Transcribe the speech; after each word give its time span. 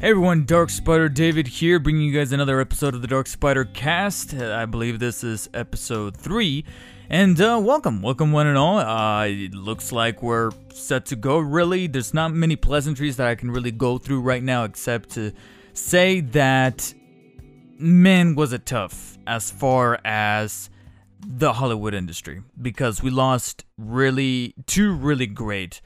Hey 0.00 0.08
everyone, 0.08 0.46
Darkspider 0.46 1.12
David 1.12 1.46
here, 1.46 1.78
bringing 1.78 2.00
you 2.00 2.14
guys 2.14 2.32
another 2.32 2.58
episode 2.58 2.94
of 2.94 3.02
the 3.02 3.06
DarkspiderCast. 3.06 4.50
I 4.50 4.64
believe 4.64 4.98
this 4.98 5.22
is 5.22 5.50
episode 5.52 6.16
3. 6.16 6.64
And 7.10 7.38
uh, 7.38 7.60
welcome, 7.62 8.00
welcome 8.00 8.32
one 8.32 8.46
and 8.46 8.56
all. 8.56 8.78
Uh, 8.78 9.26
it 9.26 9.52
looks 9.52 9.92
like 9.92 10.22
we're 10.22 10.52
set 10.72 11.04
to 11.04 11.16
go, 11.16 11.38
really. 11.38 11.86
There's 11.86 12.14
not 12.14 12.32
many 12.32 12.56
pleasantries 12.56 13.18
that 13.18 13.26
I 13.26 13.34
can 13.34 13.50
really 13.50 13.72
go 13.72 13.98
through 13.98 14.22
right 14.22 14.42
now, 14.42 14.64
except 14.64 15.10
to 15.10 15.32
say 15.74 16.20
that, 16.20 16.94
man, 17.78 18.36
was 18.36 18.54
it 18.54 18.64
tough 18.64 19.18
as 19.26 19.50
far 19.50 20.00
as 20.02 20.70
the 21.26 21.52
Hollywood 21.52 21.92
industry. 21.92 22.42
Because 22.58 23.02
we 23.02 23.10
lost 23.10 23.66
really, 23.76 24.54
two 24.66 24.94
really 24.94 25.26
great 25.26 25.82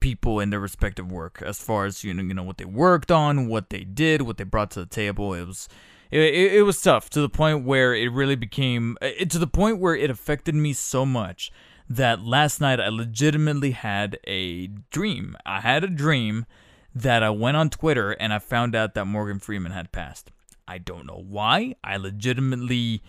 people 0.00 0.40
in 0.40 0.50
their 0.50 0.60
respective 0.60 1.10
work. 1.10 1.42
As 1.44 1.58
far 1.58 1.84
as 1.86 2.04
you 2.04 2.14
know 2.14 2.22
you 2.22 2.34
know 2.34 2.42
what 2.42 2.58
they 2.58 2.64
worked 2.64 3.10
on 3.10 3.48
what 3.48 3.70
they 3.70 3.84
did 3.84 4.22
what 4.22 4.36
they 4.36 4.44
brought 4.44 4.70
to 4.72 4.80
the 4.80 4.86
table 4.86 5.34
it 5.34 5.46
was 5.46 5.68
it, 6.10 6.20
it, 6.20 6.52
it 6.54 6.62
was 6.62 6.80
tough 6.80 7.10
to 7.10 7.20
the 7.20 7.28
point 7.28 7.64
where 7.64 7.94
it 7.94 8.08
really 8.12 8.36
became 8.36 8.96
uh, 9.02 9.06
it, 9.18 9.30
to 9.30 9.38
the 9.38 9.46
point 9.46 9.78
where 9.78 9.94
it 9.94 10.10
affected 10.10 10.54
me 10.54 10.72
so 10.72 11.04
much 11.04 11.52
that 11.88 12.22
last 12.22 12.60
night 12.60 12.80
I 12.80 12.88
legitimately 12.88 13.72
had 13.72 14.18
a 14.24 14.68
dream. 14.90 15.36
I 15.46 15.60
had 15.60 15.84
a 15.84 15.88
dream 15.88 16.46
that 16.94 17.22
I 17.22 17.30
went 17.30 17.56
on 17.56 17.70
Twitter 17.70 18.12
and 18.12 18.32
I 18.32 18.38
found 18.38 18.74
out 18.74 18.94
that 18.94 19.06
Morgan 19.06 19.38
Freeman 19.38 19.72
had 19.72 19.92
passed. 19.92 20.30
I 20.66 20.78
don't 20.78 21.06
know 21.06 21.24
why. 21.26 21.76
I 21.82 21.96
legitimately 21.96 23.02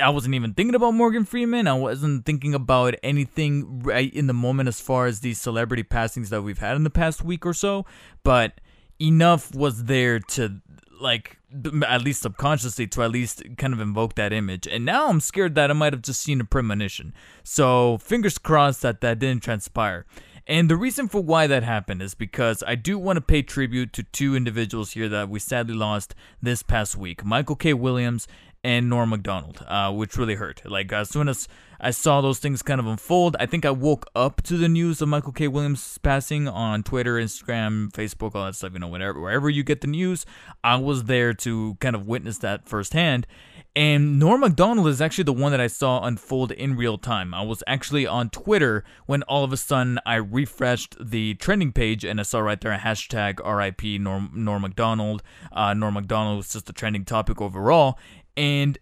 I 0.00 0.10
wasn't 0.10 0.34
even 0.34 0.54
thinking 0.54 0.74
about 0.74 0.92
Morgan 0.92 1.24
Freeman. 1.24 1.68
I 1.68 1.74
wasn't 1.74 2.26
thinking 2.26 2.54
about 2.54 2.94
anything 3.02 3.80
right 3.80 4.12
in 4.12 4.26
the 4.26 4.32
moment 4.32 4.68
as 4.68 4.80
far 4.80 5.06
as 5.06 5.20
these 5.20 5.40
celebrity 5.40 5.84
passings 5.84 6.30
that 6.30 6.42
we've 6.42 6.58
had 6.58 6.76
in 6.76 6.84
the 6.84 6.90
past 6.90 7.22
week 7.22 7.46
or 7.46 7.54
so. 7.54 7.86
But 8.22 8.60
enough 9.00 9.54
was 9.54 9.84
there 9.84 10.18
to 10.18 10.60
like 11.00 11.38
at 11.86 12.02
least 12.02 12.22
subconsciously 12.22 12.86
to 12.88 13.02
at 13.02 13.10
least 13.10 13.42
kind 13.56 13.72
of 13.72 13.80
invoke 13.80 14.16
that 14.16 14.32
image. 14.32 14.66
And 14.66 14.84
now 14.84 15.08
I'm 15.08 15.20
scared 15.20 15.54
that 15.54 15.70
I 15.70 15.74
might 15.74 15.92
have 15.92 16.02
just 16.02 16.22
seen 16.22 16.40
a 16.40 16.44
premonition. 16.44 17.14
So 17.42 17.98
fingers 17.98 18.36
crossed 18.38 18.82
that 18.82 19.00
that 19.00 19.20
didn't 19.20 19.42
transpire. 19.42 20.06
And 20.46 20.70
the 20.70 20.76
reason 20.76 21.08
for 21.08 21.22
why 21.22 21.46
that 21.46 21.62
happened 21.62 22.00
is 22.00 22.14
because 22.14 22.64
I 22.66 22.74
do 22.74 22.98
want 22.98 23.18
to 23.18 23.20
pay 23.20 23.42
tribute 23.42 23.92
to 23.92 24.02
two 24.02 24.34
individuals 24.34 24.92
here 24.92 25.08
that 25.10 25.28
we 25.28 25.38
sadly 25.40 25.74
lost 25.74 26.14
this 26.40 26.62
past 26.62 26.96
week 26.96 27.22
Michael 27.22 27.56
K. 27.56 27.74
Williams 27.74 28.26
and 28.68 28.90
Norm 28.90 29.08
Macdonald, 29.08 29.64
uh, 29.66 29.90
which 29.90 30.18
really 30.18 30.34
hurt. 30.34 30.60
Like 30.66 30.92
as 30.92 31.08
soon 31.08 31.26
as 31.26 31.48
I 31.80 31.90
saw 31.90 32.20
those 32.20 32.38
things 32.38 32.60
kind 32.60 32.78
of 32.78 32.86
unfold, 32.86 33.34
I 33.40 33.46
think 33.46 33.64
I 33.64 33.70
woke 33.70 34.04
up 34.14 34.42
to 34.42 34.58
the 34.58 34.68
news 34.68 35.00
of 35.00 35.08
Michael 35.08 35.32
K. 35.32 35.48
Williams 35.48 35.96
passing 35.96 36.46
on 36.46 36.82
Twitter, 36.82 37.14
Instagram, 37.14 37.90
Facebook, 37.92 38.34
all 38.34 38.44
that 38.44 38.56
stuff. 38.56 38.74
You 38.74 38.80
know, 38.80 38.88
whatever, 38.88 39.18
wherever 39.18 39.48
you 39.48 39.62
get 39.62 39.80
the 39.80 39.86
news, 39.86 40.26
I 40.62 40.76
was 40.76 41.04
there 41.04 41.32
to 41.32 41.78
kind 41.80 41.96
of 41.96 42.06
witness 42.06 42.36
that 42.38 42.68
firsthand. 42.68 43.26
And 43.74 44.18
Norm 44.18 44.40
Macdonald 44.40 44.88
is 44.88 45.00
actually 45.00 45.24
the 45.24 45.32
one 45.32 45.52
that 45.52 45.60
I 45.60 45.68
saw 45.68 46.04
unfold 46.04 46.50
in 46.50 46.76
real 46.76 46.98
time. 46.98 47.32
I 47.32 47.42
was 47.42 47.62
actually 47.66 48.06
on 48.06 48.28
Twitter 48.28 48.82
when 49.06 49.22
all 49.22 49.44
of 49.44 49.52
a 49.52 49.56
sudden 49.56 49.98
I 50.04 50.16
refreshed 50.16 50.96
the 51.00 51.34
trending 51.34 51.72
page 51.72 52.04
and 52.04 52.18
I 52.18 52.24
saw 52.24 52.40
right 52.40 52.60
there 52.60 52.72
a 52.72 52.78
hashtag 52.78 53.38
RIP 53.38 54.00
Norm, 54.00 54.30
Norm 54.34 54.62
Macdonald. 54.62 55.22
Uh, 55.52 55.74
Norm 55.74 55.94
was 55.94 56.52
just 56.52 56.68
a 56.68 56.72
trending 56.72 57.04
topic 57.04 57.40
overall. 57.40 57.98
And 58.38 58.78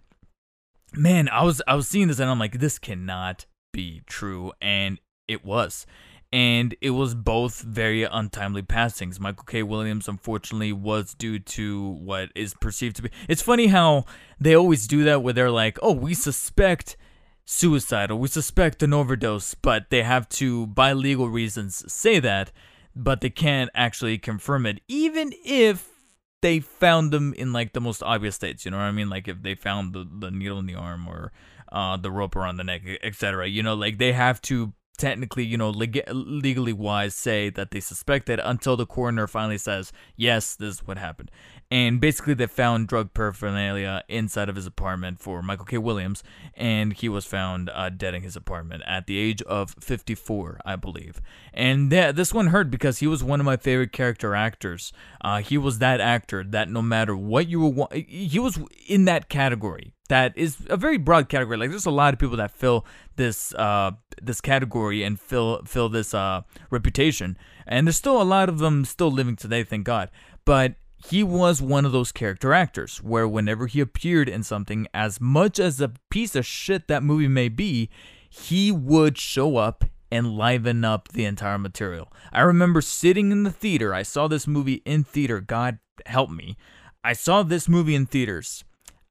man, 0.92 1.30
I 1.30 1.42
was 1.42 1.62
I 1.66 1.74
was 1.74 1.88
seeing 1.88 2.08
this 2.08 2.20
and 2.20 2.30
I'm 2.30 2.38
like, 2.38 2.58
this 2.60 2.78
cannot 2.78 3.46
be 3.72 4.02
true, 4.06 4.52
and 4.60 5.00
it 5.26 5.44
was. 5.44 5.86
And 6.30 6.74
it 6.82 6.90
was 6.90 7.14
both 7.14 7.62
very 7.62 8.02
untimely 8.02 8.60
passings. 8.60 9.18
Michael 9.18 9.44
K. 9.44 9.62
Williams, 9.62 10.08
unfortunately, 10.08 10.72
was 10.72 11.14
due 11.14 11.38
to 11.38 11.88
what 11.88 12.30
is 12.34 12.52
perceived 12.60 12.96
to 12.96 13.02
be. 13.02 13.10
It's 13.28 13.40
funny 13.40 13.68
how 13.68 14.04
they 14.38 14.54
always 14.54 14.86
do 14.86 15.04
that, 15.04 15.22
where 15.22 15.32
they're 15.32 15.50
like, 15.50 15.78
"Oh, 15.80 15.92
we 15.92 16.12
suspect 16.12 16.98
suicide 17.46 18.10
or 18.10 18.16
we 18.16 18.28
suspect 18.28 18.82
an 18.82 18.92
overdose," 18.92 19.54
but 19.54 19.88
they 19.88 20.02
have 20.02 20.28
to, 20.30 20.66
by 20.66 20.92
legal 20.92 21.30
reasons, 21.30 21.90
say 21.90 22.18
that, 22.18 22.52
but 22.94 23.22
they 23.22 23.30
can't 23.30 23.70
actually 23.74 24.18
confirm 24.18 24.66
it, 24.66 24.82
even 24.88 25.32
if 25.44 25.95
they 26.42 26.60
found 26.60 27.12
them 27.12 27.32
in 27.34 27.52
like 27.52 27.72
the 27.72 27.80
most 27.80 28.02
obvious 28.02 28.34
states. 28.34 28.64
You 28.64 28.70
know 28.70 28.76
what 28.76 28.84
I 28.84 28.92
mean? 28.92 29.08
Like 29.08 29.28
if 29.28 29.42
they 29.42 29.54
found 29.54 29.92
the, 29.92 30.06
the 30.10 30.30
needle 30.30 30.58
in 30.58 30.66
the 30.66 30.74
arm 30.74 31.08
or 31.08 31.32
uh, 31.72 31.96
the 31.96 32.10
rope 32.10 32.36
around 32.36 32.56
the 32.56 32.64
neck, 32.64 32.82
etc. 33.02 33.48
You 33.48 33.62
know, 33.62 33.74
like 33.74 33.98
they 33.98 34.12
have 34.12 34.40
to 34.42 34.72
technically, 34.96 35.44
you 35.44 35.56
know, 35.56 35.70
leg- 35.70 36.02
legally 36.10 36.72
wise, 36.72 37.14
say 37.14 37.50
that 37.50 37.70
they 37.70 37.80
suspect 37.80 38.28
it 38.28 38.40
until 38.42 38.76
the 38.76 38.86
coroner 38.86 39.26
finally 39.26 39.58
says, 39.58 39.92
yes, 40.16 40.54
this 40.54 40.76
is 40.76 40.86
what 40.86 40.98
happened. 40.98 41.30
And 41.70 42.00
basically, 42.00 42.34
they 42.34 42.46
found 42.46 42.86
drug 42.88 43.12
paraphernalia 43.12 44.04
inside 44.08 44.48
of 44.48 44.56
his 44.56 44.66
apartment 44.66 45.20
for 45.20 45.42
Michael 45.42 45.64
K. 45.64 45.78
Williams, 45.78 46.22
and 46.54 46.92
he 46.92 47.08
was 47.08 47.26
found 47.26 47.70
uh, 47.74 47.90
dead 47.90 48.14
in 48.14 48.22
his 48.22 48.36
apartment 48.36 48.82
at 48.86 49.06
the 49.06 49.18
age 49.18 49.42
of 49.42 49.74
54, 49.80 50.60
I 50.64 50.76
believe. 50.76 51.20
And 51.52 51.90
th- 51.90 52.14
this 52.14 52.32
one 52.32 52.48
hurt 52.48 52.70
because 52.70 52.98
he 52.98 53.06
was 53.06 53.24
one 53.24 53.40
of 53.40 53.46
my 53.46 53.56
favorite 53.56 53.92
character 53.92 54.34
actors. 54.34 54.92
Uh, 55.20 55.38
he 55.38 55.58
was 55.58 55.78
that 55.80 56.00
actor 56.00 56.44
that 56.44 56.70
no 56.70 56.82
matter 56.82 57.16
what 57.16 57.48
you 57.48 57.60
were, 57.60 57.70
wa- 57.70 57.88
he 57.92 58.38
was 58.38 58.60
in 58.86 59.04
that 59.06 59.28
category 59.28 59.92
that 60.06 60.36
is 60.36 60.58
a 60.68 60.76
very 60.76 60.98
broad 60.98 61.28
category. 61.28 61.56
Like 61.56 61.70
there's 61.70 61.86
a 61.86 61.90
lot 61.90 62.14
of 62.14 62.20
people 62.20 62.36
that 62.36 62.50
fill 62.50 62.86
this 63.16 63.54
uh 63.54 63.92
this 64.22 64.40
category 64.40 65.02
and 65.02 65.18
fill 65.20 65.62
fill 65.64 65.88
this 65.88 66.14
uh 66.14 66.42
reputation. 66.70 67.36
And 67.66 67.86
there's 67.86 67.96
still 67.96 68.20
a 68.20 68.24
lot 68.24 68.48
of 68.48 68.58
them 68.58 68.84
still 68.84 69.10
living 69.10 69.36
today, 69.36 69.64
thank 69.64 69.84
God. 69.84 70.10
But 70.44 70.76
he 70.96 71.22
was 71.22 71.60
one 71.60 71.84
of 71.84 71.92
those 71.92 72.12
character 72.12 72.52
actors 72.52 72.98
where 73.02 73.28
whenever 73.28 73.66
he 73.66 73.80
appeared 73.80 74.28
in 74.28 74.42
something, 74.42 74.86
as 74.94 75.20
much 75.20 75.58
as 75.58 75.80
a 75.80 75.92
piece 76.10 76.34
of 76.34 76.46
shit 76.46 76.88
that 76.88 77.02
movie 77.02 77.28
may 77.28 77.48
be, 77.48 77.90
he 78.28 78.72
would 78.72 79.18
show 79.18 79.56
up 79.56 79.84
and 80.10 80.36
liven 80.36 80.84
up 80.84 81.08
the 81.08 81.24
entire 81.24 81.58
material. 81.58 82.12
I 82.32 82.40
remember 82.42 82.80
sitting 82.80 83.32
in 83.32 83.42
the 83.42 83.50
theater. 83.50 83.92
I 83.92 84.02
saw 84.02 84.28
this 84.28 84.46
movie 84.46 84.82
in 84.84 85.04
theater. 85.04 85.40
God 85.40 85.78
help 86.06 86.30
me. 86.30 86.56
I 87.04 87.12
saw 87.12 87.42
this 87.42 87.68
movie 87.68 87.94
in 87.94 88.06
theaters 88.06 88.64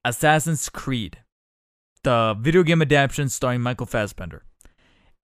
Assassin's 0.06 0.68
Creed, 0.68 1.18
the 2.04 2.36
video 2.38 2.62
game 2.62 2.80
adaptation 2.80 3.28
starring 3.28 3.60
Michael 3.60 3.86
Fassbender. 3.86 4.44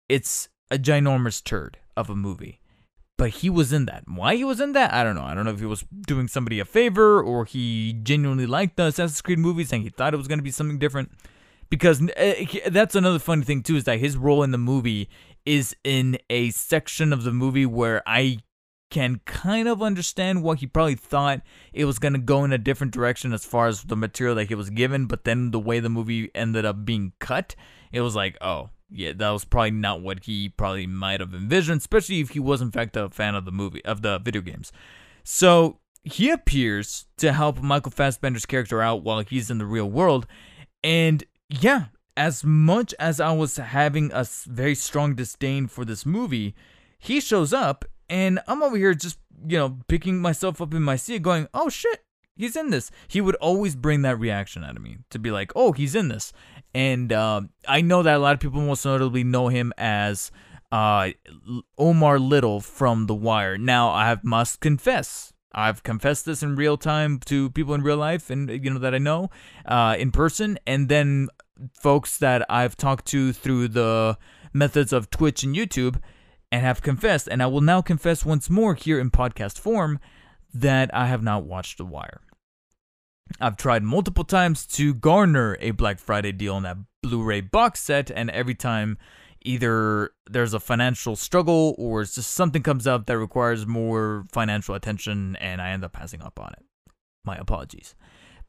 It's 0.10 0.50
a 0.70 0.78
ginormous 0.78 1.42
turd 1.42 1.78
of 1.96 2.10
a 2.10 2.16
movie. 2.16 2.60
But 3.18 3.30
he 3.30 3.50
was 3.50 3.72
in 3.72 3.86
that. 3.86 4.04
Why 4.06 4.36
he 4.36 4.44
was 4.44 4.60
in 4.60 4.74
that, 4.74 4.94
I 4.94 5.06
don't 5.06 5.16
know. 5.16 5.24
I 5.24 5.34
don't 5.34 5.46
know 5.46 5.54
if 5.54 5.62
he 5.62 5.66
was 5.66 5.86
doing 6.06 6.28
somebody 6.28 6.60
a 6.60 6.66
favor 6.66 7.24
or 7.24 7.46
he 7.46 7.94
genuinely 8.04 8.46
liked 8.46 8.76
the 8.76 8.88
Assassin's 8.88 9.22
Creed 9.22 9.40
movies 9.40 9.72
and 9.72 9.82
he 9.82 9.90
thought 9.90 10.14
it 10.14 10.18
was 10.18 10.28
going 10.28 10.40
to 10.40 10.44
be 10.44 10.52
something 10.52 10.78
different. 10.78 11.10
Because 11.70 12.02
uh, 12.02 12.34
that's 12.68 12.96
another 12.96 13.20
funny 13.20 13.44
thing, 13.44 13.64
too, 13.64 13.78
is 13.78 13.86
that 13.86 14.00
his 14.00 14.18
role 14.18 14.44
in 14.44 14.52
the 14.52 14.58
movie 14.58 15.10
is 15.46 15.74
in 15.86 16.18
a 16.30 16.50
section 16.50 17.14
of 17.14 17.24
the 17.24 17.32
movie 17.32 17.66
where 17.66 18.04
I 18.06 18.40
can 18.90 19.20
kind 19.26 19.68
of 19.68 19.82
understand 19.82 20.44
what 20.44 20.60
he 20.60 20.68
probably 20.68 20.96
thought 20.96 21.42
it 21.74 21.86
was 21.86 22.00
going 22.00 22.14
to 22.14 22.20
go 22.20 22.44
in 22.44 22.54
a 22.54 22.58
different 22.58 22.94
direction 22.94 23.34
as 23.34 23.44
far 23.46 23.68
as 23.68 23.84
the 23.84 23.96
material 23.96 24.36
that 24.36 24.48
he 24.48 24.56
was 24.56 24.70
given, 24.70 25.06
but 25.06 25.24
then 25.24 25.52
the 25.52 25.60
way 25.60 25.80
the 25.80 25.90
movie 25.90 26.30
ended 26.36 26.66
up 26.66 26.86
being 26.86 27.14
cut, 27.20 27.56
it 27.92 28.02
was 28.02 28.16
like, 28.16 28.38
oh, 28.42 28.70
yeah, 28.90 29.14
that 29.14 29.30
was 29.32 29.46
probably 29.46 29.72
not 29.72 30.02
what 30.02 30.26
he 30.26 30.50
probably 30.50 30.88
might 30.88 31.20
have 31.20 31.34
envisioned, 31.34 31.80
especially 31.80 32.20
if 32.20 32.30
he 32.30 32.40
was 32.40 32.62
in 32.62 32.72
fact 32.72 32.96
a 32.96 33.10
fan 33.10 33.36
of 33.36 33.46
the 33.46 33.52
movie 33.52 33.84
of 33.84 34.02
the 34.02 34.20
video 34.20 34.42
games. 34.42 34.72
So 35.24 35.80
he 36.04 36.30
appears 36.30 37.08
to 37.18 37.34
help 37.34 37.62
Michael 37.62 37.92
Fassbender's 37.92 38.46
character 38.46 38.82
out 38.82 39.04
while 39.04 39.22
he's 39.22 39.50
in 39.50 39.58
the 39.58 39.66
real 39.66 39.90
world, 39.90 40.28
and 40.84 41.24
yeah, 41.50 41.86
as 42.16 42.44
much 42.44 42.94
as 43.00 43.20
I 43.20 43.32
was 43.34 43.58
having 43.58 44.12
a 44.14 44.26
very 44.46 44.76
strong 44.76 45.16
disdain 45.16 45.68
for 45.68 45.84
this 45.84 46.06
movie, 46.06 46.56
he 46.98 47.20
shows 47.20 47.52
up 47.52 47.86
and 48.10 48.40
I'm 48.48 48.64
over 48.64 48.78
here 48.78 48.94
just, 48.94 49.18
you 49.48 49.58
know, 49.58 49.78
picking 49.88 50.20
myself 50.20 50.62
up 50.62 50.74
in 50.74 50.84
my 50.84 50.96
seat 50.96 51.22
going, 51.22 51.48
oh 51.54 51.70
shit, 51.70 52.04
he's 52.36 52.56
in 52.56 52.70
this. 52.70 52.92
He 53.08 53.22
would 53.22 53.36
always 53.36 53.76
bring 53.76 54.02
that 54.04 54.20
reaction 54.20 54.64
out 54.64 54.76
of 54.76 54.82
me 54.82 54.98
to 55.10 55.20
be 55.20 55.32
like, 55.32 55.52
oh, 55.56 55.72
he's 55.72 55.96
in 55.96 56.10
this. 56.10 56.34
And 56.74 57.12
uh, 57.12 57.42
I 57.68 57.82
know 57.82 58.04
that 58.04 58.18
a 58.18 58.20
lot 58.20 58.34
of 58.34 58.40
people 58.40 58.62
most 58.62 58.86
notably 58.86 59.24
know 59.24 59.48
him 59.48 59.74
as 59.78 60.32
uh, 60.72 61.12
Omar 61.78 62.20
Little 62.20 62.60
from 62.60 63.08
The 63.08 63.16
Wire. 63.16 63.58
Now, 63.58 63.90
I 63.90 64.18
must 64.24 64.60
confess, 64.60 65.34
I've 65.54 65.84
confessed 65.84 66.26
this 66.26 66.44
in 66.44 66.56
real 66.56 66.78
time 66.78 67.20
to 67.28 67.50
people 67.52 67.74
in 67.74 67.82
real 67.82 67.98
life 67.98 68.30
and 68.30 68.50
you 68.50 68.72
know 68.72 68.80
that 68.80 68.94
I 68.94 68.98
know 68.98 69.30
uh, 69.66 69.96
in 69.98 70.12
person, 70.12 70.60
and 70.68 70.90
then 70.90 71.30
folks 71.74 72.18
that 72.18 72.46
I've 72.50 72.76
talked 72.76 73.06
to 73.08 73.32
through 73.32 73.70
the 73.70 74.18
methods 74.52 74.92
of 74.92 75.10
Twitch 75.10 75.44
and 75.44 75.56
YouTube 75.56 76.02
and 76.52 76.62
have 76.62 76.82
confessed, 76.82 77.28
and 77.28 77.42
I 77.42 77.48
will 77.48 77.62
now 77.62 77.82
confess 77.82 78.26
once 78.26 78.50
more 78.50 78.76
here 78.76 79.00
in 79.00 79.12
podcast 79.12 79.60
form, 79.60 80.00
that 80.54 80.94
I 80.94 81.08
have 81.08 81.24
not 81.24 81.44
watched 81.44 81.78
The 81.78 81.86
Wire. 81.86 82.22
I've 83.42 83.58
tried 83.58 83.84
multiple 83.84 84.24
times 84.24 84.66
to 84.68 84.94
garner 84.94 85.58
a 85.60 85.72
Black 85.72 86.00
Friday 86.00 86.32
deal 86.32 86.56
on 86.56 86.64
that 86.64 86.78
Blu 87.02 87.24
ray 87.24 87.42
box 87.42 87.82
set, 87.82 88.12
and 88.12 88.30
every 88.30 88.56
time 88.56 88.98
either 89.42 90.12
there's 90.30 90.54
a 90.54 90.60
financial 90.60 91.16
struggle 91.16 91.76
or 91.78 92.02
it's 92.02 92.16
just 92.16 92.32
something 92.32 92.64
comes 92.64 92.88
up 92.88 93.06
that 93.06 93.18
requires 93.18 93.66
more 93.66 94.26
financial 94.32 94.76
attention 94.76 95.36
and 95.38 95.62
I 95.62 95.70
end 95.70 95.86
up 95.86 95.94
passing 95.94 96.22
up 96.22 96.40
on 96.40 96.52
it. 96.54 96.66
My 97.24 97.36
apologies. 97.36 97.96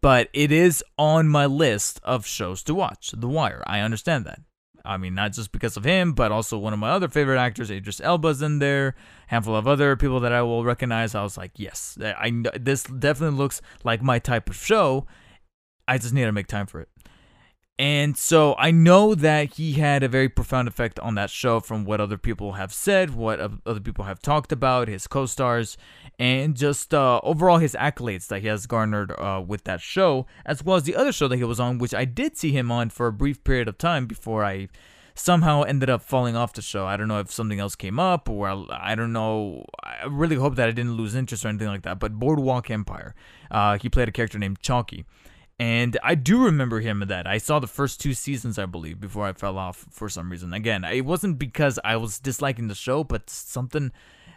But 0.01 0.29
it 0.33 0.51
is 0.51 0.83
on 0.99 1.29
my 1.29 1.47
list 1.47 2.01
of 2.03 2.27
shows 2.27 2.63
to 2.65 2.75
watch. 2.75 3.13
The 3.17 3.29
Wire. 3.29 3.63
I 3.67 3.81
understand 3.81 4.25
that. 4.25 4.41
I 4.87 4.97
mean, 4.97 5.15
not 5.15 5.33
just 5.33 5.53
because 5.53 5.77
of 5.77 5.85
him, 5.85 6.13
but 6.13 6.33
also 6.33 6.57
one 6.57 6.73
of 6.73 6.79
my 6.79 6.91
other 6.91 7.09
favorite 7.09 7.39
actors, 7.39 7.71
Idris 7.71 8.01
Elba's 8.01 8.41
in 8.41 8.59
there. 8.61 8.95
Handful 9.27 9.57
of 9.57 9.67
other 9.67 9.97
people 9.97 10.21
that 10.21 10.33
I 10.33 10.43
will 10.43 10.65
recognize. 10.65 11.15
I 11.15 11.23
was 11.23 11.37
like, 11.37 11.53
yes, 11.57 11.99
I 12.01 12.43
this 12.55 12.85
definitely 12.85 13.37
looks 13.37 13.61
like 13.85 14.03
my 14.03 14.19
type 14.19 14.49
of 14.49 14.57
show. 14.57 15.07
I 15.89 15.99
just 15.99 16.15
need 16.15 16.25
to 16.25 16.33
make 16.33 16.47
time 16.47 16.67
for 16.67 16.81
it. 16.81 16.89
And 17.79 18.17
so 18.17 18.55
I 18.59 18.71
know 18.71 19.15
that 19.15 19.55
he 19.55 19.75
had 19.75 20.03
a 20.03 20.09
very 20.09 20.31
profound 20.31 20.67
effect 20.67 20.99
on 21.01 21.15
that 21.17 21.29
show 21.29 21.61
from 21.61 21.85
what 21.85 22.01
other 22.01 22.17
people 22.17 22.53
have 22.53 22.73
said, 22.73 23.15
what 23.15 23.39
other 23.39 23.81
people 23.81 24.07
have 24.07 24.21
talked 24.23 24.51
about, 24.51 24.89
his 24.89 25.07
co 25.07 25.27
stars, 25.27 25.77
and 26.19 26.57
just 26.57 26.95
uh, 26.95 27.21
overall 27.23 27.59
his 27.59 27.75
accolades 27.75 28.29
that 28.29 28.41
he 28.41 28.49
has 28.49 28.67
garnered 28.67 29.13
uh, 29.13 29.43
with 29.47 29.65
that 29.65 29.83
show, 29.83 30.27
as 30.47 30.65
well 30.65 30.77
as 30.77 30.85
the 30.85 30.97
other 30.97 31.13
show 31.13 31.29
that 31.29 31.37
he 31.37 31.45
was 31.45 31.61
on, 31.61 31.77
which 31.77 31.93
I 31.93 32.07
did 32.07 32.39
see 32.39 32.51
him 32.51 32.73
on 32.73 32.89
for 32.89 33.09
a 33.09 33.13
brief 33.13 33.45
period 33.45 33.69
of 33.69 33.77
time 33.77 34.07
before 34.07 34.43
I 34.43 34.69
somehow 35.15 35.63
ended 35.63 35.91
up 35.91 36.03
falling 36.03 36.35
off 36.35 36.55
the 36.55 36.63
show. 36.63 36.87
I 36.87 36.97
don't 36.97 37.09
know 37.09 37.21
if 37.21 37.31
something 37.31 37.61
else 37.61 37.75
came 37.75 37.99
up 37.99 38.29
or 38.29 38.67
I, 38.71 38.95
don't 38.95 39.13
know. 39.13 39.67
I 39.83 40.07
really 40.07 40.37
hope 40.37 40.57
that 40.57 40.69
I 40.69 40.73
didn't 40.73 40.97
lose 40.97 41.15
interest 41.15 41.45
or 41.45 41.49
anything 41.49 41.69
like 41.69 41.83
that. 41.83 41.99
But 41.99 42.19
Boardwalk 42.19 42.71
Empire, 42.71 43.15
uh, 43.51 43.79
he 43.79 43.89
played 43.89 44.09
a 44.09 44.13
character 44.13 44.39
named 44.39 44.61
Chalky. 44.61 45.05
And 45.59 45.99
I 46.03 46.15
do 46.15 46.45
remember 46.45 46.81
him 46.81 47.03
that. 47.07 47.27
I 47.27 47.39
saw 47.39 47.59
the 47.59 47.67
first 47.67 47.99
two 47.99 48.13
seasons, 48.13 48.59
I 48.59 48.67
believe, 48.67 49.01
before 49.01 49.25
I 49.25 49.33
fell 49.33 49.57
off 49.57 49.87
for 49.91 50.09
some 50.09 50.31
reason. 50.31 50.53
Again, 50.53 50.85
it 50.85 51.07
wasn't 51.07 51.39
because 51.39 51.79
I 51.83 51.97
was 51.97 52.19
disliking 52.19 52.69
the 52.69 52.75
show, 52.75 53.03
but 53.05 53.31
something, 53.31 53.91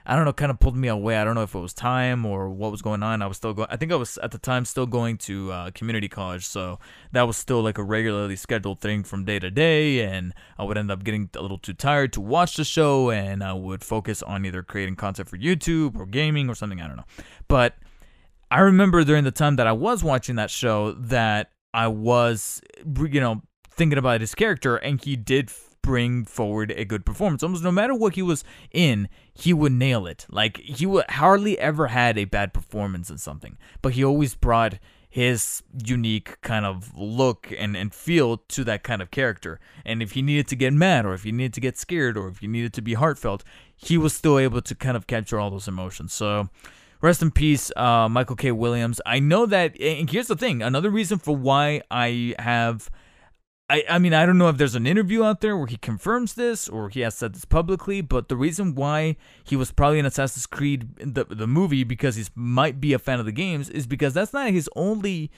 I 0.05 0.15
don't 0.15 0.23
know, 0.23 0.31
kind 0.31 0.49
of 0.49 0.61
pulled 0.61 0.77
me 0.77 0.87
away. 0.87 1.17
I 1.17 1.25
don't 1.25 1.35
know 1.35 1.43
if 1.43 1.53
it 1.53 1.59
was 1.59 1.73
time 1.73 2.25
or 2.25 2.49
what 2.49 2.71
was 2.71 2.81
going 2.81 3.03
on. 3.03 3.21
I 3.21 3.27
was 3.27 3.35
still 3.35 3.53
going, 3.53 3.67
I 3.69 3.75
think 3.75 3.91
I 3.91 3.95
was 3.95 4.17
at 4.19 4.31
the 4.31 4.37
time 4.37 4.63
still 4.63 4.85
going 4.85 5.17
to 5.17 5.51
uh, 5.51 5.71
community 5.71 6.07
college. 6.07 6.47
So 6.47 6.79
that 7.11 7.23
was 7.23 7.35
still 7.35 7.61
like 7.61 7.77
a 7.77 7.83
regularly 7.83 8.37
scheduled 8.37 8.79
thing 8.79 9.03
from 9.03 9.25
day 9.25 9.39
to 9.39 9.51
day. 9.51 9.99
And 9.99 10.33
I 10.57 10.63
would 10.63 10.77
end 10.77 10.89
up 10.89 11.03
getting 11.03 11.29
a 11.35 11.41
little 11.41 11.57
too 11.57 11.73
tired 11.73 12.13
to 12.13 12.21
watch 12.21 12.55
the 12.55 12.63
show. 12.63 13.11
And 13.11 13.43
I 13.43 13.51
would 13.51 13.83
focus 13.83 14.23
on 14.23 14.45
either 14.45 14.63
creating 14.63 14.95
content 14.95 15.27
for 15.27 15.37
YouTube 15.37 15.99
or 15.99 16.05
gaming 16.05 16.47
or 16.47 16.55
something. 16.55 16.79
I 16.79 16.87
don't 16.87 16.95
know. 16.95 17.05
But 17.49 17.75
I 18.51 18.61
remember 18.61 19.03
during 19.03 19.23
the 19.23 19.31
time 19.31 19.57
that 19.57 19.67
I 19.67 19.71
was 19.71 20.03
watching 20.03 20.35
that 20.37 20.49
show 20.49 20.93
that 20.93 21.51
I 21.73 21.87
was, 21.87 22.61
you 22.83 23.19
know, 23.19 23.41
thinking 23.69 23.99
about 23.99 24.21
his 24.21 24.33
character, 24.33 24.77
and 24.77 24.99
he 25.03 25.15
did 25.15 25.51
bring 25.81 26.25
forward 26.25 26.71
a 26.71 26.83
good 26.83 27.05
performance. 27.05 27.43
Almost 27.43 27.63
no 27.63 27.71
matter 27.71 27.93
what 27.93 28.15
he 28.15 28.21
was 28.21 28.43
in, 28.71 29.07
he 29.33 29.53
would 29.53 29.71
nail 29.71 30.07
it. 30.07 30.25
Like 30.29 30.57
he 30.57 30.85
would 30.85 31.09
hardly 31.09 31.57
ever 31.59 31.87
had 31.87 32.17
a 32.17 32.25
bad 32.25 32.53
performance 32.53 33.09
in 33.09 33.17
something, 33.17 33.57
but 33.81 33.93
he 33.93 34.03
always 34.03 34.35
brought 34.35 34.79
his 35.11 35.63
unique 35.85 36.39
kind 36.41 36.65
of 36.65 36.95
look 36.95 37.51
and, 37.57 37.75
and 37.75 37.93
feel 37.93 38.37
to 38.37 38.63
that 38.63 38.83
kind 38.83 39.01
of 39.01 39.09
character. 39.09 39.59
And 39.83 40.03
if 40.03 40.11
he 40.11 40.21
needed 40.21 40.47
to 40.49 40.55
get 40.55 40.73
mad, 40.73 41.05
or 41.05 41.13
if 41.13 41.23
he 41.23 41.31
needed 41.31 41.53
to 41.53 41.61
get 41.61 41.77
scared, 41.77 42.15
or 42.17 42.27
if 42.27 42.39
he 42.39 42.47
needed 42.47 42.73
to 42.73 42.81
be 42.81 42.93
heartfelt, 42.93 43.43
he 43.75 43.97
was 43.97 44.13
still 44.13 44.37
able 44.37 44.61
to 44.61 44.75
kind 44.75 44.95
of 44.95 45.07
capture 45.07 45.39
all 45.39 45.49
those 45.49 45.67
emotions. 45.67 46.13
So 46.13 46.49
Rest 47.01 47.21
in 47.21 47.31
peace, 47.31 47.71
uh, 47.77 48.09
Michael 48.09 48.35
K. 48.35 48.51
Williams. 48.51 48.99
I 49.05 49.19
know 49.19 49.45
that, 49.45 49.79
and 49.79 50.09
here's 50.09 50.27
the 50.27 50.35
thing 50.35 50.61
another 50.61 50.89
reason 50.89 51.17
for 51.17 51.35
why 51.35 51.81
I 51.89 52.35
have. 52.39 52.89
I, 53.71 53.83
I 53.87 53.99
mean, 53.99 54.15
I 54.15 54.25
don't 54.25 54.39
know 54.39 54.49
if 54.49 54.57
there's 54.57 54.73
an 54.73 54.87
interview 54.87 55.23
out 55.23 55.41
there 55.41 55.55
where 55.55 55.67
he 55.67 55.77
confirms 55.77 56.33
this 56.33 56.67
or 56.67 56.89
he 56.89 57.01
has 57.01 57.13
said 57.13 57.35
this 57.35 57.45
publicly, 57.45 58.01
but 58.01 58.27
the 58.27 58.35
reason 58.35 58.73
why 58.73 59.15
he 59.43 59.55
was 59.55 59.71
probably 59.71 59.99
in 59.99 60.07
Assassin's 60.07 60.47
Creed, 60.47 60.89
the, 60.97 61.23
the 61.23 61.45
movie, 61.45 61.83
because 61.83 62.15
he 62.15 62.25
might 62.33 62.81
be 62.81 62.93
a 62.93 62.99
fan 62.99 63.19
of 63.19 63.27
the 63.27 63.31
games, 63.31 63.69
is 63.69 63.85
because 63.85 64.15
that's 64.15 64.33
not 64.33 64.49
his 64.49 64.67
only 64.75 65.29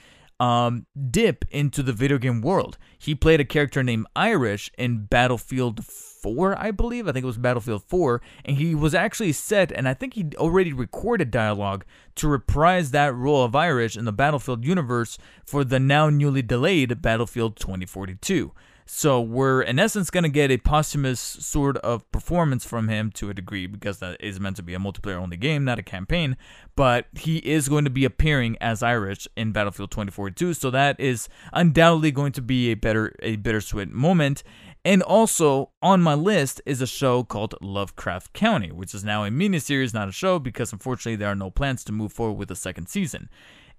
um, 0.42 0.86
dip 1.08 1.44
into 1.52 1.84
the 1.84 1.92
video 1.92 2.18
game 2.18 2.40
world. 2.40 2.76
He 2.98 3.14
played 3.14 3.38
a 3.38 3.44
character 3.44 3.80
named 3.84 4.08
Irish 4.16 4.72
in 4.76 5.04
Battlefield 5.04 5.84
4, 5.84 6.58
I 6.58 6.72
believe. 6.72 7.06
I 7.06 7.12
think 7.12 7.22
it 7.22 7.28
was 7.28 7.38
Battlefield 7.38 7.84
4. 7.84 8.20
And 8.44 8.56
he 8.56 8.74
was 8.74 8.92
actually 8.92 9.30
set, 9.34 9.70
and 9.70 9.88
I 9.88 9.94
think 9.94 10.14
he 10.14 10.30
already 10.34 10.72
recorded 10.72 11.30
dialogue 11.30 11.84
to 12.16 12.26
reprise 12.26 12.90
that 12.90 13.14
role 13.14 13.44
of 13.44 13.54
Irish 13.54 13.96
in 13.96 14.04
the 14.04 14.12
Battlefield 14.12 14.64
universe 14.64 15.16
for 15.46 15.62
the 15.62 15.78
now 15.78 16.10
newly 16.10 16.42
delayed 16.42 17.00
Battlefield 17.00 17.54
2042. 17.54 18.50
So 18.94 19.22
we're 19.22 19.62
in 19.62 19.78
essence 19.78 20.10
going 20.10 20.24
to 20.24 20.28
get 20.28 20.50
a 20.50 20.58
posthumous 20.58 21.18
sort 21.18 21.78
of 21.78 22.08
performance 22.12 22.66
from 22.66 22.88
him 22.88 23.10
to 23.12 23.30
a 23.30 23.34
degree 23.34 23.66
because 23.66 24.00
that 24.00 24.18
is 24.20 24.38
meant 24.38 24.56
to 24.56 24.62
be 24.62 24.74
a 24.74 24.78
multiplayer 24.78 25.16
only 25.16 25.38
game, 25.38 25.64
not 25.64 25.78
a 25.78 25.82
campaign. 25.82 26.36
But 26.76 27.06
he 27.14 27.38
is 27.38 27.70
going 27.70 27.84
to 27.84 27.90
be 27.90 28.04
appearing 28.04 28.58
as 28.60 28.82
Irish 28.82 29.26
in 29.34 29.50
Battlefield 29.50 29.92
2042, 29.92 30.52
so 30.52 30.70
that 30.70 31.00
is 31.00 31.30
undoubtedly 31.54 32.10
going 32.10 32.32
to 32.32 32.42
be 32.42 32.70
a 32.70 32.74
better 32.74 33.14
a 33.20 33.36
bittersweet 33.36 33.88
moment. 33.88 34.42
And 34.84 35.02
also 35.02 35.70
on 35.80 36.02
my 36.02 36.14
list 36.14 36.60
is 36.66 36.82
a 36.82 36.86
show 36.86 37.24
called 37.24 37.54
Lovecraft 37.62 38.34
Country, 38.34 38.72
which 38.72 38.94
is 38.94 39.02
now 39.02 39.24
a 39.24 39.30
miniseries, 39.30 39.94
not 39.94 40.10
a 40.10 40.12
show, 40.12 40.38
because 40.38 40.70
unfortunately 40.70 41.16
there 41.16 41.30
are 41.30 41.34
no 41.34 41.50
plans 41.50 41.82
to 41.84 41.92
move 41.92 42.12
forward 42.12 42.36
with 42.36 42.50
a 42.50 42.56
second 42.56 42.88
season. 42.88 43.30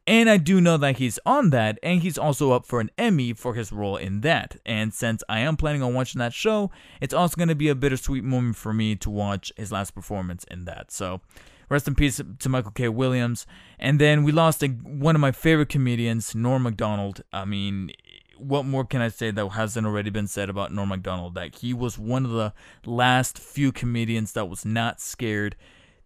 And 0.06 0.30
I 0.30 0.36
do 0.36 0.60
know 0.60 0.76
that 0.78 0.98
he's 0.98 1.18
on 1.26 1.52
that, 1.52 1.80
and 1.82 2.02
he's 2.02 2.18
also 2.18 2.52
up 2.52 2.66
for 2.66 2.82
an 2.82 2.92
Emmy 2.98 3.32
for 3.32 3.54
his 3.54 3.72
role 3.72 3.96
in 3.96 4.20
that. 4.22 4.58
And 4.66 4.94
since 4.94 5.24
I 5.30 5.40
am 5.40 5.56
planning 5.56 5.82
on 5.82 5.94
watching 5.94 6.20
that 6.20 6.34
show, 6.34 6.72
it's 7.00 7.14
also 7.14 7.38
going 7.38 7.48
to 7.48 7.56
be 7.56 7.70
a 7.70 7.76
bittersweet 7.76 8.24
moment 8.24 8.58
for 8.58 8.74
me 8.74 8.96
to 8.98 9.10
watch 9.10 9.54
his 9.56 9.72
last 9.72 9.92
performance 9.92 10.44
in 10.52 10.66
that. 10.66 10.92
So, 10.92 11.22
rest 11.70 11.88
in 11.88 11.96
peace 11.96 12.20
to 12.40 12.50
Michael 12.50 12.72
K. 12.72 12.90
Williams. 12.90 13.48
And 13.80 13.98
then 13.98 14.24
we 14.24 14.34
lost 14.34 14.62
a, 14.62 14.68
one 14.68 15.16
of 15.16 15.22
my 15.22 15.32
favorite 15.32 15.70
comedians, 15.70 16.36
Norm 16.36 16.64
Macdonald. 16.64 17.24
I 17.32 17.46
mean, 17.46 17.92
what 18.38 18.66
more 18.66 18.84
can 18.84 19.02
I 19.02 19.08
say 19.08 19.32
that 19.32 19.48
hasn't 19.48 19.88
already 19.88 20.10
been 20.10 20.28
said 20.28 20.50
about 20.50 20.74
Norm 20.74 20.90
Macdonald? 20.90 21.36
That 21.36 21.56
he 21.56 21.74
was 21.74 21.98
one 21.98 22.26
of 22.26 22.32
the 22.32 22.54
last 22.86 23.40
few 23.40 23.72
comedians 23.72 24.34
that 24.34 24.50
was 24.50 24.66
not 24.66 25.00
scared 25.00 25.56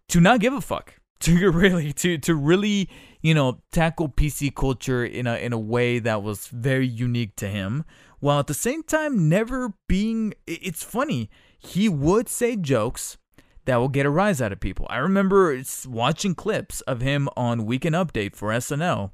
to 0.06 0.20
not 0.20 0.38
give 0.38 0.52
a 0.52 0.60
fuck 0.60 0.94
to 1.20 1.50
really 1.52 1.92
to 1.92 2.18
to 2.18 2.34
really 2.34 2.88
you 3.22 3.34
know 3.34 3.60
tackle 3.72 4.08
PC 4.08 4.54
culture 4.54 5.04
in 5.04 5.26
a 5.26 5.36
in 5.36 5.52
a 5.52 5.58
way 5.58 5.98
that 5.98 6.22
was 6.22 6.48
very 6.48 6.86
unique 6.86 7.36
to 7.36 7.48
him 7.48 7.84
while 8.20 8.40
at 8.40 8.46
the 8.46 8.54
same 8.54 8.82
time 8.82 9.28
never 9.28 9.74
being 9.88 10.34
it's 10.46 10.82
funny 10.82 11.30
he 11.58 11.88
would 11.88 12.28
say 12.28 12.56
jokes 12.56 13.18
that 13.64 13.76
will 13.76 13.88
get 13.88 14.06
a 14.06 14.10
rise 14.10 14.40
out 14.40 14.50
of 14.50 14.60
people. 14.60 14.86
I 14.88 14.96
remember 14.96 15.62
watching 15.86 16.34
clips 16.34 16.80
of 16.82 17.02
him 17.02 17.28
on 17.36 17.66
Weekend 17.66 17.94
Update 17.94 18.34
for 18.34 18.48
SNL 18.48 19.10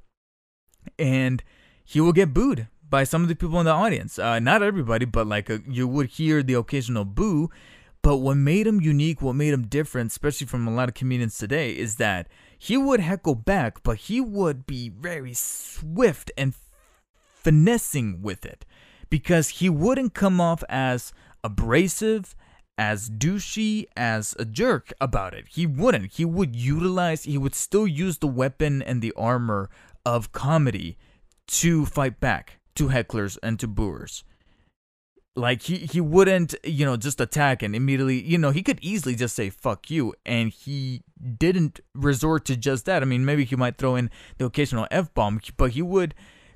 and 0.96 1.42
he 1.84 2.00
will 2.00 2.12
get 2.12 2.32
booed 2.32 2.68
by 2.88 3.02
some 3.02 3.22
of 3.22 3.28
the 3.28 3.34
people 3.34 3.58
in 3.58 3.66
the 3.66 3.72
audience. 3.72 4.16
Uh, 4.16 4.38
not 4.38 4.62
everybody, 4.62 5.06
but 5.06 5.26
like 5.26 5.50
a, 5.50 5.54
uh, 5.54 5.58
you 5.66 5.88
would 5.88 6.10
hear 6.10 6.40
the 6.40 6.54
occasional 6.54 7.04
boo 7.04 7.50
but 8.04 8.18
what 8.18 8.36
made 8.36 8.66
him 8.66 8.82
unique, 8.82 9.22
what 9.22 9.32
made 9.32 9.54
him 9.54 9.66
different, 9.66 10.10
especially 10.10 10.46
from 10.46 10.68
a 10.68 10.74
lot 10.74 10.90
of 10.90 10.94
comedians 10.94 11.38
today, 11.38 11.72
is 11.72 11.96
that 11.96 12.28
he 12.58 12.76
would 12.76 13.00
heckle 13.00 13.34
back, 13.34 13.82
but 13.82 13.96
he 13.96 14.20
would 14.20 14.66
be 14.66 14.90
very 14.90 15.32
swift 15.32 16.30
and 16.36 16.54
finessing 17.34 18.20
with 18.20 18.44
it 18.44 18.66
because 19.08 19.48
he 19.48 19.70
wouldn't 19.70 20.12
come 20.12 20.38
off 20.38 20.62
as 20.68 21.14
abrasive, 21.42 22.36
as 22.76 23.08
douchey, 23.08 23.86
as 23.96 24.36
a 24.38 24.44
jerk 24.44 24.92
about 25.00 25.32
it. 25.32 25.46
He 25.48 25.66
wouldn't. 25.66 26.12
He 26.12 26.26
would 26.26 26.54
utilize, 26.54 27.24
he 27.24 27.38
would 27.38 27.54
still 27.54 27.86
use 27.86 28.18
the 28.18 28.26
weapon 28.26 28.82
and 28.82 29.00
the 29.00 29.14
armor 29.16 29.70
of 30.04 30.30
comedy 30.30 30.98
to 31.46 31.86
fight 31.86 32.20
back 32.20 32.58
to 32.74 32.88
hecklers 32.88 33.38
and 33.42 33.58
to 33.60 33.66
booers. 33.66 34.24
Like 35.36 35.62
he 35.62 35.78
he 35.78 36.00
wouldn't, 36.00 36.54
you 36.62 36.86
know, 36.86 36.96
just 36.96 37.20
attack 37.20 37.62
and 37.62 37.74
immediately, 37.74 38.22
you 38.22 38.38
know, 38.38 38.50
he 38.50 38.62
could 38.62 38.78
easily 38.82 39.16
just 39.16 39.34
say 39.34 39.50
fuck 39.50 39.90
you 39.90 40.14
and 40.24 40.50
he 40.50 41.02
didn't 41.38 41.80
resort 41.92 42.44
to 42.44 42.56
just 42.56 42.84
that. 42.86 43.02
I 43.02 43.04
mean, 43.04 43.24
maybe 43.24 43.44
he 43.44 43.56
might 43.56 43.76
throw 43.76 43.96
in 43.96 44.10
the 44.38 44.44
occasional 44.44 44.86
F 44.92 45.12
bomb, 45.12 45.40
but 45.56 45.72
he 45.72 45.82
would 45.82 46.14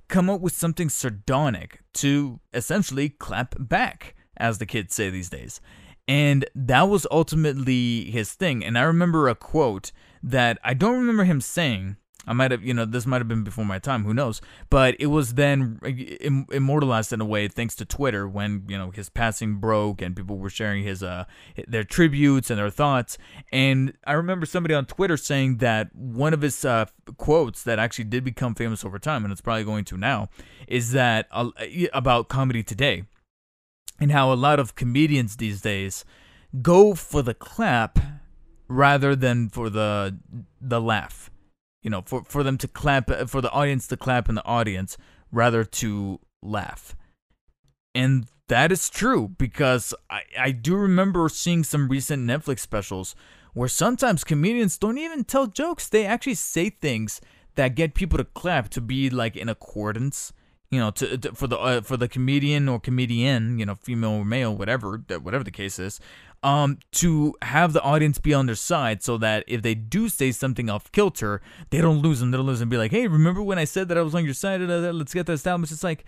come 0.09 0.31
up 0.31 0.41
with 0.41 0.53
something 0.53 0.89
sardonic 0.89 1.81
to 1.95 2.41
essentially 2.55 3.09
clap 3.09 3.55
back, 3.59 4.15
as 4.37 4.59
the 4.59 4.67
kids 4.67 4.95
say 4.95 5.11
these 5.11 5.29
days. 5.29 5.61
And 6.07 6.47
that 6.55 6.83
was 6.83 7.07
ultimately 7.11 8.11
his 8.11 8.33
thing. 8.33 8.65
And 8.65 8.79
I 8.79 8.83
remember 8.83 9.29
a 9.29 9.35
quote 9.35 9.93
that 10.23 10.59
I 10.65 10.73
don't 10.73 10.99
remember 10.99 11.25
him 11.25 11.41
saying, 11.41 11.97
I 12.27 12.33
might 12.35 12.51
have, 12.51 12.63
you 12.63 12.75
know, 12.75 12.85
this 12.85 13.07
might 13.07 13.19
have 13.19 13.29
been 13.29 13.45
before 13.45 13.65
my 13.65 13.79
time, 13.79 14.05
who 14.05 14.13
knows? 14.13 14.41
But 14.69 14.97
it 14.99 15.07
was 15.07 15.35
then 15.35 15.79
Im- 16.21 16.47
immortalized 16.53 17.13
in 17.13 17.21
a 17.21 17.25
way 17.25 17.49
thanks 17.49 17.75
to 17.77 17.85
Twitter 17.85 18.29
when, 18.29 18.65
you 18.69 18.77
know, 18.77 18.91
his 18.91 19.09
passing 19.09 19.55
broke 19.55 20.03
and 20.03 20.15
people 20.15 20.37
were 20.37 20.51
sharing 20.51 20.85
his 20.85 21.03
uh 21.03 21.25
their 21.67 21.85
tributes 21.85 22.51
and 22.51 22.59
their 22.59 22.71
thoughts. 22.71 23.17
And 23.53 23.95
I 24.05 24.13
remember 24.13 24.47
somebody 24.47 24.75
on 24.75 24.85
Twitter 24.85 25.17
saying 25.17 25.59
that 25.59 25.95
one 25.95 26.35
of 26.35 26.43
his 26.43 26.65
uh, 26.65 26.87
quotes 27.17 27.63
that 27.63 27.79
actually 27.79 28.05
did 28.05 28.25
become 28.25 28.55
famous 28.55 28.85
over 28.85 28.99
time 28.99 29.25
and 29.25 29.33
it's 29.33 29.41
probably 29.41 29.65
going 29.65 29.85
to 29.87 29.97
now 29.97 30.29
is 30.67 30.93
that 30.93 31.29
uh, 31.31 31.51
about 31.93 32.29
comedy 32.29 32.63
today 32.63 33.05
and 34.01 34.13
how 34.13 34.33
a 34.33 34.35
lot 34.35 34.61
of 34.61 34.75
comedians 34.75 35.37
these 35.37 35.61
days 35.61 36.05
go 36.63 36.95
for 36.95 37.23
the 37.23 37.35
clap 37.35 37.99
rather 38.69 39.17
than 39.17 39.49
for 39.49 39.71
the 39.71 40.19
the 40.61 40.81
laugh. 40.81 41.31
You 41.83 41.91
know, 41.91 42.03
for 42.03 42.25
for 42.25 42.43
them 42.43 42.59
to 42.59 42.69
clap 42.69 43.11
for 43.29 43.41
the 43.41 43.51
audience 43.51 43.87
to 43.89 43.97
clap 43.97 44.29
in 44.29 44.35
the 44.35 44.45
audience 44.45 44.97
rather 45.31 45.65
to 45.65 46.21
laugh. 46.43 46.97
And 47.95 48.27
that 48.49 48.73
is 48.73 48.91
true 48.91 49.29
because 49.39 49.95
I, 50.11 50.23
I 50.39 50.51
do 50.51 50.75
remember 50.77 51.29
seeing 51.29 51.65
some 51.65 51.89
recent 51.89 52.27
Netflix 52.27 52.61
specials 52.61 53.15
where 53.55 53.69
sometimes 53.69 54.25
comedians 54.25 54.79
don't 54.79 54.99
even 54.99 55.25
tell 55.25 55.47
jokes. 55.47 55.89
They 55.89 56.07
actually 56.07 56.35
say 56.35 56.71
things 56.71 57.21
that 57.57 57.75
get 57.75 57.95
people 57.95 58.19
to 58.19 58.25
clap 58.25 58.69
to 58.71 58.81
be 58.81 59.11
like 59.11 59.37
in 59.37 59.49
accordance 59.49 60.33
you 60.71 60.79
know, 60.79 60.91
to, 60.91 61.17
to 61.19 61.33
for 61.35 61.47
the 61.47 61.59
uh, 61.59 61.81
for 61.81 61.97
the 61.97 62.09
comedian 62.09 62.69
or 62.69 62.79
comedian, 62.79 63.59
you 63.59 63.67
know, 63.67 63.75
female 63.75 64.11
or 64.11 64.25
male, 64.25 64.55
whatever 64.55 65.03
whatever 65.23 65.45
the 65.45 65.51
case 65.51 65.79
is, 65.79 65.99
um, 66.43 66.79
to 66.93 67.35
have 67.43 67.73
the 67.73 67.83
audience 67.83 68.19
be 68.19 68.35
on 68.35 68.47
their 68.47 68.55
side 68.55 69.03
so 69.03 69.19
that 69.19 69.45
if 69.47 69.63
they 69.63 69.75
do 69.75 70.09
say 70.09 70.31
something 70.31 70.69
off 70.69 70.91
kilter, 70.93 71.41
they 71.71 71.81
don't 71.81 71.99
lose 71.99 72.21
them. 72.21 72.31
They 72.31 72.37
don't 72.37 72.47
lose 72.47 72.61
them. 72.61 72.69
Be 72.69 72.77
like, 72.77 72.91
hey, 72.91 73.09
remember 73.09 73.43
when 73.43 73.59
I 73.59 73.65
said 73.65 73.89
that 73.89 73.99
I 73.99 74.03
was 74.03 74.15
on 74.15 74.25
your 74.25 74.35
side? 74.35 74.61
Let's 74.61 75.15
get 75.15 75.27
that 75.27 75.33
established. 75.33 75.73
It's 75.73 75.85
like, 75.85 76.05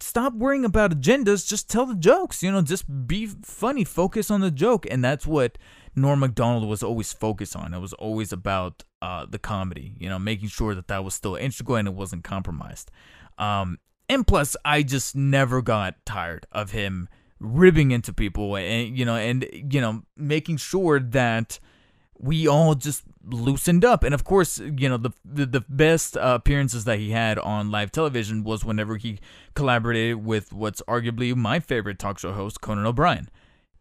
stop 0.00 0.34
worrying 0.34 0.64
about 0.64 0.90
agendas. 0.90 1.46
Just 1.46 1.70
tell 1.70 1.86
the 1.86 1.94
jokes. 1.94 2.42
You 2.42 2.52
know, 2.52 2.62
just 2.62 3.06
be 3.06 3.26
funny. 3.26 3.84
Focus 3.84 4.30
on 4.30 4.40
the 4.40 4.50
joke, 4.50 4.86
and 4.90 5.02
that's 5.02 5.26
what 5.26 5.58
Norm 5.94 6.20
Macdonald 6.20 6.68
was 6.68 6.82
always 6.82 7.12
focused 7.12 7.56
on. 7.56 7.72
It 7.72 7.78
was 7.80 7.92
always 7.94 8.32
about 8.32 8.84
uh, 9.00 9.26
the 9.26 9.38
comedy. 9.38 9.94
You 9.98 10.08
know, 10.08 10.18
making 10.18 10.48
sure 10.48 10.74
that 10.74 10.88
that 10.88 11.04
was 11.04 11.14
still 11.14 11.36
integral 11.36 11.76
and 11.76 11.88
it 11.88 11.94
wasn't 11.94 12.24
compromised. 12.24 12.90
Um, 13.38 13.78
and 14.08 14.26
plus, 14.26 14.56
I 14.64 14.82
just 14.82 15.16
never 15.16 15.62
got 15.62 15.96
tired 16.04 16.46
of 16.52 16.70
him 16.70 17.08
ribbing 17.38 17.90
into 17.90 18.12
people 18.12 18.56
and 18.56 18.96
you 18.96 19.04
know 19.04 19.14
and 19.14 19.46
you 19.52 19.80
know 19.80 20.02
making 20.16 20.56
sure 20.56 20.98
that 20.98 21.58
we 22.18 22.48
all 22.48 22.74
just 22.74 23.02
loosened 23.28 23.84
up. 23.84 24.02
And 24.02 24.14
of 24.14 24.24
course 24.24 24.58
you 24.58 24.88
know 24.88 24.96
the 24.96 25.10
the, 25.24 25.46
the 25.46 25.60
best 25.68 26.16
uh, 26.16 26.32
appearances 26.40 26.84
that 26.84 26.98
he 26.98 27.10
had 27.10 27.38
on 27.38 27.70
live 27.70 27.92
television 27.92 28.44
was 28.44 28.64
whenever 28.64 28.96
he 28.96 29.18
collaborated 29.54 30.24
with 30.24 30.52
what's 30.52 30.80
arguably 30.82 31.34
my 31.34 31.60
favorite 31.60 31.98
talk 31.98 32.18
show 32.18 32.32
host 32.32 32.60
Conan 32.60 32.86
O'Brien. 32.86 33.28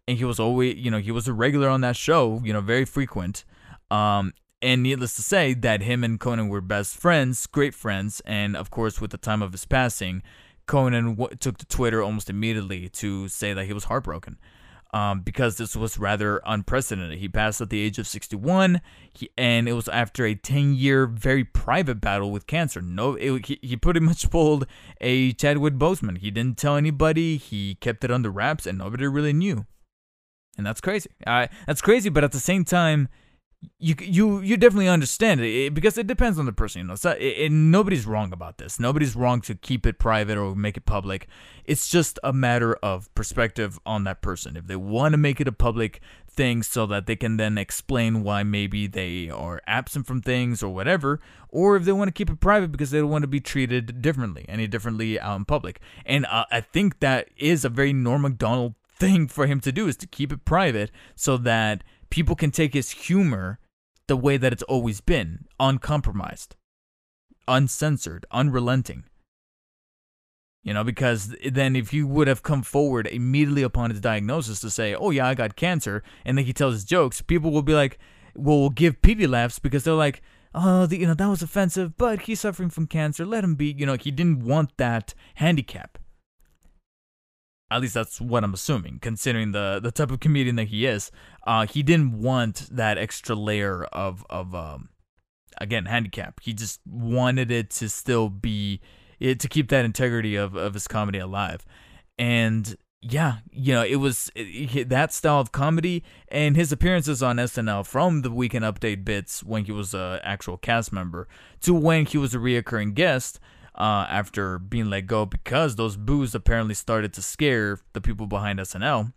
And 0.08 0.18
he 0.18 0.26
was 0.26 0.40
always 0.40 0.76
you 0.76 0.92
know 0.92 1.00
he 1.00 1.12
was 1.12 1.28
a 1.28 1.34
regular 1.34 1.70
on 1.70 1.82
that 1.82 1.96
show 1.96 2.42
you 2.44 2.52
know 2.52 2.62
very 2.62 2.86
frequent. 2.86 3.46
Um 3.90 4.34
and 4.66 4.82
needless 4.82 5.16
to 5.16 5.22
say, 5.22 5.54
that 5.54 5.84
him 5.84 6.04
and 6.04 6.20
Conan 6.20 6.50
were 6.50 6.60
best 6.60 6.98
friends, 6.98 7.46
great 7.46 7.76
friends, 7.76 8.20
and 8.26 8.58
of 8.58 8.72
course, 8.72 9.00
with 9.00 9.12
the 9.12 9.18
time 9.18 9.44
of 9.44 9.52
his 9.52 9.64
passing, 9.64 10.24
Conan 10.66 11.16
w- 11.16 11.38
took 11.38 11.60
to 11.60 11.68
Twitter 11.68 12.02
almost 12.02 12.32
immediately 12.32 12.90
to 12.90 13.28
say 13.28 13.54
that 13.54 13.66
he 13.66 13.74
was 13.74 13.86
heartbroken. 13.86 14.40
Um, 14.92 15.22
because 15.22 15.58
this 15.58 15.76
was 15.76 16.00
rather 16.00 16.42
unprecedented. 16.46 17.20
He 17.20 17.28
passed 17.28 17.60
at 17.60 17.70
the 17.70 17.80
age 17.82 18.00
of 18.00 18.08
61, 18.08 18.82
he, 19.14 19.30
and 19.38 19.68
it 19.68 19.74
was 19.74 19.90
after 19.90 20.26
a 20.26 20.36
10-year, 20.36 21.06
very 21.06 21.44
private 21.44 22.02
battle 22.02 22.32
with 22.32 22.48
cancer. 22.48 22.82
No, 22.82 23.16
it, 23.16 23.46
he, 23.46 23.60
he 23.62 23.76
pretty 23.76 24.00
much 24.00 24.30
pulled 24.32 24.66
a 25.00 25.34
Chadwick 25.34 25.76
Boseman. 25.76 26.18
He 26.20 26.32
didn't 26.32 26.58
tell 26.58 26.76
anybody. 26.76 27.38
He 27.38 27.76
kept 27.76 28.04
it 28.04 28.10
under 28.10 28.32
wraps, 28.32 28.66
and 28.66 28.80
nobody 28.80 29.06
really 29.06 29.34
knew. 29.34 29.68
And 30.58 30.66
that's 30.66 30.82
crazy. 30.82 31.12
Uh, 31.28 31.48
that's 31.68 31.82
crazy, 31.82 32.10
but 32.10 32.24
at 32.24 32.32
the 32.32 32.40
same 32.40 32.64
time, 32.64 33.10
you 33.80 33.96
you 34.00 34.42
you 34.42 34.58
definitely 34.58 34.88
understand 34.88 35.42
it 35.42 35.74
because 35.74 35.98
it 35.98 36.08
depends 36.08 36.40
on 36.40 36.46
the 36.46 36.54
person. 36.54 36.82
You 36.82 36.88
know, 36.88 36.96
so 36.96 37.12
it, 37.12 37.24
it, 37.24 37.52
nobody's 37.52 38.06
wrong 38.06 38.34
about 38.34 38.58
this. 38.58 38.80
Nobody's 38.80 39.16
wrong 39.16 39.42
to 39.42 39.56
keep 39.56 39.86
it 39.86 40.00
private 40.00 40.38
or 40.38 40.56
make 40.56 40.78
it 40.78 40.86
public. 40.86 41.28
It's 41.66 41.90
just 41.90 42.20
a 42.24 42.34
matter 42.34 42.76
of 42.76 43.14
perspective 43.16 43.80
on 43.86 44.04
that 44.06 44.22
person. 44.22 44.56
If 44.58 44.68
they 44.68 44.76
want 44.76 45.14
to 45.14 45.18
make 45.18 45.42
it 45.42 45.48
a 45.48 45.52
public 45.52 46.02
thing 46.28 46.64
so 46.64 46.86
that 46.86 47.06
they 47.06 47.16
can 47.16 47.38
then 47.38 47.58
explain 47.58 48.24
why 48.24 48.44
maybe 48.44 48.88
they 48.88 49.30
are 49.30 49.62
absent 49.66 50.06
from 50.06 50.22
things 50.22 50.62
or 50.62 50.74
whatever, 50.74 51.20
or 51.50 51.76
if 51.76 51.86
they 51.86 51.92
want 51.92 52.10
to 52.10 52.14
keep 52.14 52.30
it 52.30 52.40
private 52.40 52.72
because 52.72 52.92
they 52.92 53.00
don't 53.00 53.10
want 53.10 53.24
to 53.24 53.28
be 53.28 53.40
treated 53.40 54.02
differently, 54.02 54.46
any 54.48 54.68
differently 54.68 55.20
out 55.20 55.38
in 55.38 55.46
public. 55.46 55.80
And 56.06 56.26
uh, 56.26 56.46
I 56.52 56.62
think 56.62 57.00
that 57.00 57.30
is 57.38 57.66
a 57.66 57.70
very 57.70 57.94
Norm 57.94 58.24
Macdonald 58.24 58.76
thing 58.98 59.28
for 59.28 59.46
him 59.46 59.60
to 59.60 59.72
do 59.72 59.88
is 59.88 59.98
to 59.98 60.08
keep 60.08 60.32
it 60.32 60.46
private 60.46 60.92
so 61.16 61.38
that 61.38 61.84
people 62.16 62.36
can 62.36 62.50
take 62.50 62.74
his 62.74 62.92
humor 62.92 63.60
the 64.08 64.16
way 64.16 64.38
that 64.38 64.54
it's 64.54 64.64
always 64.64 65.02
been 65.02 65.46
uncompromised, 65.60 66.56
uncensored, 67.46 68.26
unrelenting. 68.32 69.04
You 70.64 70.74
know, 70.74 70.86
because 70.86 71.36
then 71.46 71.76
if 71.76 71.94
you 71.94 72.08
would 72.08 72.30
have 72.30 72.42
come 72.42 72.64
forward 72.64 73.06
immediately 73.06 73.64
upon 73.64 73.90
his 73.90 74.00
diagnosis 74.00 74.62
to 74.62 74.70
say, 74.70 74.96
oh, 74.96 75.10
yeah, 75.10 75.28
I 75.28 75.34
got 75.34 75.58
cancer, 75.58 76.04
and 76.24 76.38
then 76.38 76.46
he 76.46 76.54
tells 76.54 76.76
his 76.76 76.86
jokes, 76.86 77.22
people 77.22 77.52
will 77.52 77.62
be 77.62 77.74
like, 77.74 78.00
well, 78.34 78.62
will 78.62 78.70
give 78.70 79.02
pity 79.02 79.28
laughs 79.28 79.60
because 79.60 79.84
they're 79.84 79.94
like, 79.94 80.22
oh, 80.54 80.86
the, 80.86 80.98
you 80.98 81.08
know, 81.08 81.16
that 81.16 81.28
was 81.28 81.42
offensive, 81.42 81.98
but 81.98 82.22
he's 82.22 82.40
suffering 82.40 82.70
from 82.70 82.88
cancer. 82.88 83.26
Let 83.26 83.44
him 83.44 83.56
be. 83.56 83.76
You 83.78 83.86
know, 83.86 83.98
he 84.00 84.12
didn't 84.12 84.46
want 84.46 84.78
that 84.78 85.14
handicap. 85.36 85.98
At 87.72 87.82
least 87.82 87.96
that's 87.96 88.22
what 88.22 88.44
I'm 88.44 88.54
assuming, 88.54 89.00
considering 89.02 89.52
the 89.52 89.80
the 89.82 89.92
type 89.92 90.12
of 90.12 90.20
comedian 90.20 90.56
that 90.58 90.68
he 90.68 90.86
is. 90.86 91.12
Uh, 91.48 91.66
he 91.66 91.82
didn't 91.82 92.20
want 92.22 92.68
that 92.72 92.98
extra 92.98 93.36
layer 93.36 93.86
of 93.86 94.26
of 94.30 94.54
um, 94.54 94.90
again 95.60 95.86
handicap. 95.86 96.40
He 96.42 96.54
just 96.54 96.80
wanted 96.86 97.50
it 97.50 97.72
to 97.72 97.90
still 97.90 98.30
be 98.30 98.82
it 99.20 99.40
to 99.40 99.48
keep 99.48 99.70
that 99.70 99.84
integrity 99.84 100.36
of 100.36 100.56
of 100.56 100.76
his 100.76 100.88
comedy 100.88 101.18
alive, 101.18 101.66
and 102.20 102.78
yeah, 103.08 103.38
you 103.52 103.74
know, 103.74 103.84
it 103.84 103.98
was 103.98 104.32
it, 104.36 104.90
that 104.90 105.14
style 105.14 105.40
of 105.40 105.52
comedy 105.52 106.04
and 106.28 106.56
his 106.56 106.72
appearances 106.72 107.22
on 107.22 107.38
SNL 107.38 107.86
from 107.86 108.24
the 108.24 108.32
Weekend 108.32 108.66
Update 108.66 109.06
bits 109.06 109.44
when 109.44 109.66
he 109.66 109.72
was 109.72 109.94
a 109.94 110.20
actual 110.24 110.58
cast 110.58 110.92
member 110.92 111.28
to 111.62 111.74
when 111.74 112.06
he 112.08 112.18
was 112.18 112.34
a 112.34 112.40
reoccurring 112.40 112.96
guest 112.96 113.40
uh, 113.78 114.08
after 114.10 114.58
being 114.58 114.90
let 114.90 115.08
go 115.08 115.26
because 115.26 115.76
those 115.76 115.98
boos 115.98 116.34
apparently 116.34 116.74
started 116.74 117.14
to 117.14 117.22
scare 117.22 117.80
the 117.94 118.02
people 118.02 118.28
behind 118.28 118.60
SNL. 118.60 119.14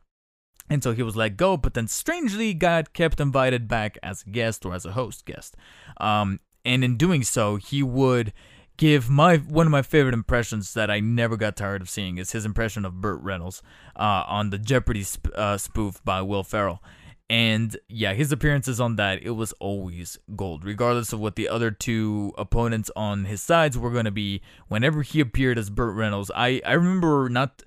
And 0.70 0.82
so 0.82 0.92
he 0.92 1.02
was 1.02 1.16
let 1.16 1.36
go, 1.36 1.56
but 1.56 1.74
then 1.74 1.88
strangely 1.88 2.52
got 2.52 2.92
kept 2.92 3.20
invited 3.20 3.68
back 3.68 3.96
as 4.02 4.22
a 4.22 4.30
guest 4.30 4.66
or 4.66 4.74
as 4.74 4.84
a 4.84 4.92
host 4.92 5.24
guest. 5.24 5.56
Um, 5.98 6.40
and 6.64 6.84
in 6.84 6.96
doing 6.96 7.22
so, 7.22 7.56
he 7.56 7.82
would 7.82 8.32
give 8.76 9.08
my 9.10 9.36
one 9.36 9.66
of 9.66 9.72
my 9.72 9.82
favorite 9.82 10.14
impressions 10.14 10.74
that 10.74 10.90
I 10.90 11.00
never 11.00 11.36
got 11.36 11.56
tired 11.56 11.82
of 11.82 11.90
seeing 11.90 12.18
is 12.18 12.32
his 12.32 12.44
impression 12.44 12.84
of 12.84 13.00
Burt 13.00 13.20
Reynolds 13.22 13.62
uh, 13.96 14.24
on 14.26 14.50
the 14.50 14.58
Jeopardy 14.58 15.02
sp- 15.02 15.34
uh, 15.34 15.56
spoof 15.58 16.02
by 16.04 16.22
Will 16.22 16.44
Ferrell. 16.44 16.82
And 17.30 17.76
yeah, 17.88 18.14
his 18.14 18.32
appearances 18.32 18.80
on 18.80 18.96
that, 18.96 19.22
it 19.22 19.32
was 19.32 19.52
always 19.60 20.18
gold, 20.34 20.64
regardless 20.64 21.12
of 21.12 21.20
what 21.20 21.36
the 21.36 21.48
other 21.48 21.70
two 21.70 22.32
opponents 22.38 22.90
on 22.96 23.26
his 23.26 23.42
sides 23.42 23.76
were 23.76 23.90
going 23.90 24.06
to 24.06 24.10
be. 24.10 24.40
Whenever 24.68 25.02
he 25.02 25.20
appeared 25.20 25.58
as 25.58 25.68
Burt 25.68 25.94
Reynolds, 25.94 26.30
I, 26.34 26.62
I 26.64 26.72
remember 26.72 27.28
not, 27.28 27.62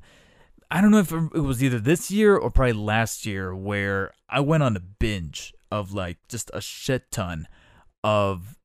I 0.71 0.81
don't 0.81 0.89
know 0.89 0.99
if 0.99 1.11
it 1.11 1.41
was 1.41 1.63
either 1.63 1.79
this 1.79 2.09
year 2.09 2.35
or 2.35 2.49
probably 2.49 2.73
last 2.73 3.25
year, 3.27 3.55
where 3.55 4.13
I 4.27 4.39
went 4.39 4.63
on 4.63 4.75
a 4.75 4.79
binge 4.79 5.53
of 5.71 5.93
like 5.93 6.17
just 6.27 6.49
a 6.55 6.61
shit 6.61 7.11
ton 7.11 7.47
of 8.03 8.57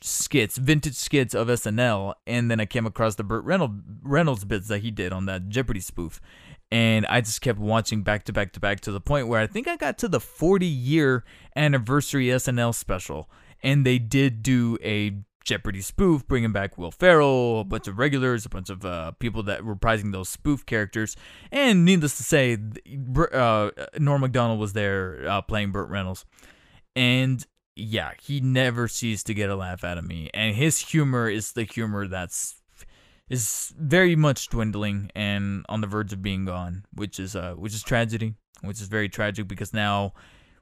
skits, 0.00 0.56
vintage 0.56 0.94
skits 0.94 1.34
of 1.34 1.48
SNL, 1.48 2.14
and 2.26 2.50
then 2.50 2.60
I 2.60 2.66
came 2.66 2.86
across 2.86 3.14
the 3.16 3.24
Burt 3.24 3.44
Reynolds, 3.44 3.82
Reynolds 4.02 4.44
bits 4.44 4.68
that 4.68 4.80
he 4.80 4.90
did 4.90 5.12
on 5.12 5.26
that 5.26 5.48
Jeopardy 5.48 5.80
spoof 5.80 6.20
and 6.74 7.06
I 7.06 7.20
just 7.20 7.40
kept 7.40 7.60
watching 7.60 8.02
back 8.02 8.24
to 8.24 8.32
back 8.32 8.50
to 8.54 8.60
back 8.60 8.80
to 8.80 8.90
the 8.90 9.00
point 9.00 9.28
where 9.28 9.40
I 9.40 9.46
think 9.46 9.68
I 9.68 9.76
got 9.76 9.96
to 9.98 10.08
the 10.08 10.18
40 10.18 10.66
year 10.66 11.24
anniversary 11.54 12.26
SNL 12.26 12.74
special, 12.74 13.30
and 13.62 13.86
they 13.86 14.00
did 14.00 14.42
do 14.42 14.76
a 14.82 15.18
Jeopardy 15.44 15.80
spoof, 15.80 16.26
bringing 16.26 16.50
back 16.50 16.76
Will 16.76 16.90
Ferrell, 16.90 17.60
a 17.60 17.64
bunch 17.64 17.86
of 17.86 17.96
regulars, 17.96 18.44
a 18.44 18.48
bunch 18.48 18.70
of 18.70 18.84
uh, 18.84 19.12
people 19.20 19.44
that 19.44 19.64
were 19.64 19.76
reprising 19.76 20.10
those 20.10 20.28
spoof 20.28 20.66
characters, 20.66 21.14
and 21.52 21.84
needless 21.84 22.16
to 22.16 22.24
say, 22.24 22.58
uh, 23.32 23.70
Norm 24.00 24.22
Macdonald 24.22 24.58
was 24.58 24.72
there 24.72 25.24
uh, 25.28 25.42
playing 25.42 25.70
Burt 25.70 25.88
Reynolds, 25.88 26.24
and 26.96 27.46
yeah, 27.76 28.14
he 28.20 28.40
never 28.40 28.88
ceased 28.88 29.26
to 29.26 29.34
get 29.34 29.48
a 29.48 29.54
laugh 29.54 29.84
out 29.84 29.96
of 29.96 30.04
me, 30.04 30.28
and 30.34 30.56
his 30.56 30.80
humor 30.80 31.28
is 31.28 31.52
the 31.52 31.62
humor 31.62 32.08
that's 32.08 32.56
is 33.28 33.72
very 33.78 34.16
much 34.16 34.48
dwindling 34.48 35.10
and 35.14 35.64
on 35.68 35.80
the 35.80 35.86
verge 35.86 36.12
of 36.12 36.22
being 36.22 36.44
gone, 36.44 36.84
which 36.92 37.18
is 37.18 37.34
uh 37.34 37.54
which 37.54 37.74
is 37.74 37.82
tragedy, 37.82 38.34
which 38.62 38.80
is 38.80 38.88
very 38.88 39.08
tragic 39.08 39.48
because 39.48 39.72
now 39.72 40.12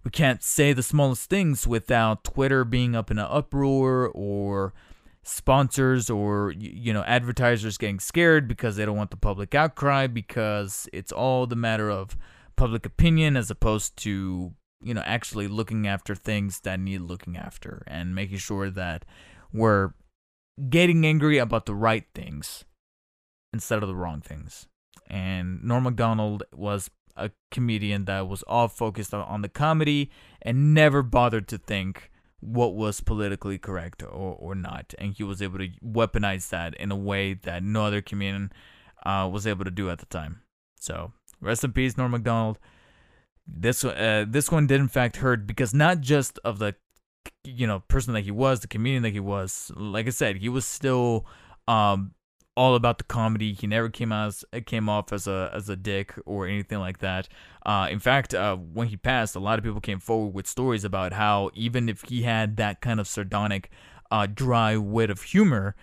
we 0.05 0.11
can't 0.11 0.43
say 0.43 0.73
the 0.73 0.83
smallest 0.83 1.29
things 1.31 1.67
without 1.67 2.25
Twitter 2.25 2.65
being 2.65 2.95
up 2.97 3.11
in 3.11 3.19
an 3.19 3.27
uproar 3.29 4.11
or 4.15 4.73
sponsors 5.23 6.11
or 6.11 6.53
you 6.59 6.93
know 6.93 7.03
advertisers 7.05 7.79
getting 7.79 8.01
scared 8.01 8.49
because 8.49 8.77
they 8.77 8.85
don't 8.85 8.97
want 8.97 9.11
the 9.11 9.17
public 9.17 9.55
outcry 9.55 10.07
because 10.07 10.89
it's 10.93 11.13
all 11.13 11.47
the 11.47 11.57
matter 11.57 11.89
of 11.89 12.17
public 12.57 12.85
opinion 12.85 13.37
as 13.37 13.49
opposed 13.51 13.97
to 13.97 14.53
you 14.83 14.93
know 14.93 15.03
actually 15.03 15.47
looking 15.47 15.87
after 15.87 16.17
things 16.17 16.61
that 16.61 16.81
need 16.81 17.01
looking 17.01 17.37
after 17.37 17.85
and 17.87 18.17
making 18.17 18.39
sure 18.39 18.69
that 18.69 19.05
we're 19.53 19.91
getting 20.69 21.05
angry 21.07 21.39
about 21.39 21.67
the 21.67 21.75
right 21.75 22.05
things 22.15 22.65
instead 23.53 23.83
of 23.83 23.89
the 23.89 23.95
wrong 23.95 24.21
things. 24.21 24.67
and 25.09 25.63
Norm 25.63 25.85
Macdonald 25.85 26.43
was 26.55 26.91
a 27.17 27.31
comedian 27.51 28.07
that 28.07 28.27
was 28.27 28.43
all 28.45 28.69
focused 28.69 29.13
on 29.13 29.43
the 29.43 29.49
comedy 29.49 30.11
and 30.41 30.73
never 30.73 31.03
bothered 31.03 31.47
to 31.49 31.59
think 31.59 32.11
what 32.41 32.75
was 32.75 33.01
politically 33.01 33.59
correct 33.59 34.03
or, 34.03 34.37
or 34.39 34.55
not. 34.55 34.95
And 34.99 35.15
he 35.15 35.23
was 35.23 35.43
able 35.43 35.59
to 35.59 35.69
weaponize 35.85 36.49
that 36.49 36.75
in 36.75 36.91
a 36.91 36.97
way 36.97 37.35
that 37.35 37.63
no 37.63 37.85
other 37.85 38.01
comedian 38.01 38.53
uh, 39.05 39.29
was 39.31 39.47
able 39.47 39.65
to 39.65 39.71
do 39.71 39.91
at 39.91 39.99
the 39.99 40.07
time. 40.07 40.41
So 40.81 41.13
rest 41.41 41.63
in 41.65 41.73
peace, 41.73 41.97
Norm 41.97 42.13
Macdonald. 42.13 42.59
This 43.47 43.85
uh, 43.85 44.25
this 44.27 44.51
one 44.51 44.67
did 44.67 44.81
in 44.81 44.89
fact 44.89 45.17
hurt 45.17 45.47
because 45.47 45.75
not 45.75 46.01
just 46.01 46.39
of 46.45 46.59
the 46.59 46.77
you 47.45 47.67
know 47.67 47.81
person 47.89 48.15
that 48.15 48.23
he 48.23 48.31
was, 48.31 48.61
the 48.61 48.69
comedian 48.69 49.03
that 49.03 49.13
he 49.13 49.21
was. 49.21 49.71
Like 49.77 50.07
I 50.07 50.11
said, 50.11 50.37
he 50.37 50.49
was 50.49 50.65
still 50.65 51.27
um, 51.69 52.13
all 52.57 52.75
about 52.75 52.99
the 52.99 53.05
comedy. 53.05 53.53
He 53.53 53.67
never 53.67 53.89
came 53.89 54.13
as 54.13 54.45
came 54.67 54.89
off 54.89 55.13
as 55.13 55.27
a 55.27 55.51
as 55.53 55.69
a 55.69 55.77
dick 55.77 56.15
or 56.27 56.47
anything 56.47 56.79
like 56.79 56.99
that. 56.99 57.29
Uh, 57.65 57.89
in 57.91 57.99
fact, 57.99 58.35
uh, 58.35 58.57
when 58.57 58.89
he 58.89 58.97
passed, 58.97 59.37
a 59.37 59.41
lot 59.41 59.59
of 59.59 59.65
people 59.65 59.81
came 59.81 60.01
forward 60.01 60.35
with 60.35 60.47
stories 60.47 60.85
about 60.85 61.13
how 61.13 61.51
even 61.55 61.89
if 61.89 62.03
he 62.09 62.23
had 62.23 62.57
that 62.57 62.81
kind 62.81 63.01
of 63.01 63.09
sardonic, 63.09 63.71
uh, 64.11 64.27
dry 64.27 64.77
wit 64.77 65.11
of 65.11 65.23
humor, 65.23 65.75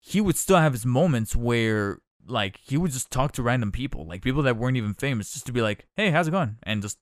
he 0.00 0.20
would 0.20 0.36
still 0.36 0.58
have 0.58 0.72
his 0.72 0.86
moments 0.86 1.36
where 1.36 1.98
like 2.28 2.58
he 2.62 2.76
would 2.76 2.90
just 2.90 3.10
talk 3.10 3.32
to 3.32 3.42
random 3.42 3.70
people, 3.70 4.06
like 4.06 4.22
people 4.22 4.42
that 4.42 4.56
weren't 4.56 4.76
even 4.76 4.94
famous, 4.94 5.32
just 5.32 5.46
to 5.46 5.52
be 5.52 5.62
like, 5.62 5.86
"Hey, 5.96 6.10
how's 6.10 6.28
it 6.28 6.32
going?" 6.32 6.56
and 6.64 6.82
just 6.82 6.98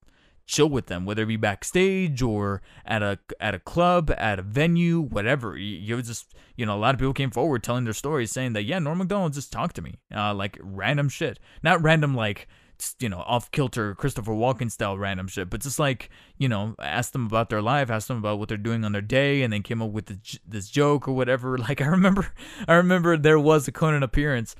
chill 0.46 0.68
with 0.68 0.86
them, 0.86 1.04
whether 1.04 1.22
it 1.22 1.26
be 1.26 1.36
backstage 1.36 2.22
or 2.22 2.62
at 2.84 3.02
a 3.02 3.18
at 3.40 3.54
a 3.54 3.58
club, 3.58 4.12
at 4.16 4.38
a 4.38 4.42
venue, 4.42 5.00
whatever. 5.00 5.56
You, 5.56 5.96
you 5.96 6.02
just 6.02 6.34
you 6.56 6.66
know 6.66 6.76
a 6.76 6.78
lot 6.78 6.94
of 6.94 6.98
people 6.98 7.14
came 7.14 7.30
forward 7.30 7.62
telling 7.62 7.84
their 7.84 7.92
stories, 7.92 8.30
saying 8.30 8.52
that 8.54 8.64
yeah, 8.64 8.78
Norm 8.78 8.98
Macdonald 8.98 9.32
just 9.32 9.52
talked 9.52 9.76
to 9.76 9.82
me, 9.82 9.98
uh, 10.14 10.34
like 10.34 10.58
random 10.60 11.08
shit, 11.08 11.38
not 11.62 11.82
random 11.82 12.14
like 12.14 12.48
you 12.98 13.08
know 13.08 13.20
off 13.20 13.50
kilter 13.50 13.94
Christopher 13.94 14.32
Walken 14.32 14.70
style 14.70 14.98
random 14.98 15.28
shit, 15.28 15.48
but 15.48 15.60
just 15.60 15.78
like 15.78 16.10
you 16.38 16.48
know 16.48 16.74
asked 16.78 17.12
them 17.12 17.26
about 17.26 17.48
their 17.48 17.62
life, 17.62 17.90
asked 17.90 18.08
them 18.08 18.18
about 18.18 18.38
what 18.38 18.48
they're 18.48 18.58
doing 18.58 18.84
on 18.84 18.92
their 18.92 19.00
day, 19.00 19.42
and 19.42 19.52
then 19.52 19.62
came 19.62 19.80
up 19.80 19.90
with 19.90 20.06
this, 20.06 20.38
this 20.46 20.68
joke 20.68 21.08
or 21.08 21.12
whatever. 21.12 21.58
Like 21.64 21.80
I 21.80 21.86
remember, 21.86 22.30
I 22.68 22.74
remember 22.74 23.16
there 23.16 23.38
was 23.38 23.66
a 23.66 23.72
Conan 23.72 24.02
appearance 24.02 24.54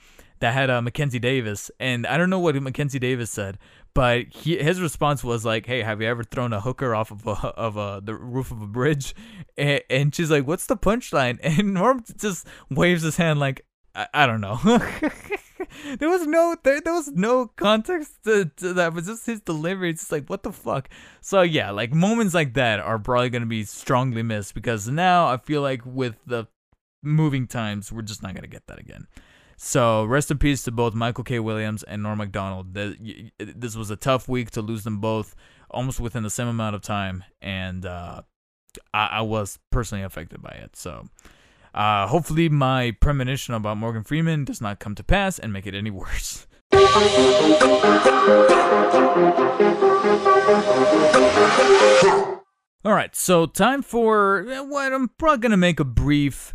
that 0.45 0.53
had 0.53 0.69
uh, 0.69 0.83
Mackenzie 0.83 1.19
Davis, 1.19 1.71
and 1.81 2.07
I 2.07 2.19
don't 2.19 2.29
know 2.29 2.39
what 2.39 2.55
Mackenzie 2.57 2.99
Davis 2.99 3.31
said, 3.31 3.57
but 3.95 4.27
he, 4.29 4.59
his 4.59 4.79
response 4.79 5.25
was 5.25 5.43
like, 5.43 5.65
"Hey, 5.65 5.81
have 5.81 6.03
you 6.03 6.07
ever 6.07 6.23
thrown 6.23 6.53
a 6.53 6.61
hooker 6.61 6.95
off 6.95 7.11
of 7.11 7.27
a, 7.27 7.31
of 7.31 7.79
a, 7.79 8.03
the 8.05 8.15
roof 8.15 8.51
of 8.51 8.61
a 8.61 8.67
bridge?" 8.67 9.15
And, 9.57 9.81
and 9.89 10.15
she's 10.15 10.31
like, 10.31 10.47
"What's 10.47 10.67
the 10.67 10.77
punchline?" 10.77 11.39
And 11.43 11.73
Norm 11.73 12.05
just 12.19 12.47
waves 12.71 13.03
his 13.03 13.17
hand 13.17 13.41
like, 13.41 13.65
"I, 13.95 14.07
I 14.13 14.27
don't 14.27 14.43
know." 14.43 14.59
there 15.99 16.11
was 16.11 16.27
no 16.27 16.57
there, 16.63 16.83
there 16.83 16.93
was 16.93 17.11
no 17.13 17.47
context 17.47 18.13
to, 18.25 18.51
to 18.57 18.75
that, 18.75 18.95
but 18.95 19.05
just 19.05 19.25
his 19.25 19.41
delivery. 19.41 19.89
It's 19.89 20.03
just 20.03 20.13
like, 20.13 20.29
what 20.29 20.43
the 20.43 20.53
fuck? 20.53 20.91
So 21.23 21.41
yeah, 21.41 21.71
like 21.71 21.95
moments 21.95 22.35
like 22.35 22.53
that 22.53 22.81
are 22.81 22.99
probably 22.99 23.31
gonna 23.31 23.47
be 23.47 23.65
strongly 23.65 24.23
missed 24.23 24.55
because 24.55 24.89
now 24.89 25.27
I 25.27 25.39
feel 25.39 25.63
like 25.63 25.87
with 25.87 26.17
the 26.27 26.49
moving 27.03 27.47
times, 27.47 27.91
we're 27.91 28.03
just 28.03 28.23
not 28.23 28.35
gonna 28.35 28.47
get 28.47 28.67
that 28.67 28.79
again. 28.79 29.07
So 29.57 30.05
rest 30.05 30.31
in 30.31 30.39
peace 30.39 30.63
to 30.65 30.73
both 30.73 30.95
Michael 30.95 31.25
K. 31.25 31.39
Williams 31.39 31.83
and 31.83 32.03
Norm 32.03 32.19
Macdonald. 32.19 32.75
This 32.75 33.77
was 33.77 33.91
a 33.91 33.97
tough 33.97 34.29
week 34.29 34.51
to 34.53 34.63
lose 34.63 34.85
them 34.85 34.99
both 34.99 35.35
almost 35.71 36.01
within 36.01 36.23
the 36.23 36.31
same 36.31 36.49
amount 36.49 36.77
of 36.77 36.83
time, 36.83 37.25
and 37.43 37.85
uh, 37.85 38.23
I, 38.93 39.07
I, 39.07 39.21
was 39.23 39.59
personally 39.71 40.05
affected 40.05 40.41
by 40.41 40.51
it. 40.51 40.77
So 40.77 41.09
uh, 41.75 42.07
hopefully, 42.07 42.49
my 42.49 42.93
premonition 43.01 43.55
about 43.55 43.77
Morgan 43.77 44.05
Freeman 44.05 44.45
does 44.45 44.61
not 44.61 44.79
come 44.79 44.95
to 44.95 45.03
pass 45.03 45.39
and 45.39 45.53
make 45.53 45.67
it 45.67 45.75
any 45.75 45.91
worse. 45.93 46.47
All 52.85 52.93
right, 52.93 53.17
so 53.17 53.47
time 53.47 53.83
for 53.83 54.45
what 54.69 54.93
I'm 54.93 55.09
probably 55.19 55.39
gonna 55.39 55.57
make 55.57 55.81
a 55.81 55.85
brief 55.85 56.55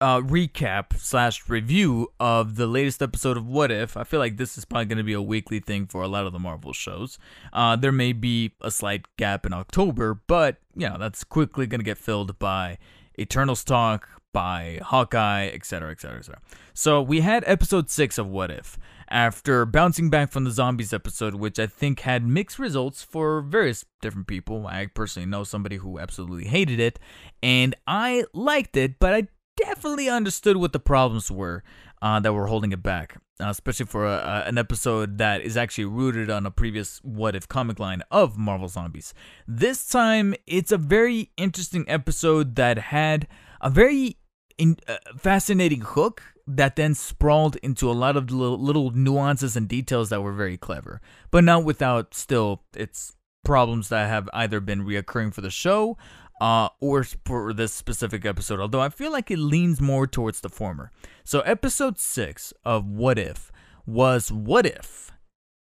uh, 0.00 0.20
recap 0.20 0.98
slash 0.98 1.48
review 1.48 2.12
of 2.20 2.56
the 2.56 2.66
latest 2.66 3.02
episode 3.02 3.36
of 3.36 3.46
What 3.46 3.70
If. 3.70 3.96
I 3.96 4.04
feel 4.04 4.20
like 4.20 4.36
this 4.36 4.58
is 4.58 4.64
probably 4.64 4.86
going 4.86 4.98
to 4.98 5.04
be 5.04 5.12
a 5.12 5.22
weekly 5.22 5.60
thing 5.60 5.86
for 5.86 6.02
a 6.02 6.08
lot 6.08 6.26
of 6.26 6.32
the 6.32 6.38
Marvel 6.38 6.72
shows. 6.72 7.18
Uh, 7.52 7.76
there 7.76 7.92
may 7.92 8.12
be 8.12 8.52
a 8.60 8.70
slight 8.70 9.06
gap 9.16 9.46
in 9.46 9.52
October, 9.52 10.20
but 10.26 10.58
you 10.74 10.88
know 10.88 10.98
that's 10.98 11.24
quickly 11.24 11.66
going 11.66 11.80
to 11.80 11.84
get 11.84 11.98
filled 11.98 12.38
by 12.38 12.78
Eternals 13.18 13.64
talk, 13.64 14.08
by 14.32 14.80
Hawkeye, 14.82 15.46
etc., 15.46 15.92
etc., 15.92 16.18
etc. 16.18 16.40
So 16.74 17.00
we 17.00 17.22
had 17.22 17.42
episode 17.46 17.88
six 17.88 18.18
of 18.18 18.26
What 18.26 18.50
If. 18.50 18.78
After 19.08 19.64
bouncing 19.64 20.10
back 20.10 20.32
from 20.32 20.42
the 20.42 20.50
zombies 20.50 20.92
episode, 20.92 21.36
which 21.36 21.60
I 21.60 21.68
think 21.68 22.00
had 22.00 22.26
mixed 22.26 22.58
results 22.58 23.04
for 23.04 23.40
various 23.40 23.84
different 24.02 24.26
people, 24.26 24.66
I 24.66 24.86
personally 24.86 25.28
know 25.28 25.44
somebody 25.44 25.76
who 25.76 26.00
absolutely 26.00 26.48
hated 26.48 26.80
it, 26.80 26.98
and 27.40 27.76
I 27.86 28.24
liked 28.34 28.76
it, 28.76 28.98
but 28.98 29.14
I 29.14 29.28
definitely 29.56 30.08
understood 30.08 30.56
what 30.56 30.72
the 30.72 30.80
problems 30.80 31.30
were 31.30 31.62
uh, 32.02 32.20
that 32.20 32.32
were 32.32 32.46
holding 32.46 32.72
it 32.72 32.82
back, 32.82 33.16
uh, 33.40 33.48
especially 33.48 33.86
for 33.86 34.06
a, 34.06 34.16
a, 34.16 34.48
an 34.48 34.58
episode 34.58 35.18
that 35.18 35.40
is 35.40 35.56
actually 35.56 35.86
rooted 35.86 36.30
on 36.30 36.46
a 36.46 36.50
previous 36.50 36.98
What 37.02 37.34
If 37.34 37.48
comic 37.48 37.78
line 37.78 38.02
of 38.10 38.36
Marvel 38.36 38.68
Zombies. 38.68 39.14
This 39.46 39.88
time, 39.88 40.34
it's 40.46 40.72
a 40.72 40.78
very 40.78 41.30
interesting 41.36 41.84
episode 41.88 42.56
that 42.56 42.78
had 42.78 43.26
a 43.60 43.70
very 43.70 44.18
in, 44.58 44.76
uh, 44.86 44.96
fascinating 45.16 45.80
hook 45.80 46.22
that 46.46 46.76
then 46.76 46.94
sprawled 46.94 47.56
into 47.56 47.90
a 47.90 47.92
lot 47.92 48.16
of 48.16 48.30
little, 48.30 48.58
little 48.58 48.90
nuances 48.90 49.56
and 49.56 49.68
details 49.68 50.10
that 50.10 50.22
were 50.22 50.32
very 50.32 50.56
clever, 50.56 51.00
but 51.30 51.42
not 51.42 51.64
without 51.64 52.14
still 52.14 52.62
its 52.74 53.14
problems 53.44 53.88
that 53.88 54.08
have 54.08 54.28
either 54.32 54.60
been 54.60 54.84
reoccurring 54.84 55.32
for 55.32 55.40
the 55.40 55.50
show 55.50 55.96
uh, 56.40 56.68
or 56.80 57.04
for 57.04 57.52
this 57.52 57.72
specific 57.72 58.24
episode, 58.24 58.60
although 58.60 58.80
I 58.80 58.88
feel 58.88 59.12
like 59.12 59.30
it 59.30 59.38
leans 59.38 59.80
more 59.80 60.06
towards 60.06 60.40
the 60.40 60.48
former. 60.48 60.90
So, 61.24 61.40
episode 61.40 61.98
6 61.98 62.52
of 62.64 62.86
What 62.86 63.18
If 63.18 63.50
was 63.86 64.30
What 64.30 64.66
If 64.66 65.12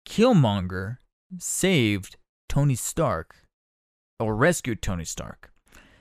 Killmonger 0.08 0.98
saved 1.38 2.18
Tony 2.48 2.76
Stark 2.76 3.36
or 4.20 4.36
rescued 4.36 4.82
Tony 4.82 5.06
Stark? 5.06 5.52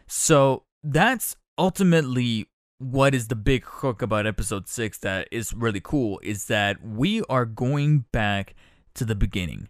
So, 0.06 0.64
that's 0.82 1.36
ultimately 1.56 2.46
what 2.78 3.14
is 3.14 3.28
the 3.28 3.36
big 3.36 3.64
hook 3.64 4.00
about 4.00 4.26
episode 4.26 4.66
6 4.66 4.98
that 4.98 5.28
is 5.30 5.52
really 5.52 5.80
cool 5.80 6.18
is 6.22 6.46
that 6.46 6.82
we 6.82 7.22
are 7.28 7.44
going 7.44 8.06
back 8.10 8.54
to 8.94 9.04
the 9.04 9.14
beginning, 9.14 9.68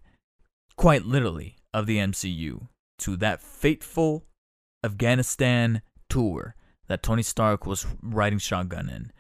quite 0.77 1.05
literally, 1.05 1.57
of 1.75 1.87
the 1.87 1.99
MCU, 1.99 2.69
to 2.99 3.17
that 3.17 3.43
fateful 3.43 4.25
Afghanistan 4.85 5.83
tour 6.09 6.55
that 6.89 7.03
Tony 7.03 7.23
Stark 7.23 7.67
was 7.67 7.87
riding 8.03 8.39
shotgun 8.39 8.89
in 8.89 9.13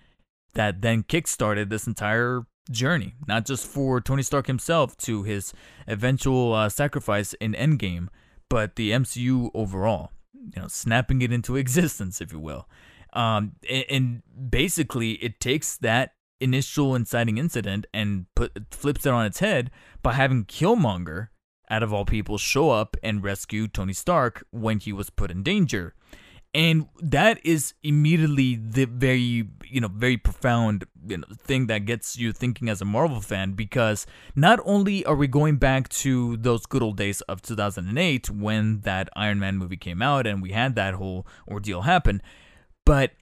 that 0.55 0.83
then 0.83 1.03
kickstarted 1.03 1.69
this 1.71 1.87
entire 1.87 2.43
journey, 2.71 3.15
not 3.27 3.47
just 3.47 3.67
for 3.67 4.01
Tony 4.01 4.23
Stark 4.23 4.47
himself 4.47 4.97
to 4.99 5.23
his 5.23 5.53
eventual 5.87 6.53
uh, 6.53 6.69
sacrifice 6.69 7.35
in 7.35 7.53
Endgame, 7.53 8.09
but 8.49 8.77
the 8.77 8.91
MCU 8.91 9.51
overall, 9.55 10.11
you 10.35 10.61
know, 10.61 10.69
snapping 10.69 11.23
it 11.23 11.33
into 11.33 11.57
existence, 11.57 12.21
if 12.21 12.33
you 12.33 12.39
will. 12.39 12.69
Um, 13.13 13.53
and, 13.69 13.85
and 13.91 14.23
basically, 14.51 15.13
it 15.13 15.41
takes 15.41 15.77
that 15.79 16.13
initial 16.41 16.95
inciting 16.95 17.39
incident 17.39 17.87
and 17.93 18.27
put 18.35 18.53
flips 18.71 19.05
it 19.05 19.13
on 19.13 19.27
its 19.27 19.41
head 19.41 19.71
by 20.03 20.15
having 20.15 20.45
Killmonger 20.45 21.29
out 21.71 21.83
of 21.83 21.93
all 21.93 22.05
people, 22.05 22.37
show 22.37 22.71
up 22.71 22.97
and 23.03 23.23
rescue 23.23 23.69
Tony 23.69 23.93
Stark 23.93 24.45
when 24.51 24.81
he 24.81 24.93
was 24.93 25.09
put 25.09 25.31
in 25.31 25.43
danger. 25.43 25.95
And 26.53 26.89
that 27.01 27.39
is 27.47 27.75
immediately 27.85 28.57
the 28.57 28.87
very, 28.87 29.49
you 29.65 29.81
know, 29.81 29.87
very 29.87 30.17
profound 30.17 30.85
you 31.07 31.19
know, 31.19 31.27
thing 31.39 31.69
that 31.69 31.85
gets 31.85 32.19
you 32.19 32.33
thinking 32.33 32.69
as 32.69 32.81
a 32.81 32.85
Marvel 32.85 33.21
fan 33.21 33.53
because 33.53 34.05
not 34.35 34.59
only 34.65 35.05
are 35.05 35.15
we 35.15 35.29
going 35.29 35.57
back 35.57 35.89
to 35.91 36.37
those 36.39 36.67
good 36.67 36.83
old 36.83 36.97
days 36.97 37.21
of 37.23 37.41
2008 37.41 38.31
when 38.31 38.81
that 38.81 39.09
Iron 39.15 39.39
Man 39.39 39.59
movie 39.59 39.77
came 39.77 40.03
out 40.03 40.27
and 40.27 40.43
we 40.43 40.51
had 40.51 40.75
that 40.75 40.95
whole 40.95 41.25
ordeal 41.49 41.83
happen, 41.83 42.21
but 42.85 43.13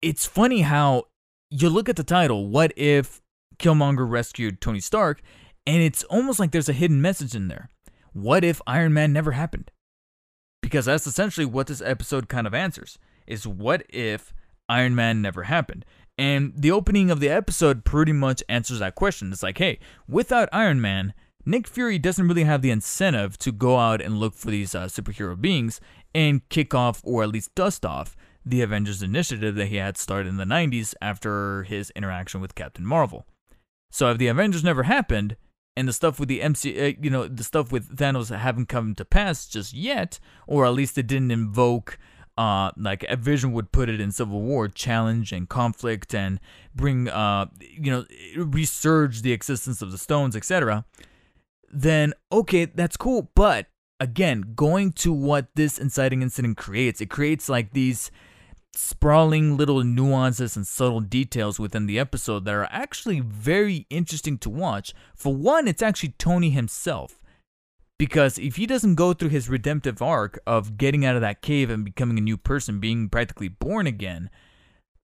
it's 0.00 0.24
funny 0.24 0.60
how 0.60 1.04
you 1.50 1.68
look 1.68 1.88
at 1.88 1.96
the 1.96 2.04
title, 2.04 2.48
What 2.48 2.72
If 2.76 3.22
Killmonger 3.58 4.08
Rescued 4.08 4.60
Tony 4.60 4.80
Stark? 4.80 5.20
And 5.66 5.82
it's 5.82 6.02
almost 6.04 6.38
like 6.38 6.50
there's 6.50 6.68
a 6.68 6.74
hidden 6.74 7.00
message 7.00 7.34
in 7.34 7.48
there. 7.48 7.68
What 8.12 8.44
if 8.44 8.60
Iron 8.66 8.92
Man 8.92 9.12
never 9.12 9.32
happened? 9.32 9.70
Because 10.60 10.86
that's 10.86 11.06
essentially 11.06 11.46
what 11.46 11.66
this 11.66 11.82
episode 11.82 12.28
kind 12.28 12.46
of 12.46 12.54
answers 12.54 12.98
is 13.26 13.46
what 13.46 13.84
if 13.88 14.34
Iron 14.68 14.94
Man 14.94 15.22
never 15.22 15.44
happened? 15.44 15.84
And 16.18 16.52
the 16.56 16.70
opening 16.70 17.10
of 17.10 17.20
the 17.20 17.30
episode 17.30 17.84
pretty 17.84 18.12
much 18.12 18.42
answers 18.48 18.80
that 18.80 18.94
question. 18.94 19.32
It's 19.32 19.42
like, 19.42 19.58
hey, 19.58 19.78
without 20.06 20.48
Iron 20.52 20.80
Man, 20.80 21.14
Nick 21.44 21.66
Fury 21.66 21.98
doesn't 21.98 22.28
really 22.28 22.44
have 22.44 22.62
the 22.62 22.70
incentive 22.70 23.38
to 23.38 23.50
go 23.50 23.78
out 23.78 24.00
and 24.00 24.20
look 24.20 24.34
for 24.34 24.50
these 24.50 24.74
uh, 24.74 24.84
superhero 24.84 25.40
beings 25.40 25.80
and 26.14 26.48
kick 26.48 26.74
off 26.74 27.00
or 27.04 27.22
at 27.22 27.30
least 27.30 27.54
dust 27.54 27.84
off 27.84 28.16
the 28.44 28.62
Avengers 28.62 29.02
initiative 29.02 29.54
that 29.54 29.66
he 29.66 29.76
had 29.76 29.96
started 29.96 30.28
in 30.28 30.36
the 30.36 30.44
90s 30.44 30.94
after 31.00 31.62
his 31.64 31.90
interaction 31.90 32.40
with 32.40 32.54
Captain 32.54 32.84
Marvel. 32.84 33.26
So 33.90 34.10
if 34.10 34.18
the 34.18 34.28
Avengers 34.28 34.64
never 34.64 34.84
happened, 34.84 35.36
and 35.76 35.88
the 35.88 35.92
stuff 35.92 36.20
with 36.20 36.28
the 36.28 36.42
MC, 36.42 36.78
uh, 36.78 36.92
you 37.00 37.10
know, 37.10 37.26
the 37.26 37.44
stuff 37.44 37.72
with 37.72 37.96
Thanos 37.96 38.36
haven't 38.36 38.66
come 38.66 38.94
to 38.94 39.04
pass 39.04 39.46
just 39.46 39.72
yet, 39.72 40.18
or 40.46 40.66
at 40.66 40.74
least 40.74 40.98
it 40.98 41.06
didn't 41.06 41.30
invoke, 41.30 41.98
uh, 42.36 42.70
like 42.76 43.04
a 43.08 43.16
Vision 43.16 43.52
would 43.52 43.72
put 43.72 43.88
it 43.88 44.00
in 44.00 44.12
Civil 44.12 44.42
War, 44.42 44.68
challenge 44.68 45.32
and 45.32 45.48
conflict 45.48 46.14
and 46.14 46.40
bring, 46.74 47.08
uh, 47.08 47.46
you 47.60 47.90
know, 47.90 48.04
resurge 48.36 49.22
the 49.22 49.32
existence 49.32 49.80
of 49.80 49.92
the 49.92 49.98
stones, 49.98 50.36
etc. 50.36 50.84
Then 51.70 52.12
okay, 52.30 52.66
that's 52.66 52.96
cool. 52.98 53.30
But 53.34 53.68
again, 53.98 54.52
going 54.54 54.92
to 54.92 55.12
what 55.12 55.46
this 55.54 55.78
inciting 55.78 56.20
incident 56.20 56.58
creates, 56.58 57.00
it 57.00 57.08
creates 57.08 57.48
like 57.48 57.72
these 57.72 58.10
sprawling 58.74 59.56
little 59.56 59.84
nuances 59.84 60.56
and 60.56 60.66
subtle 60.66 61.00
details 61.00 61.58
within 61.58 61.86
the 61.86 61.98
episode 61.98 62.44
that 62.44 62.54
are 62.54 62.68
actually 62.70 63.20
very 63.20 63.86
interesting 63.90 64.38
to 64.38 64.50
watch. 64.50 64.94
For 65.14 65.34
one, 65.34 65.68
it's 65.68 65.82
actually 65.82 66.14
Tony 66.18 66.50
himself. 66.50 67.20
Because 67.98 68.38
if 68.38 68.56
he 68.56 68.66
doesn't 68.66 68.96
go 68.96 69.12
through 69.12 69.28
his 69.28 69.48
redemptive 69.48 70.02
arc 70.02 70.40
of 70.46 70.76
getting 70.76 71.04
out 71.04 71.14
of 71.14 71.20
that 71.20 71.42
cave 71.42 71.70
and 71.70 71.84
becoming 71.84 72.18
a 72.18 72.22
new 72.22 72.36
person, 72.36 72.80
being 72.80 73.08
practically 73.08 73.48
born 73.48 73.86
again, 73.86 74.30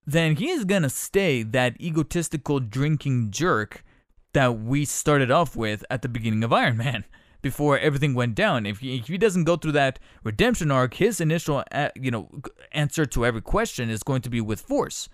then 0.07 0.37
he 0.37 0.49
is 0.49 0.65
gonna 0.65 0.91
stay 0.91 1.43
that 1.43 1.81
egotistical 1.81 2.61
drinking 2.61 3.31
jerk 3.31 3.85
that 4.33 4.59
we 4.59 4.85
started 4.85 5.31
off 5.31 5.55
with 5.55 5.85
at 5.91 6.03
the 6.03 6.09
beginning 6.09 6.43
of 6.43 6.53
Iron 6.53 6.77
Man 6.79 7.05
before 7.43 7.79
everything 7.79 8.15
went 8.15 8.35
down. 8.35 8.67
If 8.67 8.79
he, 8.79 8.97
if 8.97 9.07
he 9.07 9.19
doesn't 9.19 9.45
go 9.45 9.57
through 9.57 9.73
that 9.73 9.99
redemption 10.25 10.71
arc, 10.71 10.95
his 10.95 11.21
initial 11.21 11.65
uh, 11.73 11.91
you 11.95 12.11
know 12.11 12.29
answer 12.73 13.07
to 13.07 13.27
every 13.27 13.43
question 13.43 13.91
is 13.91 14.03
going 14.03 14.23
to 14.23 14.31
be 14.31 14.41
with 14.41 14.61
force. 14.61 15.09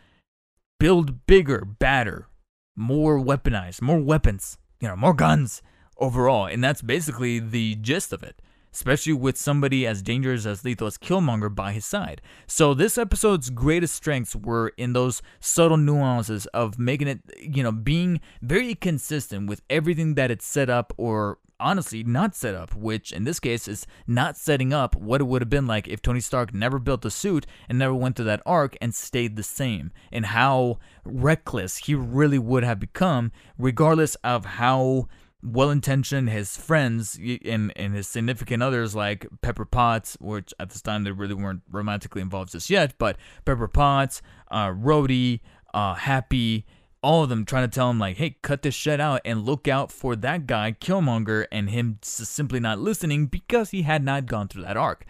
Build 0.80 1.26
bigger, 1.26 1.64
badder, 1.64 2.28
more 2.76 3.18
weaponized, 3.18 3.80
more 3.80 4.00
weapons, 4.00 4.58
you 4.80 4.88
know, 4.88 4.96
more 4.96 5.14
guns 5.14 5.62
overall, 5.98 6.46
and 6.46 6.62
that's 6.62 6.82
basically 6.82 7.38
the 7.38 7.76
gist 7.76 8.12
of 8.12 8.22
it. 8.22 8.40
Especially 8.74 9.12
with 9.12 9.38
somebody 9.38 9.86
as 9.86 10.02
dangerous 10.02 10.44
as 10.44 10.64
lethal 10.64 10.88
as 10.88 10.98
Killmonger 10.98 11.54
by 11.54 11.72
his 11.72 11.84
side. 11.84 12.20
So 12.48 12.74
this 12.74 12.98
episode's 12.98 13.48
greatest 13.48 13.94
strengths 13.94 14.34
were 14.34 14.72
in 14.76 14.92
those 14.92 15.22
subtle 15.38 15.76
nuances 15.76 16.46
of 16.46 16.76
making 16.78 17.06
it, 17.06 17.20
you 17.40 17.62
know, 17.62 17.70
being 17.72 18.20
very 18.42 18.74
consistent 18.74 19.48
with 19.48 19.62
everything 19.70 20.14
that 20.16 20.32
it 20.32 20.42
set 20.42 20.68
up 20.68 20.92
or 20.96 21.38
honestly 21.60 22.02
not 22.02 22.34
set 22.34 22.54
up, 22.54 22.74
which 22.74 23.12
in 23.12 23.22
this 23.22 23.38
case 23.38 23.68
is 23.68 23.86
not 24.08 24.36
setting 24.36 24.72
up 24.72 24.96
what 24.96 25.20
it 25.20 25.24
would 25.24 25.40
have 25.40 25.48
been 25.48 25.68
like 25.68 25.86
if 25.86 26.02
Tony 26.02 26.20
Stark 26.20 26.52
never 26.52 26.80
built 26.80 27.02
the 27.02 27.12
suit 27.12 27.46
and 27.68 27.78
never 27.78 27.94
went 27.94 28.16
through 28.16 28.24
that 28.24 28.42
arc 28.44 28.76
and 28.82 28.92
stayed 28.92 29.36
the 29.36 29.42
same, 29.44 29.92
and 30.10 30.26
how 30.26 30.78
reckless 31.04 31.76
he 31.78 31.94
really 31.94 32.40
would 32.40 32.64
have 32.64 32.80
become, 32.80 33.30
regardless 33.56 34.16
of 34.16 34.44
how 34.44 35.06
well 35.44 35.70
intentioned 35.70 36.30
his 36.30 36.56
friends 36.56 37.18
and, 37.44 37.72
and 37.76 37.94
his 37.94 38.08
significant 38.08 38.62
others 38.62 38.94
like 38.94 39.26
Pepper 39.42 39.64
Potts, 39.64 40.16
which 40.20 40.54
at 40.58 40.70
this 40.70 40.80
time 40.80 41.04
they 41.04 41.12
really 41.12 41.34
weren't 41.34 41.62
romantically 41.70 42.22
involved 42.22 42.52
just 42.52 42.70
yet, 42.70 42.94
but 42.98 43.16
Pepper 43.44 43.68
Potts, 43.68 44.22
uh, 44.50 44.68
Rhodey, 44.68 45.40
uh, 45.74 45.94
Happy, 45.94 46.64
all 47.02 47.22
of 47.22 47.28
them 47.28 47.44
trying 47.44 47.68
to 47.68 47.74
tell 47.74 47.90
him 47.90 47.98
like, 47.98 48.16
hey, 48.16 48.36
cut 48.40 48.62
this 48.62 48.74
shit 48.74 49.00
out 49.00 49.20
and 49.26 49.44
look 49.44 49.68
out 49.68 49.92
for 49.92 50.16
that 50.16 50.46
guy, 50.46 50.72
Killmonger, 50.72 51.46
and 51.52 51.68
him 51.68 51.98
simply 52.02 52.58
not 52.58 52.78
listening 52.78 53.26
because 53.26 53.70
he 53.70 53.82
had 53.82 54.02
not 54.02 54.24
gone 54.24 54.48
through 54.48 54.62
that 54.62 54.78
arc. 54.78 55.04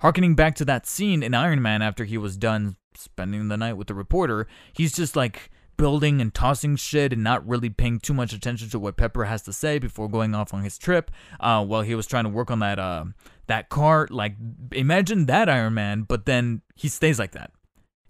Harkening 0.00 0.34
back 0.34 0.56
to 0.56 0.64
that 0.64 0.86
scene 0.86 1.22
in 1.22 1.34
Iron 1.34 1.62
Man 1.62 1.82
after 1.82 2.04
he 2.04 2.18
was 2.18 2.36
done 2.36 2.76
spending 2.94 3.46
the 3.46 3.56
night 3.56 3.74
with 3.74 3.86
the 3.86 3.94
reporter, 3.94 4.48
he's 4.72 4.92
just 4.92 5.14
like 5.14 5.50
building 5.78 6.20
and 6.20 6.34
tossing 6.34 6.76
shit 6.76 7.14
and 7.14 7.24
not 7.24 7.46
really 7.48 7.70
paying 7.70 7.98
too 7.98 8.12
much 8.12 8.34
attention 8.34 8.68
to 8.68 8.78
what 8.78 8.98
Pepper 8.98 9.24
has 9.24 9.40
to 9.42 9.52
say 9.54 9.78
before 9.78 10.08
going 10.08 10.34
off 10.34 10.52
on 10.52 10.62
his 10.62 10.76
trip. 10.76 11.10
Uh, 11.40 11.64
while 11.64 11.80
he 11.80 11.94
was 11.94 12.06
trying 12.06 12.24
to 12.24 12.30
work 12.30 12.50
on 12.50 12.58
that 12.58 12.78
uh, 12.78 13.06
that 13.46 13.70
car, 13.70 14.06
like 14.10 14.34
imagine 14.72 15.24
that 15.24 15.48
Iron 15.48 15.72
Man, 15.72 16.02
but 16.02 16.26
then 16.26 16.60
he 16.76 16.88
stays 16.88 17.18
like 17.18 17.32
that. 17.32 17.52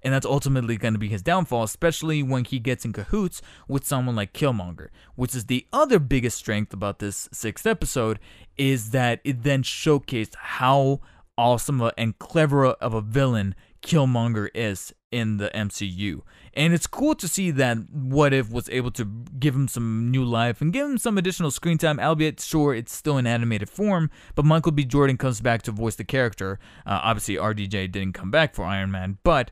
And 0.03 0.15
that's 0.15 0.27
ultimately 0.27 0.77
going 0.77 0.95
to 0.95 0.99
be 0.99 1.09
his 1.09 1.23
downfall, 1.23 1.65
especially 1.65 2.23
when 2.23 2.45
he 2.45 2.59
gets 2.61 2.85
in 2.85 2.93
cahoots 2.93 3.43
with 3.67 3.85
someone 3.85 4.15
like 4.15 4.33
Killmonger, 4.33 4.89
which 5.17 5.35
is 5.35 5.47
the 5.47 5.67
other 5.73 5.99
biggest 5.99 6.39
strength 6.39 6.73
about 6.73 7.01
this 7.01 7.29
sixth 7.33 7.67
episode, 7.67 8.21
is 8.57 8.91
that 8.91 9.21
it 9.25 9.43
then 9.43 9.63
showcased 9.63 10.37
how 10.37 11.01
awesome 11.37 11.91
and 11.97 12.19
clever 12.19 12.67
of 12.67 12.95
a 12.95 13.01
villain 13.01 13.55
Killmonger 13.83 14.49
is 14.55 14.93
in 15.11 15.39
the 15.39 15.51
MCU. 15.55 16.23
And 16.55 16.73
it's 16.75 16.87
cool 16.87 17.15
to 17.17 17.29
see 17.29 17.51
that 17.53 17.79
What 17.91 18.33
If 18.33 18.51
was 18.51 18.69
able 18.71 18.91
to 18.93 19.05
give 19.39 19.55
him 19.55 19.69
some 19.69 20.11
new 20.11 20.25
life 20.25 20.61
and 20.61 20.73
give 20.73 20.87
him 20.87 20.99
some 20.99 21.19
additional 21.19 21.51
screen 21.51 21.79
time, 21.79 22.01
albeit 22.01 22.41
sure 22.41 22.75
it's 22.75 22.93
still 22.93 23.19
in 23.19 23.27
animated 23.27 23.71
form, 23.71 24.11
but 24.35 24.45
Michael 24.45 24.73
B. 24.73 24.85
Jordan 24.85 25.17
comes 25.17 25.41
back 25.41 25.63
to 25.63 25.73
voice 25.73 25.97
the 25.97 26.05
character. 26.05 26.59
Uh, 26.87 27.01
obviously, 27.03 27.37
RDJ 27.37 27.93
didn't 27.93 28.13
come 28.13 28.31
back 28.31 28.55
for 28.55 28.65
Iron 28.65 28.91
Man, 28.91 29.19
but 29.23 29.51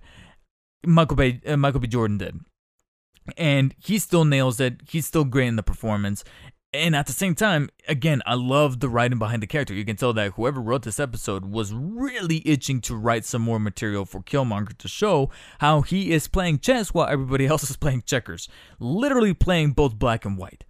Michael 0.85 1.17
B. 1.17 1.41
Uh, 1.47 1.57
Michael 1.57 1.81
B. 1.81 1.89
Jordan 1.89 2.19
did, 2.19 2.41
and 3.37 3.75
he 3.79 3.99
still 3.99 4.25
nails 4.25 4.61
it. 4.61 4.81
He's 4.89 5.07
still 5.07 5.25
great 5.25 5.49
in 5.49 5.57
the 5.57 5.63
performance. 5.63 6.25
And 6.73 6.95
at 6.95 7.07
the 7.07 7.13
same 7.13 7.35
time, 7.35 7.71
again, 7.89 8.23
I 8.27 8.35
love 8.35 8.81
the 8.81 8.89
writing 8.89 9.19
behind 9.19 9.43
the 9.43 9.47
character. 9.47 9.73
You 9.73 9.85
can 9.85 9.97
tell 9.97 10.13
that 10.13 10.33
whoever 10.33 10.61
wrote 10.61 10.83
this 10.83 11.01
episode 11.01 11.47
was 11.47 11.73
really 11.73 12.43
itching 12.47 12.81
to 12.83 12.95
write 12.95 13.25
some 13.25 13.41
more 13.41 13.59
material 13.59 14.05
for 14.05 14.21
Killmonger 14.21 14.77
to 14.77 14.89
show 14.89 15.31
how 15.61 15.81
he 15.81 16.13
is 16.13 16.29
playing 16.29 16.59
chess 16.59 16.93
while 16.93 17.09
everybody 17.09 17.47
else 17.49 17.69
is 17.71 17.77
playing 17.77 18.03
checkers. 18.05 18.49
Literally 18.79 19.33
playing 19.33 19.73
both 19.73 19.99
black 19.99 20.25
and 20.25 20.37
white 20.37 20.65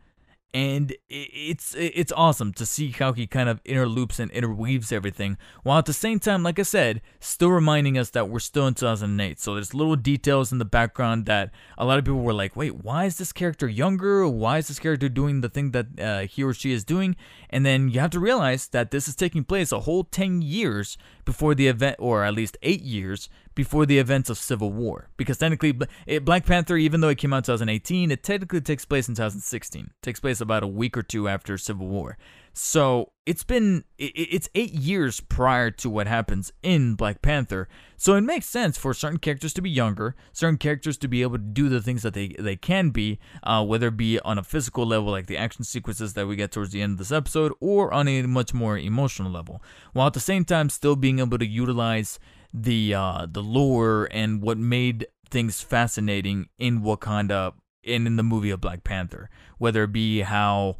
and 0.56 0.94
it's 1.10 1.74
it's 1.76 2.12
awesome 2.12 2.52
to 2.52 2.64
see 2.64 2.90
how 2.90 3.12
he 3.12 3.26
kind 3.26 3.48
of 3.48 3.62
interloops 3.64 4.18
and 4.18 4.30
interweaves 4.30 4.90
everything 4.90 5.36
while 5.62 5.78
at 5.78 5.86
the 5.86 5.92
same 5.92 6.18
time 6.18 6.42
like 6.42 6.58
i 6.58 6.62
said 6.62 7.02
still 7.20 7.50
reminding 7.50 7.98
us 7.98 8.10
that 8.10 8.30
we're 8.30 8.38
still 8.38 8.66
in 8.66 8.74
2008 8.74 9.38
so 9.38 9.54
there's 9.54 9.74
little 9.74 9.96
details 9.96 10.52
in 10.52 10.58
the 10.58 10.64
background 10.64 11.26
that 11.26 11.50
a 11.76 11.84
lot 11.84 11.98
of 11.98 12.04
people 12.04 12.22
were 12.22 12.32
like 12.32 12.56
wait 12.56 12.76
why 12.86 13.04
is 13.04 13.18
this 13.18 13.32
character 13.32 13.68
younger? 13.68 14.28
Why 14.28 14.58
is 14.58 14.68
this 14.68 14.78
character 14.78 15.08
doing 15.08 15.40
the 15.40 15.48
thing 15.48 15.72
that 15.72 15.86
uh, 16.00 16.20
he 16.20 16.42
or 16.42 16.54
she 16.54 16.72
is 16.72 16.84
doing? 16.84 17.16
And 17.50 17.66
then 17.66 17.88
you 17.88 18.00
have 18.00 18.10
to 18.10 18.20
realize 18.20 18.68
that 18.68 18.90
this 18.90 19.08
is 19.08 19.16
taking 19.16 19.44
place 19.44 19.72
a 19.72 19.80
whole 19.80 20.04
10 20.04 20.42
years 20.42 20.96
before 21.24 21.54
the 21.54 21.68
event 21.68 21.96
or 21.98 22.24
at 22.24 22.34
least 22.34 22.56
8 22.62 22.80
years 22.80 23.28
before 23.56 23.86
the 23.86 23.98
events 23.98 24.30
of 24.30 24.38
Civil 24.38 24.72
War. 24.72 25.08
Because 25.16 25.38
technically, 25.38 25.72
Black 26.20 26.46
Panther, 26.46 26.76
even 26.76 27.00
though 27.00 27.08
it 27.08 27.18
came 27.18 27.32
out 27.32 27.38
in 27.38 27.42
2018, 27.42 28.12
it 28.12 28.22
technically 28.22 28.60
takes 28.60 28.84
place 28.84 29.08
in 29.08 29.16
2016. 29.16 29.86
It 29.86 29.90
takes 30.02 30.20
place 30.20 30.40
about 30.40 30.62
a 30.62 30.68
week 30.68 30.96
or 30.96 31.02
two 31.02 31.26
after 31.26 31.58
Civil 31.58 31.88
War. 31.88 32.16
So 32.52 33.12
it's 33.26 33.44
been 33.44 33.84
it's 33.98 34.48
eight 34.54 34.72
years 34.72 35.20
prior 35.20 35.70
to 35.72 35.90
what 35.90 36.06
happens 36.06 36.52
in 36.62 36.94
Black 36.94 37.20
Panther. 37.20 37.68
So 37.98 38.14
it 38.14 38.22
makes 38.22 38.46
sense 38.46 38.78
for 38.78 38.94
certain 38.94 39.18
characters 39.18 39.52
to 39.54 39.60
be 39.60 39.68
younger, 39.68 40.14
certain 40.32 40.56
characters 40.56 40.96
to 40.98 41.08
be 41.08 41.20
able 41.20 41.36
to 41.36 41.44
do 41.44 41.68
the 41.68 41.82
things 41.82 42.02
that 42.02 42.14
they 42.14 42.28
they 42.38 42.56
can 42.56 42.90
be, 42.90 43.18
uh, 43.42 43.62
whether 43.64 43.88
it 43.88 43.98
be 43.98 44.18
on 44.20 44.38
a 44.38 44.42
physical 44.42 44.86
level 44.86 45.10
like 45.10 45.26
the 45.26 45.36
action 45.36 45.64
sequences 45.64 46.14
that 46.14 46.26
we 46.26 46.34
get 46.34 46.50
towards 46.50 46.72
the 46.72 46.80
end 46.80 46.92
of 46.92 46.98
this 46.98 47.12
episode, 47.12 47.52
or 47.60 47.92
on 47.92 48.08
a 48.08 48.22
much 48.22 48.54
more 48.54 48.78
emotional 48.78 49.30
level, 49.30 49.62
while 49.92 50.06
at 50.06 50.14
the 50.14 50.20
same 50.20 50.44
time 50.44 50.70
still 50.70 50.96
being 50.96 51.18
able 51.18 51.38
to 51.38 51.46
utilize 51.46 52.18
the 52.56 52.94
uh, 52.94 53.26
the 53.30 53.42
lore 53.42 54.08
and 54.10 54.40
what 54.40 54.58
made 54.58 55.06
things 55.30 55.60
fascinating 55.60 56.48
in 56.58 56.80
Wakanda 56.80 57.52
and 57.84 58.06
in 58.06 58.16
the 58.16 58.22
movie 58.22 58.50
of 58.50 58.60
Black 58.60 58.82
Panther, 58.82 59.28
whether 59.58 59.84
it 59.84 59.92
be 59.92 60.20
how 60.20 60.76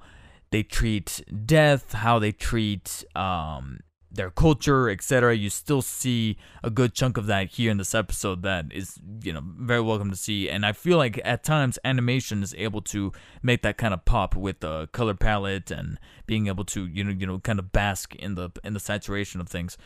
they 0.51 0.63
treat 0.63 1.23
death, 1.45 1.93
how 1.93 2.19
they 2.19 2.33
treat 2.33 3.05
um, 3.15 3.81
their 4.11 4.31
culture, 4.31 4.89
etc. 4.89 5.37
You 5.37 5.51
still 5.51 5.83
see 5.83 6.39
a 6.65 6.71
good 6.71 6.95
chunk 6.95 7.17
of 7.17 7.27
that 7.27 7.51
here 7.51 7.71
in 7.71 7.77
this 7.77 7.95
episode 7.95 8.43
that 8.43 8.67
is, 8.73 8.99
you 9.23 9.33
know, 9.33 9.43
very 9.45 9.83
welcome 9.83 10.11
to 10.11 10.17
see. 10.17 10.49
And 10.49 10.65
I 10.65 10.73
feel 10.73 10.97
like 10.97 11.21
at 11.25 11.45
times 11.45 11.79
animation 11.85 12.43
is 12.43 12.55
able 12.57 12.81
to 12.83 13.13
make 13.43 13.63
that 13.63 13.77
kind 13.77 13.93
of 13.93 14.05
pop 14.05 14.35
with 14.35 14.61
the 14.61 14.89
color 14.89 15.15
palette 15.15 15.71
and 15.71 15.99
being 16.27 16.47
able 16.47 16.65
to, 16.65 16.87
you 16.87 17.05
know, 17.05 17.11
you 17.11 17.27
know, 17.27 17.39
kind 17.39 17.59
of 17.59 17.71
bask 17.73 18.15
in 18.15 18.35
the 18.35 18.51
in 18.65 18.73
the 18.73 18.81
saturation 18.81 19.41
of 19.41 19.49
things. 19.49 19.77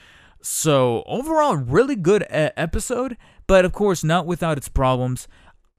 So 0.43 1.03
overall, 1.07 1.57
really 1.57 1.97
good 1.97 2.27
episode, 2.31 3.17
but 3.47 3.65
of 3.65 3.73
course 3.73 4.03
not 4.03 4.27
without 4.27 4.57
its 4.57 4.69
problems. 4.69 5.29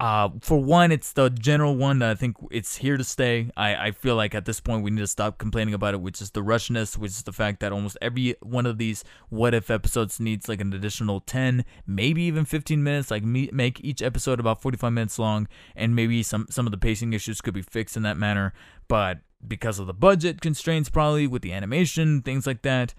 Uh, 0.01 0.29
for 0.41 0.59
one, 0.59 0.91
it's 0.91 1.13
the 1.13 1.29
general 1.29 1.75
one 1.75 1.99
that 1.99 2.09
I 2.09 2.15
think 2.15 2.35
it's 2.49 2.77
here 2.77 2.97
to 2.97 3.03
stay. 3.03 3.51
I, 3.55 3.75
I 3.75 3.91
feel 3.91 4.15
like 4.15 4.33
at 4.33 4.45
this 4.45 4.59
point 4.59 4.83
we 4.83 4.89
need 4.89 5.01
to 5.01 5.05
stop 5.05 5.37
complaining 5.37 5.75
about 5.75 5.93
it, 5.93 6.01
which 6.01 6.23
is 6.23 6.31
the 6.31 6.41
rushness, 6.41 6.97
which 6.97 7.11
is 7.11 7.21
the 7.21 7.31
fact 7.31 7.59
that 7.59 7.71
almost 7.71 7.99
every 8.01 8.35
one 8.41 8.65
of 8.65 8.79
these 8.79 9.03
what 9.29 9.53
if 9.53 9.69
episodes 9.69 10.19
needs 10.19 10.49
like 10.49 10.59
an 10.59 10.73
additional 10.73 11.19
10, 11.19 11.63
maybe 11.85 12.23
even 12.23 12.45
15 12.45 12.83
minutes. 12.83 13.11
Like 13.11 13.23
me, 13.23 13.51
make 13.53 13.79
each 13.83 14.01
episode 14.01 14.39
about 14.39 14.59
45 14.59 14.91
minutes 14.91 15.19
long, 15.19 15.47
and 15.75 15.95
maybe 15.95 16.23
some 16.23 16.47
some 16.49 16.65
of 16.65 16.71
the 16.71 16.79
pacing 16.79 17.13
issues 17.13 17.39
could 17.39 17.53
be 17.53 17.61
fixed 17.61 17.95
in 17.95 18.01
that 18.01 18.17
manner. 18.17 18.53
But 18.87 19.19
because 19.47 19.77
of 19.77 19.85
the 19.85 19.93
budget 19.93 20.41
constraints, 20.41 20.89
probably 20.89 21.27
with 21.27 21.43
the 21.43 21.53
animation, 21.53 22.23
things 22.23 22.47
like 22.47 22.63
that, 22.63 22.95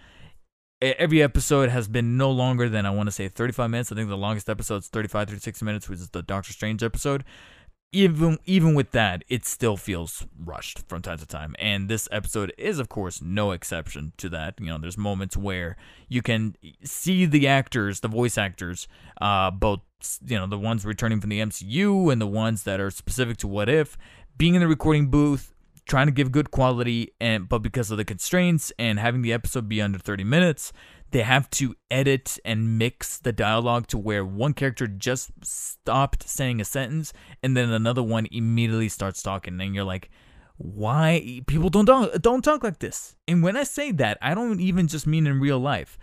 every 0.83 1.23
episode 1.23 1.68
has 1.71 1.88
been 1.88 2.16
no 2.16 2.31
longer 2.31 2.68
than 2.68 2.87
I 2.87 2.90
want 2.90 3.07
to 3.07 3.12
say 3.12 3.29
35 3.29 3.71
minutes. 3.71 3.92
I 3.92 3.95
think 3.95 4.09
the 4.09 4.16
longest 4.16 4.49
episode 4.51 4.79
is 4.79 4.88
35, 4.88 5.29
36 5.29 5.62
minutes, 5.62 5.88
which 5.88 6.01
is 6.01 6.11
the 6.11 6.23
Doctor 6.23 6.53
Strange 6.53 6.83
episode. 6.83 7.25
even 7.95 8.38
even 8.47 8.75
with 8.75 8.90
that, 8.92 9.23
it 9.29 9.45
still 9.45 9.77
feels 9.77 10.25
rushed 10.42 10.79
from 10.88 11.03
time 11.03 11.18
to 11.18 11.27
time. 11.27 11.55
And 11.59 11.88
this 11.88 12.09
episode 12.11 12.53
is, 12.57 12.79
of 12.79 12.88
course, 12.88 13.21
no 13.21 13.51
exception 13.53 14.12
to 14.16 14.29
that. 14.31 14.55
You 14.59 14.66
know, 14.68 14.79
there's 14.79 14.97
moments 14.97 15.37
where 15.37 15.77
you 16.09 16.23
can 16.23 16.57
see 16.83 17.27
the 17.27 17.47
actors, 17.47 18.01
the 18.01 18.09
voice 18.09 18.38
actors, 18.38 18.88
uh, 19.21 19.51
both 19.51 19.81
you 20.27 20.38
know 20.38 20.47
the 20.47 20.59
ones 20.59 20.85
returning 20.87 21.21
from 21.21 21.31
the 21.31 21.40
MCU 21.40 22.11
and 22.11 22.21
the 22.21 22.27
ones 22.27 22.64
that 22.64 22.81
are 22.81 22.90
specific 22.90 23.37
to 23.38 23.47
What 23.49 23.68
If, 23.68 23.97
being 24.38 24.55
in 24.55 24.61
the 24.62 24.68
recording 24.68 25.09
booth, 25.09 25.55
trying 25.92 26.07
to 26.07 26.12
give 26.12 26.33
good 26.33 26.50
quality, 26.50 27.12
and 27.20 27.50
but 27.50 27.59
because 27.59 27.90
of 27.90 27.98
the 27.98 28.05
constraints 28.05 28.72
and 28.78 28.98
having 28.98 29.20
the 29.20 29.31
episode 29.31 29.68
be 29.68 29.83
under 29.83 29.98
30 29.98 30.24
minutes, 30.24 30.72
they 31.11 31.20
have 31.20 31.50
to 31.50 31.76
edit 31.90 32.38
and 32.46 32.78
mix 32.78 33.18
the 33.18 33.31
dialogue 33.31 33.87
to 33.88 33.98
where 33.98 34.24
one 34.24 34.55
character 34.55 34.87
just 34.87 35.33
stopped 35.44 36.26
saying 36.26 36.62
a 36.62 36.64
sentence 36.64 37.12
and 37.42 37.55
then 37.55 37.68
another 37.68 38.02
one 38.02 38.26
immediately 38.33 38.88
starts 38.88 39.22
talking. 39.22 39.61
And 39.61 39.74
you're 39.74 39.85
like 39.85 40.09
why? 40.57 41.40
People 41.46 41.68
don't 41.68 41.87
talk, 41.87 42.12
don't 42.22 42.42
talk 42.42 42.62
like 42.64 42.78
this. 42.78 43.16
And 43.28 43.42
when 43.42 43.57
i 43.57 43.64
say 43.64 43.92
that 43.92 44.16
i 44.22 44.35
don't 44.35 44.61
even 44.61 44.88
just 44.88 45.07
mean 45.07 45.26
in 45.26 45.40
real 45.40 45.59
life. 45.59 45.98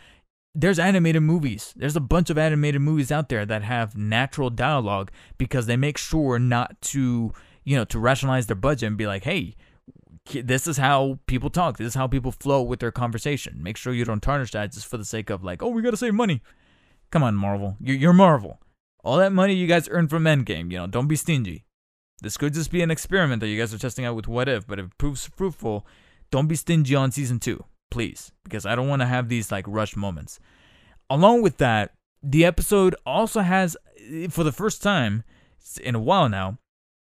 There's 0.54 0.78
animated 0.78 1.24
movies. 1.24 1.74
There's 1.76 1.96
a 1.96 2.02
bunch 2.02 2.30
of 2.30 2.38
animated 2.38 2.82
movies 2.82 3.12
out 3.12 3.30
there 3.30 3.46
that 3.46 3.64
have 3.64 3.98
natural 3.98 4.52
dialogue 4.52 5.12
because 5.40 5.66
they 5.66 5.78
make 5.78 5.98
sure 5.98 6.38
not 6.38 6.80
to 6.94 7.34
you 7.64 7.76
know 7.76 7.86
to 7.86 7.98
rationalize 7.98 8.46
their 8.46 8.56
budget 8.56 8.88
and 8.88 8.98
be 8.98 9.08
like 9.08 9.24
hey 9.24 9.56
this 10.26 10.68
is 10.68 10.78
how 10.78 11.20
people 11.28 11.50
talk. 11.50 11.78
This 11.78 11.88
is 11.88 11.96
how 11.96 12.08
people 12.08 12.32
flow 12.32 12.62
with 12.62 12.80
their 12.80 12.92
conversation. 12.92 13.62
Make 13.62 13.78
sure 13.78 13.94
you 13.94 14.06
don't 14.06 14.22
tarnish 14.22 14.52
that 14.52 14.72
just 14.72 14.88
for 14.88 14.98
the 14.98 15.06
sake 15.06 15.30
of 15.30 15.44
like, 15.44 15.64
oh, 15.64 15.70
we 15.70 15.82
gotta 15.82 15.98
save 15.98 16.14
money. 16.14 16.42
Come 17.12 17.24
on, 17.24 17.36
Marvel. 17.36 17.78
You're, 17.80 17.98
you're 17.98 18.14
Marvel. 18.14 18.60
All 19.04 19.18
that 19.18 19.32
money 19.32 19.54
you 19.54 19.68
guys 19.68 19.90
earned 19.90 20.10
from 20.10 20.24
Endgame, 20.24 20.72
you 20.72 20.78
know, 20.78 20.88
don't 20.88 21.08
be 21.08 21.16
stingy. 21.16 21.66
This 22.22 22.38
could 22.38 22.54
just 22.54 22.72
be 22.72 22.82
an 22.82 22.92
experiment 22.92 23.40
that 23.40 23.48
you 23.48 23.58
guys 23.58 23.74
are 23.74 23.78
testing 23.78 24.06
out 24.06 24.16
with 24.16 24.28
What 24.28 24.50
If, 24.50 24.68
but 24.68 24.78
if 24.78 24.88
it 24.88 24.98
proves 24.98 25.26
fruitful, 25.26 25.88
don't 26.32 26.48
be 26.48 26.56
stingy 26.56 26.94
on 26.96 27.12
season 27.12 27.40
two, 27.40 27.64
please, 27.90 28.32
because 28.44 28.66
I 28.66 28.76
don't 28.76 28.90
want 28.90 29.02
to 29.02 29.08
have 29.08 29.30
these 29.30 29.52
like 29.52 29.66
rush 29.68 29.96
moments. 29.96 30.40
Along 31.10 31.42
with 31.42 31.58
that, 31.58 31.94
the 32.22 32.46
episode 32.46 32.96
also 33.06 33.40
has, 33.40 33.78
eh, 34.12 34.28
for 34.28 34.44
the 34.44 34.52
first 34.52 34.84
time 34.84 35.24
in 35.82 35.96
a 35.96 36.00
while 36.00 36.30
now, 36.30 36.59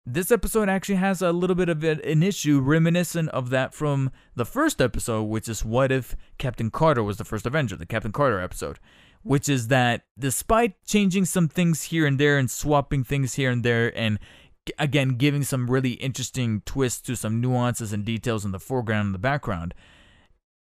this 0.06 0.32
episode 0.32 0.68
actually 0.68 0.96
has 0.96 1.22
a 1.22 1.32
little 1.32 1.56
bit 1.56 1.70
of 1.70 1.84
an 1.84 2.24
issue 2.24 2.60
reminiscent 2.60 3.30
of 3.30 3.50
that 3.52 3.74
from 3.74 4.12
the 4.36 4.46
first 4.46 4.82
episode, 4.82 5.24
which 5.24 5.48
is 5.48 5.64
what 5.64 5.92
if 5.92 6.16
Captain 6.38 6.70
Carter 6.70 7.04
was 7.04 7.18
the 7.18 7.24
first 7.24 7.46
Avenger, 7.46 7.78
the 7.78 7.86
Captain 7.86 8.12
Carter 8.12 8.40
episode, 8.40 8.80
which 9.22 9.48
is 9.48 9.70
that 9.70 10.04
despite 10.20 10.84
changing 10.86 11.24
some 11.26 11.48
things 11.48 11.84
here 11.84 12.06
and 12.06 12.20
there 12.20 12.38
and 12.38 12.52
swapping 12.52 13.04
things 13.04 13.36
here 13.36 13.50
and 13.50 13.64
there 13.64 13.98
and 13.98 14.20
again 14.78 15.10
giving 15.16 15.44
some 15.44 15.70
really 15.70 15.94
interesting 15.94 16.62
twists 16.66 17.02
to 17.02 17.16
some 17.16 17.40
nuances 17.40 17.94
and 17.94 18.04
details 18.06 18.44
in 18.44 18.52
the 18.52 18.60
foreground 18.60 19.08
and 19.08 19.16
the 19.16 19.20
background, 19.20 19.74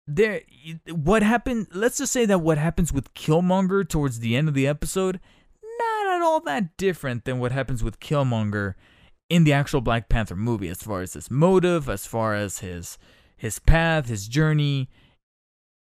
there 0.08 0.40
what 0.90 1.22
happened 1.22 1.68
let's 1.72 1.98
just 1.98 2.12
say 2.12 2.26
that 2.26 2.40
what 2.40 2.58
happens 2.58 2.92
with 2.92 3.14
Killmonger 3.14 3.88
towards 3.88 4.18
the 4.18 4.34
end 4.34 4.48
of 4.48 4.54
the 4.54 4.66
episode 4.66 5.20
not 5.78 6.16
at 6.16 6.20
all 6.20 6.40
that 6.40 6.76
different 6.76 7.24
than 7.24 7.38
what 7.38 7.52
happens 7.52 7.84
with 7.84 8.00
Killmonger 8.00 8.74
in 9.30 9.44
the 9.44 9.52
actual 9.54 9.80
Black 9.80 10.10
Panther 10.10 10.36
movie 10.36 10.68
as 10.68 10.82
far 10.82 11.00
as 11.00 11.14
his 11.14 11.30
motive, 11.30 11.88
as 11.88 12.04
far 12.04 12.34
as 12.34 12.58
his 12.58 12.98
his 13.36 13.58
path, 13.58 14.08
his 14.08 14.28
journey. 14.28 14.90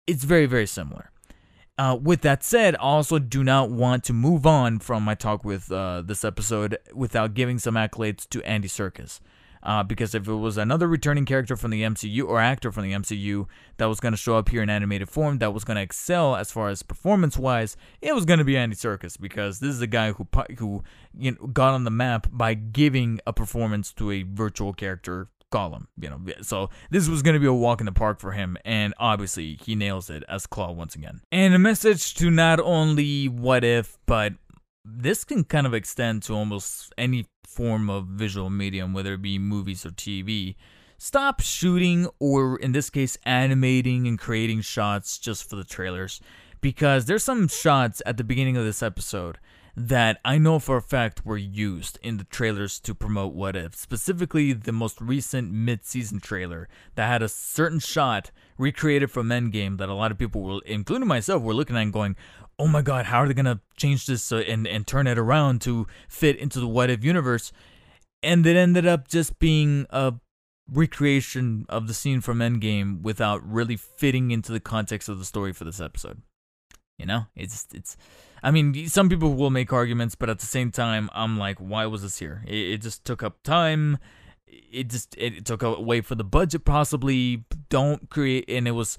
It's 0.05 0.23
very 0.23 0.45
very 0.45 0.67
similar. 0.67 1.10
Uh, 1.79 1.97
with 2.01 2.21
that 2.21 2.43
said, 2.43 2.75
I 2.75 2.79
also 2.79 3.19
do 3.19 3.43
not 3.43 3.69
want 3.69 4.03
to 4.05 4.13
move 4.13 4.47
on 4.47 4.79
from 4.79 5.03
my 5.03 5.13
talk 5.13 5.45
with 5.45 5.71
uh, 5.71 6.01
this 6.01 6.25
episode 6.25 6.77
without 6.93 7.36
giving 7.36 7.60
some 7.60 7.75
accolades 7.75 8.27
to 8.29 8.43
Andy 8.43 8.67
Serkis. 8.67 9.19
Uh, 9.63 9.84
because 9.84 10.15
if 10.15 10.28
it 10.28 10.34
was 10.34 10.58
another 10.58 10.88
returning 10.88 11.26
character 11.26 11.56
from 11.56 11.72
the 11.72 11.84
MCU 11.84 12.28
or 12.28 12.39
actor 12.39 12.72
from 12.72 12.84
the 12.84 12.93
MCU 12.93 13.48
that 13.78 13.86
was 13.86 14.00
going 14.00 14.13
to 14.13 14.17
show 14.17 14.38
up 14.38 14.50
here 14.50 14.62
in 14.62 14.70
animated 14.70 15.10
form, 15.10 15.39
that 15.39 15.54
was 15.54 15.63
going 15.63 15.76
to 15.76 15.82
excel 15.82 16.36
as 16.36 16.52
far 16.52 16.70
as 16.70 16.84
performance 16.84 17.38
wise, 17.38 17.78
it 18.02 18.13
was 18.13 18.26
going 18.26 18.39
to 18.39 18.46
be 18.46 18.58
Andy 18.58 18.76
Serkis 18.76 19.20
because 19.20 19.60
this 19.60 19.72
is 19.72 19.82
a 19.82 19.88
guy 19.88 20.12
who 20.12 20.28
who 20.58 20.84
you 21.17 21.32
know, 21.32 21.48
got 21.48 21.74
on 21.74 21.84
the 21.84 21.91
map 21.91 22.28
by 22.32 22.54
giving 22.54 23.20
a 23.26 23.34
performance 23.34 23.91
to 23.93 24.12
a 24.12 24.24
virtual 24.24 24.74
character 24.74 25.30
Gollum, 25.52 25.88
you 26.00 26.10
know. 26.10 26.20
So 26.41 26.70
this 26.89 27.08
was 27.08 27.22
going 27.22 27.36
to 27.36 27.39
be 27.39 27.46
a 27.48 27.54
walk 27.54 27.80
in 27.80 27.86
the 27.86 27.91
park 27.91 28.20
for 28.20 28.32
him, 28.32 28.58
and 28.65 28.93
obviously 28.98 29.58
he 29.63 29.76
nails 29.76 30.10
it 30.10 30.24
as 30.28 30.46
Klaue 30.46 30.76
once 30.76 30.96
again. 30.96 31.22
And 31.32 31.54
a 31.54 31.60
message 31.60 32.13
to 32.15 32.30
not 32.30 32.60
only 32.60 33.28
What 33.28 33.63
If, 33.63 33.98
but 34.06 34.34
this 34.89 35.23
can 35.23 35.43
kind 35.43 35.67
of 35.67 35.73
extend 35.73 36.23
to 36.23 36.34
almost 36.34 36.93
any 36.97 37.28
form 37.45 37.89
of 37.89 38.06
visual 38.06 38.50
medium, 38.50 38.93
whether 38.93 39.13
it 39.13 39.21
be 39.21 39.38
movies 39.38 39.86
or 39.86 39.89
TV. 39.89 40.56
Stop 40.97 41.41
shooting, 41.41 42.08
or 42.19 42.58
in 42.58 42.71
this 42.71 42.89
case, 42.89 43.17
animating 43.26 44.08
and 44.08 44.17
creating 44.17 44.62
shots 44.62 45.17
just 45.17 45.47
for 45.50 45.56
the 45.56 45.63
trailers. 45.63 46.21
Because 46.60 47.06
there's 47.06 47.23
some 47.23 47.47
shots 47.47 48.02
at 48.06 48.17
the 48.17 48.23
beginning 48.23 48.58
of 48.58 48.65
this 48.65 48.82
episode 48.82 49.38
that 49.80 50.19
I 50.26 50.39
know 50.39 50.58
for 50.58 50.78
a 50.78 50.82
fact 50.82 51.23
were 51.23 51.38
used 51.38 52.00
in 52.02 52.17
the 52.17 52.23
trailers 52.23 52.80
to 52.80 52.95
promote 52.95 53.36
What 53.36 53.56
If. 53.56 53.76
Specifically, 53.76 54.52
the 54.52 54.71
most 54.71 55.00
recent 55.00 55.52
mid 55.52 55.86
season 55.86 56.19
trailer 56.19 56.67
that 56.95 57.08
had 57.08 57.21
a 57.21 57.30
certain 57.30 57.78
shot 57.78 58.32
recreated 58.58 59.12
from 59.12 59.30
Endgame 59.30 59.78
that 59.78 59.88
a 59.88 59.93
lot 59.93 60.12
of 60.12 60.17
people, 60.17 60.41
were, 60.41 60.62
including 60.65 61.08
myself, 61.08 61.43
were 61.43 61.54
looking 61.54 61.76
at 61.76 61.84
and 61.84 61.93
going, 61.93 62.15
oh 62.60 62.67
my 62.67 62.82
god, 62.82 63.06
how 63.06 63.20
are 63.20 63.28
they 63.28 63.34
gonna 63.34 63.62
change 63.76 64.06
this 64.06 64.32
uh, 64.32 64.38
and 64.38 64.67
and 64.67 64.88
turn 64.88 65.08
it 65.08 65.17
around 65.17 65.62
to 65.62 65.88
fit 66.08 66.38
into 66.38 66.60
the 66.60 66.67
what 66.67 66.89
if 66.89 67.04
universe? 67.04 67.52
And 68.24 68.46
it 68.46 68.58
ended 68.58 68.88
up 68.88 69.08
just 69.08 69.38
being 69.39 69.86
a 69.89 70.15
recreation 70.72 71.65
of 71.70 71.88
the 71.88 71.93
scene 71.93 72.22
from 72.22 72.39
Endgame 72.39 73.02
without 73.02 73.48
really 73.48 73.78
fitting 73.78 74.32
into 74.32 74.52
the 74.52 74.60
context 74.60 75.08
of 75.08 75.20
the 75.20 75.26
story 75.26 75.54
for 75.54 75.63
this 75.63 75.80
episode. 75.80 76.22
You 76.98 77.06
know, 77.06 77.28
it's 77.36 77.67
it's. 77.74 77.96
I 78.43 78.52
mean, 78.52 78.88
some 78.88 79.10
people 79.10 79.34
will 79.34 79.50
make 79.50 79.72
arguments, 79.74 80.15
but 80.15 80.30
at 80.30 80.39
the 80.39 80.46
same 80.46 80.72
time, 80.72 81.10
I'm 81.13 81.38
like, 81.38 81.58
why 81.60 81.86
was 81.86 82.02
this 82.02 82.17
here? 82.17 82.43
It, 82.48 82.56
it 82.56 82.82
just 82.82 83.06
took 83.06 83.24
up 83.24 83.43
time. 83.43 83.98
It 84.48 84.89
just 84.89 85.15
it 85.17 85.46
took 85.46 85.62
away 85.62 86.02
for 86.02 86.15
the 86.15 86.24
budget, 86.24 86.65
possibly. 86.65 87.46
Don't 87.70 88.10
create, 88.10 88.46
and 88.50 88.67
it 88.67 88.72
was. 88.72 88.98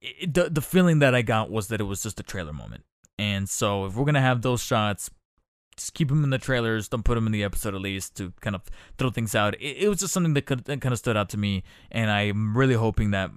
It, 0.00 0.32
the 0.32 0.48
the 0.48 0.62
feeling 0.62 1.00
that 1.00 1.14
I 1.14 1.22
got 1.22 1.50
was 1.50 1.68
that 1.68 1.80
it 1.80 1.84
was 1.84 2.02
just 2.02 2.20
a 2.20 2.22
trailer 2.22 2.52
moment. 2.52 2.84
And 3.20 3.50
so 3.50 3.84
if 3.84 3.96
we're 3.96 4.06
gonna 4.06 4.22
have 4.22 4.40
those 4.40 4.62
shots, 4.62 5.10
just 5.76 5.92
keep 5.92 6.08
them 6.08 6.24
in 6.24 6.30
the 6.30 6.38
trailers. 6.38 6.88
Don't 6.88 7.04
put 7.04 7.16
them 7.16 7.26
in 7.26 7.32
the 7.32 7.44
episode 7.44 7.74
at 7.74 7.82
least 7.82 8.16
to 8.16 8.32
kind 8.40 8.56
of 8.56 8.62
throw 8.96 9.10
things 9.10 9.34
out. 9.34 9.54
It, 9.60 9.76
it 9.84 9.88
was 9.90 10.00
just 10.00 10.14
something 10.14 10.32
that, 10.32 10.46
could, 10.46 10.64
that 10.64 10.80
kind 10.80 10.94
of 10.94 10.98
stood 10.98 11.18
out 11.18 11.28
to 11.30 11.36
me, 11.36 11.62
and 11.90 12.10
I'm 12.10 12.56
really 12.56 12.74
hoping 12.74 13.10
that 13.10 13.30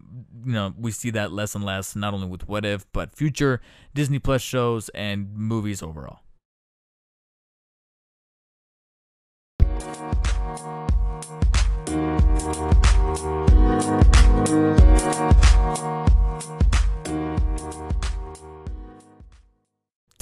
you 0.46 0.54
know 0.54 0.74
we 0.78 0.92
see 0.92 1.10
that 1.10 1.34
less 1.34 1.54
and 1.54 1.66
less, 1.66 1.98
not 1.98 2.14
only 2.14 2.28
with 2.28 2.48
What 2.48 2.64
If, 2.64 2.90
but 2.94 3.14
future 3.14 3.60
Disney 3.94 4.20
Plus 4.20 4.42
shows 4.42 4.88
and 4.90 5.36
movies 5.36 5.84
overall. 5.84 6.20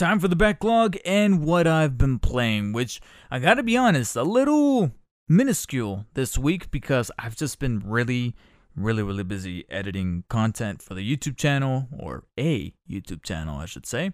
Time 0.02 0.20
for 0.20 0.28
the 0.28 0.36
backlog 0.36 0.98
and 1.06 1.46
what 1.46 1.68
I've 1.68 1.96
been 1.96 2.18
playing, 2.18 2.74
which 2.74 3.00
I 3.30 3.38
gotta 3.38 3.62
be 3.62 3.78
honest, 3.78 4.16
a 4.16 4.24
little 4.24 4.92
minuscule 5.30 6.08
this 6.16 6.40
week 6.40 6.72
because 6.72 7.12
I've 7.20 7.36
just 7.36 7.60
been 7.60 7.84
really, 7.86 8.36
really, 8.76 9.04
really 9.04 9.24
busy 9.24 9.64
editing 9.70 10.24
content 10.28 10.82
for 10.82 10.96
the 10.96 11.08
YouTube 11.08 11.38
channel, 11.38 11.88
or 11.96 12.24
a 12.36 12.74
YouTube 12.90 13.22
channel, 13.22 13.60
I 13.60 13.66
should 13.66 13.86
say. 13.86 14.14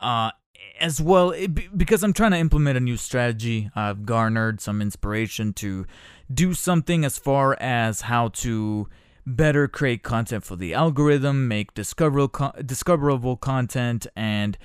Uh, 0.00 0.30
as 0.80 0.98
well, 0.98 1.32
it, 1.32 1.76
because 1.76 2.02
I'm 2.02 2.14
trying 2.14 2.30
to 2.30 2.38
implement 2.38 2.78
a 2.78 2.80
new 2.80 2.96
strategy, 2.96 3.70
I've 3.76 4.06
garnered 4.06 4.62
some 4.62 4.80
inspiration 4.80 5.52
to 5.54 5.84
do 6.32 6.54
something 6.54 7.04
as 7.04 7.18
far 7.18 7.54
as 7.60 8.00
how 8.00 8.28
to 8.28 8.88
better 9.26 9.68
create 9.68 10.02
content 10.02 10.42
for 10.42 10.56
the 10.56 10.72
algorithm, 10.72 11.48
make 11.48 11.74
discoverable, 11.74 12.54
discoverable 12.64 13.36
content, 13.36 14.06
and 14.16 14.56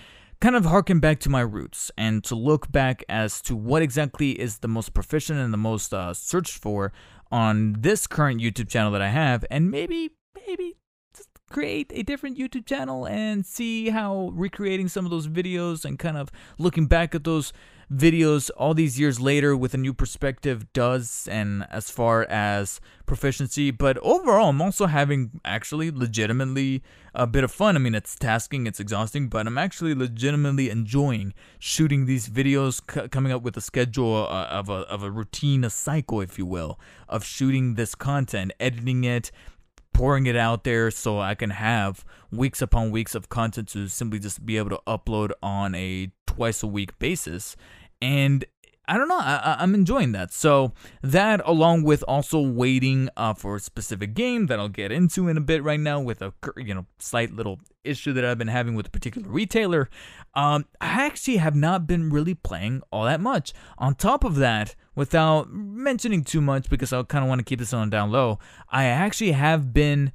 kind 0.43 0.57
of 0.57 0.65
harken 0.65 0.99
back 0.99 1.21
to 1.21 1.29
my 1.29 1.39
roots 1.39 1.89
and 1.97 2.21
to 2.21 2.35
look 2.35 2.69
back 2.69 3.01
as 3.07 3.39
to 3.39 3.55
what 3.55 3.81
exactly 3.81 4.31
is 4.31 4.57
the 4.57 4.67
most 4.67 4.93
proficient 4.93 5.39
and 5.39 5.53
the 5.53 5.57
most 5.57 5.93
uh, 5.93 6.13
searched 6.13 6.57
for 6.57 6.91
on 7.31 7.77
this 7.79 8.07
current 8.07 8.41
YouTube 8.41 8.67
channel 8.67 8.91
that 8.91 9.01
I 9.01 9.07
have, 9.07 9.45
and 9.49 9.71
maybe, 9.71 10.09
maybe 10.45 10.75
just 11.15 11.29
create 11.49 11.93
a 11.95 12.03
different 12.03 12.37
YouTube 12.37 12.65
channel 12.65 13.07
and 13.07 13.45
see 13.45 13.87
how 13.87 14.31
recreating 14.33 14.89
some 14.89 15.05
of 15.05 15.11
those 15.11 15.29
videos 15.29 15.85
and 15.85 15.97
kind 15.97 16.17
of 16.17 16.29
looking 16.57 16.87
back 16.87 17.15
at 17.15 17.23
those 17.23 17.53
videos 17.91 18.49
all 18.57 18.73
these 18.73 18.99
years 18.99 19.19
later 19.19 19.55
with 19.55 19.73
a 19.73 19.77
new 19.77 19.93
perspective 19.93 20.71
does, 20.73 21.27
and 21.31 21.65
as 21.69 21.89
far 21.89 22.23
as 22.23 22.79
proficiency. 23.05 23.71
But 23.71 23.97
overall, 23.99 24.49
I'm 24.49 24.61
also 24.61 24.87
having 24.87 25.39
actually 25.45 25.91
legitimately 25.91 26.83
a 27.15 27.27
bit 27.27 27.43
of 27.43 27.51
fun. 27.51 27.75
I 27.75 27.79
mean, 27.79 27.95
it's 27.95 28.15
tasking, 28.15 28.65
it's 28.65 28.79
exhausting, 28.79 29.27
but 29.27 29.45
I'm 29.45 29.57
actually 29.57 29.93
legitimately 29.93 30.69
enjoying 30.69 31.33
shooting 31.59 32.05
these 32.05 32.27
videos, 32.27 32.81
c- 32.91 33.07
coming 33.09 33.31
up 33.31 33.43
with 33.43 33.55
a 33.57 33.61
schedule 33.61 34.27
uh, 34.29 34.45
of 34.45 34.69
a 34.69 34.81
of 34.89 35.03
a 35.03 35.11
routine, 35.11 35.63
a 35.63 35.69
cycle, 35.69 36.21
if 36.21 36.37
you 36.37 36.45
will, 36.45 36.79
of 37.07 37.23
shooting 37.23 37.75
this 37.75 37.95
content, 37.95 38.51
editing 38.59 39.03
it 39.03 39.31
pouring 39.93 40.25
it 40.25 40.35
out 40.35 40.63
there 40.63 40.91
so 40.91 41.19
I 41.19 41.35
can 41.35 41.51
have 41.51 42.03
weeks 42.31 42.61
upon 42.61 42.91
weeks 42.91 43.15
of 43.15 43.29
content 43.29 43.69
to 43.69 43.87
simply 43.87 44.19
just 44.19 44.45
be 44.45 44.57
able 44.57 44.71
to 44.71 44.81
upload 44.87 45.31
on 45.41 45.75
a 45.75 46.11
twice 46.25 46.63
a 46.63 46.67
week 46.67 46.97
basis. 46.99 47.55
And 48.01 48.43
I 48.85 48.97
don't 48.97 49.07
know. 49.07 49.19
I, 49.19 49.63
am 49.63 49.73
enjoying 49.75 50.11
that. 50.11 50.33
So 50.33 50.73
that, 51.01 51.41
along 51.45 51.83
with 51.83 52.03
also 52.05 52.41
waiting 52.41 53.09
uh, 53.15 53.33
for 53.33 53.55
a 53.55 53.59
specific 53.59 54.13
game 54.13 54.47
that 54.47 54.59
I'll 54.59 54.67
get 54.67 54.91
into 54.91 55.29
in 55.29 55.37
a 55.37 55.41
bit 55.41 55.63
right 55.63 55.79
now, 55.79 56.01
with 56.01 56.21
a 56.21 56.33
you 56.57 56.73
know 56.73 56.85
slight 56.99 57.33
little 57.33 57.59
issue 57.85 58.11
that 58.13 58.25
I've 58.25 58.37
been 58.37 58.49
having 58.49 58.75
with 58.75 58.87
a 58.87 58.91
particular 58.91 59.29
retailer, 59.29 59.89
um, 60.33 60.65
I 60.81 61.05
actually 61.05 61.37
have 61.37 61.55
not 61.55 61.87
been 61.87 62.09
really 62.09 62.33
playing 62.33 62.81
all 62.91 63.05
that 63.05 63.21
much. 63.21 63.53
On 63.77 63.95
top 63.95 64.25
of 64.25 64.35
that, 64.35 64.75
without 64.95 65.49
mentioning 65.49 66.25
too 66.25 66.41
much, 66.41 66.69
because 66.69 66.91
I 66.91 67.01
kind 67.03 67.23
of 67.23 67.29
want 67.29 67.39
to 67.39 67.45
keep 67.45 67.59
this 67.59 67.73
on 67.73 67.89
down 67.89 68.11
low, 68.11 68.37
I 68.69 68.85
actually 68.85 69.31
have 69.31 69.73
been, 69.73 70.11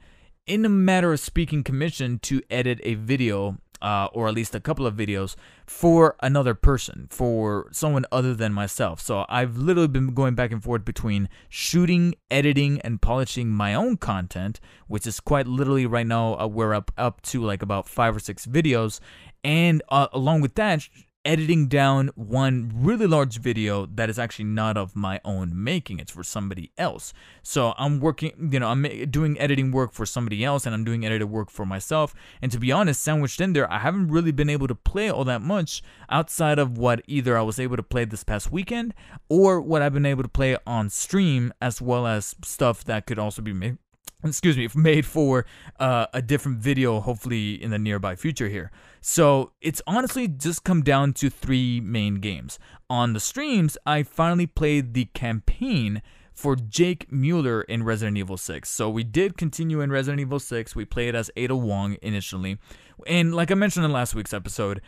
in 0.47 0.67
a 0.67 0.71
matter 0.71 1.11
of 1.13 1.21
speaking, 1.21 1.65
commissioned 1.65 2.23
to 2.25 2.43
edit 2.51 2.81
a 2.83 2.95
video 2.95 3.57
uh, 3.83 4.09
or 4.13 4.29
at 4.29 4.35
least 4.35 4.55
a 4.55 4.61
couple 4.61 4.87
of 4.87 4.95
videos 4.95 5.37
for 5.67 6.17
another 6.21 6.55
person, 6.55 7.07
for 7.11 7.69
someone 7.73 8.05
other 8.11 8.35
than 8.35 8.53
myself. 8.53 9.01
So 9.01 9.25
I've 9.29 9.57
literally 9.57 9.89
been 9.89 10.15
going 10.15 10.35
back 10.35 10.53
and 10.53 10.63
forth 10.63 10.85
between 10.85 11.29
shooting, 11.49 12.15
editing, 12.31 12.81
and 12.81 13.01
polishing 13.01 13.51
my 13.51 13.75
own 13.75 13.97
content, 13.97 14.61
which 14.87 15.07
is 15.07 15.21
quite 15.21 15.47
literally 15.47 15.87
right 15.87 16.07
now 16.07 16.39
uh, 16.39 16.47
we're 16.47 16.75
up 16.75 16.91
up 16.97 17.21
to 17.23 17.43
like 17.43 17.63
about 17.63 17.89
five 17.89 18.17
or 18.17 18.21
six 18.21 18.47
videos, 18.47 19.01
and 19.45 19.83
uh, 19.91 20.09
along 20.13 20.41
with 20.41 20.55
that, 20.55 20.89
editing 21.29 21.67
down 21.69 22.09
one 22.15 22.73
really 22.75 23.07
large 23.07 23.39
video 23.39 23.85
that 23.85 24.09
is 24.09 24.19
actually 24.19 24.47
not 24.47 24.79
of 24.79 24.97
my 24.97 25.21
own 25.27 25.53
making. 25.63 25.99
It's 25.99 26.11
for 26.11 26.25
somebody 26.25 26.73
else. 26.79 27.13
So 27.43 27.75
i'm 27.77 28.01
working 28.01 28.51
you 28.51 28.59
know 28.59 28.69
i'm 28.69 28.83
doing 29.11 29.39
editing 29.39 29.71
work 29.71 29.93
for 29.93 30.07
somebody 30.07 30.43
else 30.43 30.65
and 30.65 30.75
i'm 30.75 30.85
doing 30.85 31.05
edited 31.05 31.29
work 31.29 31.51
for 31.51 31.67
myself. 31.67 32.15
And 32.41 32.51
to 32.51 32.59
be 32.59 32.73
honest 32.73 33.03
sandwiched 33.03 33.43
in 33.43 33.53
there 33.53 33.71
i 33.71 33.79
haven't 33.79 34.09
really 34.09 34.33
been 34.33 34.49
able 34.49 34.69
to 34.69 34.75
play 34.75 35.11
all 35.11 35.25
that 35.25 35.43
much 35.43 35.83
outside 36.09 36.59
of 36.59 36.79
what 36.79 37.03
either 37.07 37.37
i 37.37 37.43
was 37.43 37.61
able 37.61 37.77
to 37.77 37.83
play 37.83 38.07
this 38.07 38.25
past 38.25 38.51
weekend 38.51 38.95
or 39.29 39.61
what 39.61 39.83
i've 39.83 39.93
been 39.93 40.07
able 40.07 40.23
to 40.23 40.29
play 40.29 40.57
on 40.67 40.89
stream 40.89 41.53
as 41.61 41.83
well 41.83 42.07
as 42.07 42.35
stuff 42.43 42.85
that 42.85 43.05
could 43.07 43.19
also 43.19 43.43
be 43.43 43.53
made 43.53 43.77
excuse 44.25 44.57
me, 44.57 44.69
made 44.75 45.07
for 45.07 45.47
uh, 45.79 46.07
a 46.13 46.21
different 46.21 46.59
video, 46.59 47.01
hopefully 47.01 47.63
in 47.63 47.71
the 47.71 47.79
nearby 47.79 48.17
future 48.17 48.49
here. 48.49 48.71
So 49.01 49.53
it's 49.61 49.81
honestly 49.87 50.27
just 50.27 50.65
come 50.65 50.83
down 50.83 51.13
to 51.15 51.31
three 51.31 51.81
main 51.81 52.17
games. 52.17 52.59
On 52.91 53.13
the 53.13 53.21
streams, 53.21 53.79
I 53.87 54.03
finally 54.03 54.47
played 54.47 54.95
the 54.95 55.05
campaign 55.07 56.03
for 56.35 56.57
Jake 56.57 57.11
Muller 57.11 57.63
in 57.63 57.83
Resident 57.83 58.17
Evil 58.17 58.37
6. 58.37 58.69
So 58.69 58.89
we 58.89 59.05
did 59.05 59.37
continue 59.37 59.81
in 59.81 59.91
Resident 59.91 60.21
Evil 60.21 60.39
6. 60.39 60.75
We 60.75 60.85
played 60.85 61.15
as 61.15 61.31
Ada 61.37 61.57
Wong 61.57 61.97
initially. 62.03 62.59
And 63.07 63.35
like 63.35 63.51
I 63.51 63.55
mentioned 63.55 63.85
in 63.85 63.93
last 63.93 64.15
week's 64.15 64.33
episode, 64.35 64.81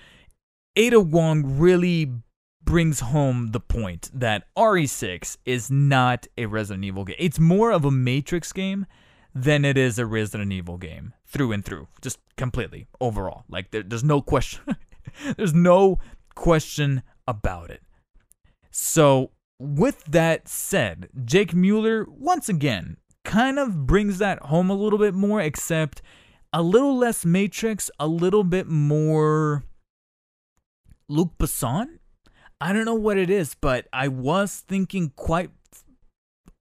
Ada 0.77 1.01
Wong 1.01 1.59
really 1.59 2.12
brings 2.62 3.01
home 3.01 3.51
the 3.53 3.61
point 3.61 4.11
that 4.12 4.45
RE6 4.57 5.38
is 5.45 5.71
not 5.71 6.27
a 6.37 6.47
Resident 6.47 6.85
Evil 6.85 7.05
game. 7.05 7.16
It's 7.19 7.38
more 7.38 7.73
of 7.73 7.85
a 7.85 7.90
Matrix 7.90 8.53
game 8.53 8.87
than 9.35 9.64
it 9.64 9.77
is 9.79 9.99
a 9.99 10.07
Resident 10.07 10.53
Evil 10.53 10.77
game 10.77 11.14
through 11.27 11.53
and 11.53 11.64
through, 11.64 11.88
just 12.01 12.19
completely 12.37 12.87
overall. 13.01 13.45
Like 13.49 13.71
there, 13.71 13.83
there's 13.83 14.05
no 14.05 14.21
question, 14.21 14.77
there's 15.37 15.55
no 15.55 15.99
question 16.35 17.03
about 17.27 17.71
it. 17.71 17.83
So 18.71 19.31
with 19.59 20.05
that 20.05 20.49
said, 20.49 21.09
Jake 21.25 21.55
Muller 21.55 22.07
once 22.09 22.49
again 22.49 22.97
kind 23.25 23.59
of 23.59 23.87
brings 23.87 24.19
that 24.19 24.40
home 24.45 24.71
a 24.71 24.75
little 24.75 24.99
bit 24.99 25.14
more, 25.14 25.40
except 25.40 26.03
a 26.53 26.62
little 26.62 26.97
less 26.97 27.25
Matrix, 27.25 27.90
a 27.99 28.07
little 28.07 28.45
bit 28.45 28.66
more 28.66 29.64
Luc 31.09 31.37
Besson. 31.38 31.99
I 32.61 32.73
don't 32.73 32.85
know 32.85 32.95
what 32.95 33.19
it 33.19 33.31
is, 33.31 33.55
but 33.55 33.87
I 33.93 34.09
was 34.09 34.64
thinking 34.66 35.12
quite 35.16 35.51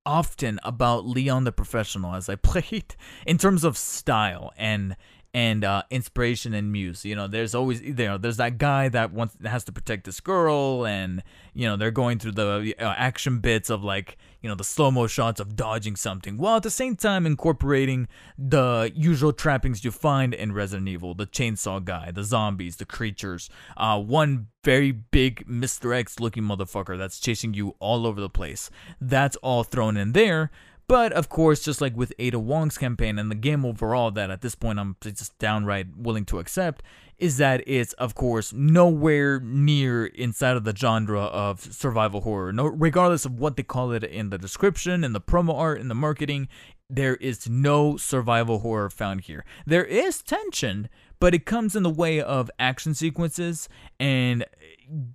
often 0.06 0.60
about 0.64 1.06
Leon 1.06 1.44
the 1.44 1.52
Professional 1.52 2.16
as 2.16 2.30
I 2.30 2.36
played 2.52 2.96
in 3.26 3.38
terms 3.38 3.64
of 3.64 3.78
style 3.78 4.52
and 4.58 4.96
and 5.34 5.64
uh, 5.64 5.84
inspiration 5.90 6.54
and 6.54 6.72
muse. 6.72 7.06
You 7.06 7.16
know, 7.16 7.28
there's 7.28 7.54
always 7.54 7.82
you 7.82 7.94
know 7.94 8.18
there's 8.18 8.38
that 8.38 8.58
guy 8.58 8.90
that 8.90 9.12
wants 9.12 9.36
has 9.46 9.64
to 9.66 9.72
protect 9.72 10.06
this 10.06 10.20
girl, 10.20 10.86
and 10.86 11.24
you 11.54 11.68
know 11.68 11.78
they're 11.78 11.92
going 11.92 12.20
through 12.20 12.34
the 12.34 12.76
uh, 12.80 12.94
action 12.98 13.40
bits 13.40 13.70
of 13.70 13.84
like 13.84 14.18
you 14.42 14.50
know 14.50 14.56
the 14.56 14.64
slow 14.64 14.90
mo 14.90 15.08
shots 15.08 15.40
of 15.40 15.56
dodging 15.56 15.96
something, 15.96 16.38
while 16.38 16.58
at 16.58 16.64
the 16.64 16.72
same 16.72 16.96
time 16.96 17.26
incorporating 17.26 18.08
the 18.38 18.92
usual 18.96 19.32
trappings 19.32 19.84
you 19.84 19.92
find 19.92 20.34
in 20.34 20.52
Resident 20.52 20.88
Evil: 20.88 21.14
the 21.14 21.28
chainsaw 21.28 21.84
guy, 21.84 22.12
the 22.12 22.24
zombies, 22.24 22.78
the 22.78 22.86
creatures. 22.86 23.50
Uh, 23.78 24.00
one 24.00 24.48
very 24.64 24.92
big 24.92 25.48
Mr. 25.48 25.96
X 25.96 26.20
looking 26.20 26.44
motherfucker 26.44 26.98
that's 26.98 27.20
chasing 27.20 27.54
you 27.54 27.76
all 27.80 28.06
over 28.06 28.20
the 28.20 28.30
place. 28.30 28.70
That's 29.00 29.36
all 29.38 29.64
thrown 29.64 29.96
in 29.96 30.12
there. 30.14 30.52
But 30.90 31.14
of 31.14 31.30
course, 31.30 31.64
just 31.64 31.82
like 31.82 31.96
with 31.96 32.12
Ada 32.18 32.40
Wong's 32.40 32.80
campaign 32.80 33.20
and 33.20 33.30
the 33.30 33.36
game 33.36 33.64
overall, 33.64 34.10
that 34.10 34.32
at 34.32 34.42
this 34.42 34.56
point 34.56 34.80
I'm 34.80 34.96
just 35.02 35.38
downright 35.38 35.96
willing 35.96 36.26
to 36.26 36.40
accept, 36.40 36.82
is 37.20 37.38
that 37.38 37.62
it's 37.68 37.94
of 37.94 38.16
course 38.16 38.52
nowhere 38.54 39.40
near 39.40 40.08
inside 40.08 40.58
of 40.58 40.64
the 40.64 40.76
genre 40.76 41.26
of 41.26 41.62
survival 41.62 42.22
horror. 42.22 42.52
No, 42.52 42.66
regardless 42.66 43.24
of 43.24 43.40
what 43.40 43.56
they 43.56 43.62
call 43.62 43.92
it 43.92 44.04
in 44.04 44.32
the 44.32 44.40
description, 44.40 45.04
in 45.04 45.14
the 45.14 45.22
promo 45.22 45.54
art, 45.54 45.80
in 45.80 45.90
the 45.90 45.96
marketing, 45.96 46.48
there 46.90 47.18
is 47.18 47.48
no 47.48 47.96
survival 47.96 48.60
horror 48.60 48.90
found 48.90 49.22
here. 49.22 49.46
There 49.68 49.86
is 49.86 50.24
tension, 50.24 50.90
but 51.20 51.36
it 51.36 51.46
comes 51.46 51.76
in 51.76 51.84
the 51.84 51.92
way 51.92 52.20
of 52.20 52.50
action 52.58 52.96
sequences 52.96 53.70
and 54.00 54.44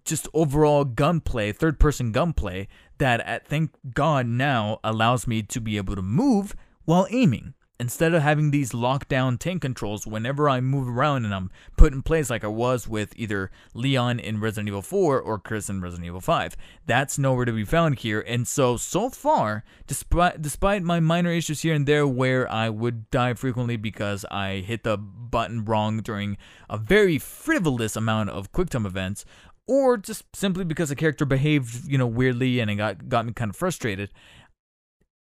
just 0.05 0.29
overall 0.33 0.85
gunplay, 0.85 1.51
third 1.51 1.81
person 1.81 2.13
gunplay 2.13 2.69
that 2.99 3.21
at 3.21 3.47
thank 3.47 3.71
God 3.95 4.27
now 4.27 4.79
allows 4.85 5.27
me 5.27 5.43
to 5.43 5.61
be 5.61 5.77
able 5.77 5.97
to 5.97 6.03
move 6.03 6.55
while 6.85 7.07
aiming. 7.11 7.55
Instead 7.81 8.15
of 8.15 8.23
having 8.23 8.53
these 8.53 8.71
lockdown 8.71 9.37
tank 9.37 9.61
controls 9.61 10.07
whenever 10.07 10.49
I 10.49 10.61
move 10.61 10.89
around 10.89 11.25
and 11.25 11.35
I'm 11.35 11.51
put 11.77 11.93
in 11.93 12.03
place 12.03 12.31
like 12.31 12.45
I 12.45 12.49
was 12.49 12.87
with 12.87 13.13
either 13.17 13.51
Leon 13.75 14.21
in 14.21 14.39
Resident 14.39 14.69
Evil 14.69 14.81
4 14.81 15.21
or 15.21 15.41
Chris 15.41 15.69
in 15.69 15.81
Resident 15.81 16.07
Evil 16.07 16.21
5. 16.21 16.57
That's 16.87 17.19
nowhere 17.19 17.45
to 17.45 17.53
be 17.53 17.65
found 17.65 17.99
here. 17.99 18.21
And 18.21 18.47
so, 18.47 18.77
so 18.77 19.11
far, 19.11 19.65
despite, 19.89 20.41
despite 20.41 20.85
my 20.85 21.01
minor 21.01 21.33
issues 21.33 21.63
here 21.63 21.75
and 21.75 21.85
there 21.85 22.07
where 22.07 22.51
I 22.51 22.69
would 22.69 23.11
die 23.11 23.35
frequently 23.35 23.77
because 23.77 24.25
I 24.31 24.59
hit 24.59 24.85
the 24.85 24.97
button 24.97 25.65
wrong 25.65 25.99
during 25.99 26.37
a 26.71 26.79
very 26.79 27.19
frivolous 27.19 27.97
amount 27.97 28.31
of 28.31 28.53
QuickTime 28.53 28.87
events, 28.87 29.25
or 29.67 29.97
just 29.97 30.25
simply 30.35 30.65
because 30.65 30.91
a 30.91 30.97
character 30.97 31.25
behaved, 31.25 31.89
you 31.89 31.99
know, 31.99 32.07
weirdly 32.07 32.61
and 32.61 32.71
it 32.71 32.77
got 32.77 33.09
got 33.09 33.27
me 33.27 33.33
kind 33.33 33.51
of 33.51 33.57
frustrated. 33.57 34.11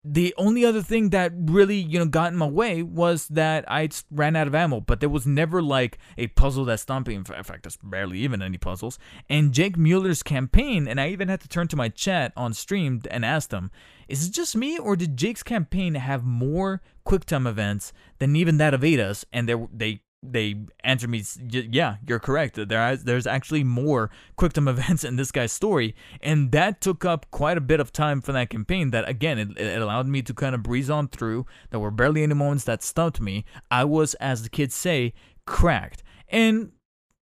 The 0.06 0.34
only 0.36 0.66
other 0.66 0.82
thing 0.82 1.10
that 1.10 1.32
really, 1.34 1.78
you 1.78 1.98
know, 1.98 2.04
got 2.04 2.30
in 2.30 2.38
my 2.38 2.46
way 2.46 2.82
was 2.82 3.26
that 3.28 3.64
I 3.66 3.88
ran 4.10 4.36
out 4.36 4.46
of 4.46 4.54
ammo, 4.54 4.82
but 4.82 5.00
there 5.00 5.08
was 5.08 5.26
never 5.26 5.62
like 5.62 5.96
a 6.18 6.26
puzzle 6.26 6.66
that 6.66 6.80
stopped 6.80 7.08
me. 7.08 7.14
In 7.14 7.24
fact, 7.24 7.62
there's 7.62 7.78
barely 7.82 8.18
even 8.18 8.42
any 8.42 8.58
puzzles. 8.58 8.98
And 9.30 9.54
Jake 9.54 9.78
Muller's 9.78 10.22
campaign, 10.22 10.86
and 10.86 11.00
I 11.00 11.08
even 11.08 11.28
had 11.28 11.40
to 11.40 11.48
turn 11.48 11.68
to 11.68 11.76
my 11.76 11.88
chat 11.88 12.34
on 12.36 12.52
stream 12.52 13.00
and 13.10 13.24
ask 13.24 13.48
them, 13.48 13.70
is 14.06 14.28
it 14.28 14.32
just 14.32 14.54
me 14.54 14.78
or 14.78 14.94
did 14.94 15.16
Jake's 15.16 15.42
campaign 15.42 15.94
have 15.94 16.22
more 16.22 16.82
QuickTime 17.06 17.48
events 17.48 17.94
than 18.18 18.36
even 18.36 18.58
that 18.58 18.74
of 18.74 18.84
Ada's? 18.84 19.24
And 19.32 19.48
they 19.48 19.54
they 19.72 20.00
they 20.32 20.56
answer 20.82 21.08
me, 21.08 21.22
yeah, 21.50 21.96
you're 22.06 22.18
correct. 22.18 22.56
There, 22.56 22.96
there's 22.96 23.26
actually 23.26 23.64
more 23.64 24.10
QuickTime 24.38 24.68
events 24.74 25.04
in 25.04 25.16
this 25.16 25.30
guy's 25.30 25.52
story, 25.52 25.94
and 26.20 26.52
that 26.52 26.80
took 26.80 27.04
up 27.04 27.30
quite 27.30 27.56
a 27.56 27.60
bit 27.60 27.80
of 27.80 27.92
time 27.92 28.20
for 28.20 28.32
that 28.32 28.50
campaign. 28.50 28.90
That 28.90 29.08
again, 29.08 29.38
it, 29.38 29.58
it 29.58 29.82
allowed 29.82 30.06
me 30.06 30.22
to 30.22 30.34
kind 30.34 30.54
of 30.54 30.62
breeze 30.62 30.90
on 30.90 31.08
through. 31.08 31.46
There 31.70 31.80
were 31.80 31.90
barely 31.90 32.22
any 32.22 32.34
moments 32.34 32.64
that 32.64 32.82
stumped 32.82 33.20
me. 33.20 33.44
I 33.70 33.84
was, 33.84 34.14
as 34.14 34.42
the 34.42 34.48
kids 34.48 34.74
say, 34.74 35.14
cracked, 35.46 36.02
and 36.28 36.72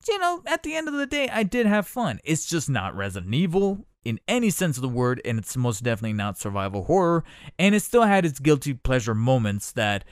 you 0.09 0.19
know, 0.19 0.43
at 0.47 0.63
the 0.63 0.75
end 0.75 0.89
of 0.89 0.95
the 0.95 1.07
day, 1.07 1.29
I 1.29 1.43
did 1.43 1.67
have 1.67 1.87
fun. 1.87 2.21
It's 2.25 2.47
just 2.47 2.69
not 2.69 2.95
Resident 2.95 3.35
Evil 3.35 3.87
in 4.05 4.21
any 4.29 4.51
sense 4.51 4.77
of 4.77 4.83
the 4.83 4.89
word, 4.89 5.21
and 5.25 5.39
it's 5.39 5.57
most 5.57 5.83
definitely 5.83 6.13
not 6.13 6.39
survival 6.39 6.85
horror, 6.85 7.25
and 7.59 7.75
it 7.75 7.81
still 7.81 8.03
had 8.03 8.25
its 8.25 8.39
guilty 8.39 8.75
pleasure 8.75 9.15
moments 9.15 9.73
that 9.73 10.05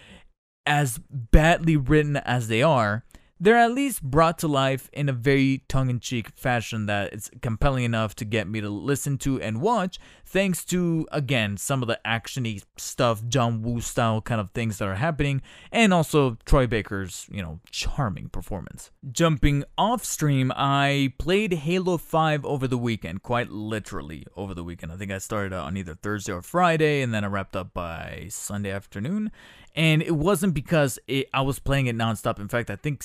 as 0.67 1.01
badly 1.11 1.77
written 1.77 2.17
as 2.17 2.49
they 2.49 2.63
are, 2.63 3.05
they're 3.43 3.59
at 3.59 3.73
least 3.73 4.05
brought 4.05 4.39
to 4.39 4.47
life 4.47 4.89
in 4.93 5.09
a 5.09 5.13
very 5.13 5.65
tongue-in-cheek 5.67 6.31
fashion 6.37 6.87
that 6.87 7.13
it's 7.13 7.29
compelling 7.43 7.83
enough 7.83 8.15
to 8.15 8.25
get 8.25 8.47
me 8.47 8.61
to 8.61 8.71
listen 8.71 9.19
to 9.19 9.41
and 9.41 9.61
watch 9.61 9.99
thanks 10.25 10.65
to 10.65 11.09
again 11.11 11.57
some 11.57 11.83
of 11.83 11.89
the 11.89 11.99
actiony 12.07 12.63
stuff 12.77 13.27
john 13.27 13.61
woo 13.61 13.81
style 13.81 14.21
kind 14.21 14.41
of 14.41 14.53
things 14.53 14.79
that 14.79 14.87
are 14.87 14.95
happening 14.95 15.43
and 15.73 15.93
also 15.93 16.39
troy 16.45 16.69
baker's 16.69 17.27
you 17.33 17.43
know 17.43 17.59
charming 17.69 18.29
performance. 18.29 18.93
Jumping 19.11 19.65
off 19.77 20.05
stream 20.05 20.53
i 20.55 21.13
played 21.19 21.53
halo 21.53 21.99
5 21.99 22.45
over 22.45 22.69
the 22.69 22.79
weekend 22.79 23.25
quite 23.25 23.51
literally 23.51 24.25
over 24.37 24.55
the 24.55 24.63
weekend. 24.63 24.93
I 24.93 24.97
think 24.97 25.11
i 25.11 25.19
started 25.19 25.53
on 25.53 25.77
either 25.77 25.97
thursday 25.97 26.33
or 26.33 26.43
friday 26.43 27.03
and 27.03 27.13
then 27.13 27.25
i 27.25 27.27
wrapped 27.27 27.57
up 27.57 27.75
by 27.75 28.29
sunday 28.31 28.71
afternoon 28.71 29.33
and 29.75 30.03
it 30.03 30.17
wasn't 30.17 30.55
because 30.55 30.99
it, 31.07 31.29
I 31.33 31.43
was 31.43 31.59
playing 31.59 31.87
it 31.87 31.97
nonstop. 31.97 32.39
In 32.39 32.49
fact, 32.49 32.71
I 32.71 32.77
think 32.77 33.03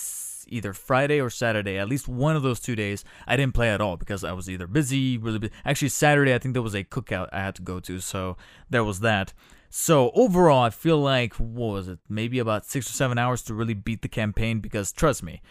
either 0.48 0.74
Friday 0.74 1.20
or 1.20 1.30
Saturday, 1.30 1.78
at 1.78 1.90
least 1.90 2.08
one 2.08 2.36
of 2.36 2.44
those 2.44 2.60
two 2.60 2.76
days, 2.76 3.04
I 3.26 3.36
didn't 3.38 3.54
play 3.54 3.70
at 3.70 3.82
all 3.82 3.98
because 3.98 4.24
I 4.24 4.32
was 4.34 4.50
either 4.50 4.68
busy, 4.68 5.18
really 5.18 5.40
busy. 5.40 5.54
Actually, 5.66 5.90
Saturday, 5.90 6.34
I 6.34 6.40
think 6.40 6.54
there 6.54 6.62
was 6.62 6.76
a 6.76 6.84
cookout 6.84 7.30
I 7.32 7.40
had 7.40 7.56
to 7.56 7.62
go 7.62 7.80
to, 7.82 8.00
so 8.00 8.38
there 8.70 8.84
was 8.84 9.02
that. 9.02 9.34
So 9.70 10.12
overall, 10.12 10.64
I 10.64 10.70
feel 10.70 10.98
like, 10.98 11.34
what 11.36 11.74
was 11.74 11.88
it, 11.88 12.00
maybe 12.08 12.40
about 12.40 12.66
six 12.66 12.90
or 12.90 12.94
seven 12.94 13.18
hours 13.18 13.42
to 13.44 13.54
really 13.54 13.74
beat 13.74 14.02
the 14.02 14.08
campaign 14.08 14.60
because 14.60 14.92
trust 14.92 15.24
me, 15.24 15.42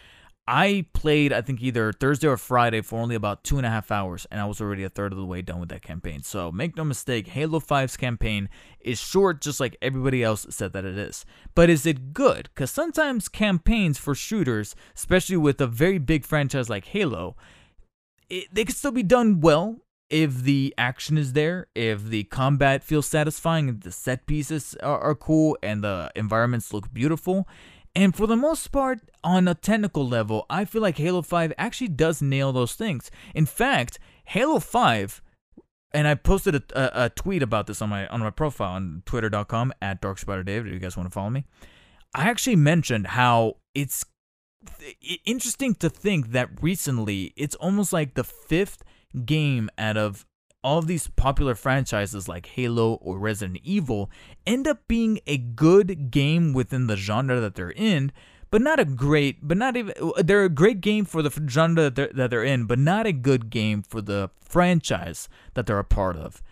I 0.49 0.87
played, 0.93 1.33
I 1.33 1.41
think, 1.41 1.61
either 1.61 1.93
Thursday 1.93 2.29
or 2.29 2.37
Friday 2.37 2.81
for 2.81 3.01
only 3.01 3.17
about 3.17 3.43
two 3.43 3.57
and 3.57 3.67
a 3.67 3.71
half 3.71 3.91
hours, 3.91 4.27
and 4.31 4.41
I 4.41 4.45
was 4.45 4.61
already 4.61 4.85
a 4.85 4.89
third 4.89 5.13
of 5.13 5.19
the 5.19 5.25
way 5.25 5.43
done 5.43 5.59
with 5.59 5.71
that 5.71 5.83
campaign. 5.83 6.23
So 6.23 6.53
make 6.53 6.77
no 6.77 6.85
mistake, 6.85 7.29
Halo 7.29 7.59
5's 7.59 7.97
campaign 7.97 8.49
is 8.81 9.01
short, 9.01 9.41
just 9.41 9.59
like 9.59 9.77
everybody 9.83 10.23
else 10.23 10.47
said 10.51 10.73
that 10.73 10.85
it 10.85 10.97
is. 10.97 11.27
But 11.57 11.69
is 11.69 11.85
it 11.85 12.13
good? 12.13 12.49
Because 12.55 12.71
sometimes 12.71 13.29
campaigns 13.29 13.99
for 13.99 14.15
shooters, 14.15 14.77
especially 14.95 15.37
with 15.37 15.61
a 15.61 15.67
very 15.67 15.99
big 15.99 16.25
franchise 16.25 16.71
like 16.71 16.87
Halo, 16.87 17.37
it, 18.31 18.47
they 18.53 18.65
can 18.65 18.75
still 18.75 18.93
be 18.93 19.03
done 19.03 19.41
well 19.41 19.81
if 20.09 20.43
the 20.45 20.73
action 20.79 21.19
is 21.19 21.33
there, 21.33 21.67
if 21.75 22.05
the 22.05 22.23
combat 22.25 22.85
feels 22.85 23.07
satisfying, 23.07 23.69
if 23.69 23.81
the 23.81 23.91
set 23.91 24.27
pieces 24.27 24.77
are, 24.81 25.01
are 25.01 25.17
cool, 25.17 25.59
and 25.61 25.83
the 25.83 26.13
environments 26.15 26.73
look 26.73 26.93
beautiful 26.95 27.49
and 27.97 28.15
for 28.15 28.27
the 28.27 28.37
most 28.37 28.71
part, 28.73 29.01
on 29.25 29.49
a 29.49 29.55
technical 29.55 30.07
level, 30.07 30.45
I 30.51 30.67
feel 30.67 30.83
like 30.83 30.99
Halo 30.99 31.23
5 31.23 31.55
actually 31.57 31.89
does 31.89 32.21
nail 32.21 32.53
those 32.53 32.75
things. 32.75 33.11
In 33.35 33.47
fact, 33.47 33.99
Halo 34.27 34.59
5, 34.59 35.23
and 35.93 36.07
I 36.07 36.15
posted 36.15 36.55
a, 36.57 36.63
a, 36.75 37.07
a 37.07 37.09
tweet 37.09 37.43
about 37.43 37.67
this 37.67 37.81
on 37.81 37.89
my 37.89 38.07
on 38.09 38.21
my 38.21 38.29
profile 38.29 38.73
on 38.73 39.03
twitter.com 39.07 39.73
at 39.81 40.03
darkspiderdavid 40.03 40.67
if 40.67 40.75
you 40.75 40.79
guys 40.79 40.95
want 40.95 41.09
to 41.09 41.13
follow 41.13 41.31
me. 41.31 41.47
I 42.15 42.29
actually 42.29 42.57
mentioned 42.57 43.07
how 43.07 43.57
it's 43.75 44.05
interesting 45.25 45.75
to 45.77 45.89
think 45.89 46.33
that 46.33 46.51
recently 46.61 47.33
it's 47.35 47.55
almost 47.55 47.95
like 47.95 48.13
the 48.13 48.25
fifth 48.25 48.83
game 49.25 49.71
out 49.79 49.97
of 49.97 50.27
all 50.67 50.83
these 50.83 51.07
popular 51.07 51.55
franchises 51.55 52.27
like 52.27 52.47
Halo 52.47 52.95
or 52.95 53.21
Resident 53.21 53.61
Evil 53.63 54.11
end 54.45 54.67
up 54.67 54.89
being 54.89 55.21
a 55.25 55.39
good 55.39 56.11
game 56.11 56.53
within 56.53 56.89
the 56.89 56.97
genre 56.97 57.39
that 57.39 57.55
they're 57.55 57.71
in, 57.71 58.11
but 58.51 58.61
not 58.61 58.81
a 58.81 58.85
great, 58.85 59.47
but 59.47 59.57
not 59.57 59.77
even, 59.77 59.95
uh, 60.03 60.23
they're 60.25 60.43
a 60.43 60.49
great 60.49 60.81
game 60.81 61.05
for 61.05 61.23
the 61.23 61.31
genre 61.49 61.85
that 61.85 61.95
they're, 61.95 62.11
that 62.13 62.31
they're 62.31 62.43
in, 62.43 62.65
but 62.65 62.81
not 62.81 63.07
a 63.07 63.13
good 63.13 63.49
game 63.49 63.81
for 63.81 64.01
the 64.01 64.29
franchise 64.41 65.29
that 65.55 65.67
they're 65.67 65.79
a 65.79 65.85
part 65.85 66.17
of. 66.17 66.43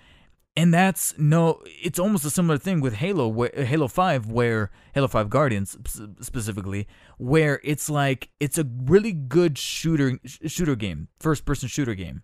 And 0.57 0.73
that's 0.73 1.19
no, 1.19 1.61
it's 1.83 1.99
almost 1.99 2.25
a 2.25 2.31
similar 2.31 2.57
thing 2.57 2.81
with 2.81 2.95
Halo, 2.95 3.27
where, 3.27 3.51
uh, 3.59 3.65
Halo 3.65 3.89
5, 3.89 4.31
where 4.31 4.71
Halo 4.95 5.09
5 5.09 5.29
Guardians 5.29 5.77
specifically, 6.21 6.87
where 7.19 7.61
it's 7.65 7.91
like 7.91 8.29
it's 8.39 8.59
a 8.59 8.65
really 8.85 9.11
good 9.11 9.59
shooter 9.59 10.21
shooter 10.25 10.77
game, 10.77 11.09
first 11.19 11.45
person 11.45 11.69
shooter 11.69 11.97
game 11.97 12.23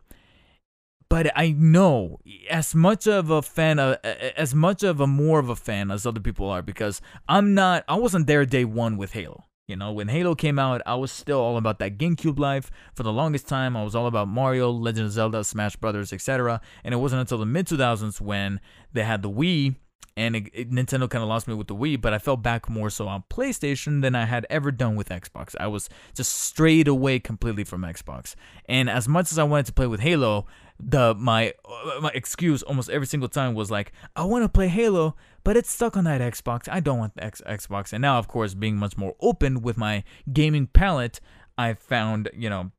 but 1.11 1.31
I 1.37 1.51
know 1.51 2.21
as 2.49 2.75
much 2.75 3.07
of 3.07 3.29
a 3.29 3.43
fan 3.43 3.79
of 3.79 3.99
as 4.05 4.55
much 4.55 4.83
of 4.83 5.01
a 5.01 5.07
more 5.07 5.41
of 5.41 5.51
a 5.51 5.57
fan 5.57 5.91
as 5.91 6.07
other 6.07 6.21
people 6.21 6.49
are 6.49 6.63
because 6.63 7.03
I'm 7.29 7.53
not 7.53 7.85
I 7.89 7.97
wasn't 7.97 8.27
there 8.27 8.47
day 8.47 8.65
one 8.65 8.97
with 8.97 9.13
Halo. 9.13 9.45
You 9.67 9.77
know, 9.77 9.93
when 9.93 10.09
Halo 10.09 10.35
came 10.35 10.59
out, 10.59 10.83
I 10.85 10.97
was 10.97 11.13
still 11.13 11.39
all 11.39 11.57
about 11.57 11.79
that 11.79 11.97
GameCube 11.97 12.41
life. 12.41 12.73
For 12.95 13.05
the 13.05 13.13
longest 13.13 13.47
time, 13.47 13.77
I 13.77 13.85
was 13.85 13.95
all 13.95 14.09
about 14.09 14.27
Mario, 14.27 14.69
Legend 14.69 15.07
of 15.07 15.13
Zelda, 15.13 15.45
Smash 15.45 15.77
Brothers, 15.77 16.13
etc. 16.13 16.61
And 16.83 16.93
it 16.93 16.97
wasn't 16.97 17.21
until 17.21 17.39
the 17.39 17.47
mid 17.47 17.67
2000s 17.67 18.21
when 18.21 18.61
they 18.93 19.05
had 19.05 19.23
the 19.23 19.31
Wii 19.31 19.77
and 20.17 20.37
it, 20.37 20.51
it, 20.53 20.71
Nintendo 20.71 21.09
kind 21.09 21.23
of 21.23 21.29
lost 21.29 21.49
me 21.49 21.55
with 21.55 21.69
the 21.69 21.75
Wii, 21.75 22.01
but 22.01 22.13
I 22.13 22.19
fell 22.19 22.37
back 22.37 22.69
more 22.69 22.91
so 22.91 23.09
on 23.09 23.25
PlayStation 23.31 24.03
than 24.03 24.15
I 24.15 24.27
had 24.27 24.47
ever 24.51 24.71
done 24.71 24.97
with 24.97 25.09
Xbox. 25.09 25.55
I 25.59 25.67
was 25.67 25.89
just 26.15 26.33
strayed 26.33 26.89
away 26.89 27.21
completely 27.21 27.65
from 27.65 27.83
Xbox. 27.83 28.35
And 28.67 28.91
as 28.91 29.09
much 29.09 29.33
as 29.33 29.39
I 29.39 29.45
wanted 29.45 29.67
to 29.67 29.73
play 29.73 29.87
with 29.87 30.01
Halo, 30.01 30.47
the 30.83 31.15
my 31.15 31.53
uh, 31.65 32.01
my 32.01 32.11
excuse 32.15 32.63
almost 32.63 32.91
every 32.91 33.07
single 33.07 33.29
time 33.29 33.55
was 33.55 33.71
like, 33.71 33.93
I 34.17 34.25
want 34.25 34.45
to 34.45 34.49
play 34.49 34.69
Halo, 34.69 35.17
but 35.45 35.57
it's 35.57 35.71
stuck 35.71 35.97
on 35.97 36.05
that 36.05 36.21
Xbox. 36.21 36.69
I 36.71 36.81
don't 36.81 36.99
want 36.99 37.15
the 37.15 37.25
X- 37.25 37.43
Xbox. 37.47 37.93
And 37.93 38.03
now, 38.03 38.19
of 38.19 38.29
course, 38.29 38.55
being 38.55 38.77
much 38.77 38.97
more 38.97 39.15
open 39.21 39.63
with 39.63 39.77
my 39.77 40.05
gaming 40.33 40.67
palette, 40.67 41.21
I 41.59 41.75
found 41.75 42.31
you 42.35 42.51
know, 42.51 42.71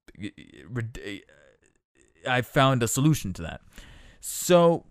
I 2.27 2.41
found 2.41 2.83
a 2.83 2.87
solution 2.87 3.33
to 3.33 3.41
that. 3.43 3.61
So, 4.19 4.85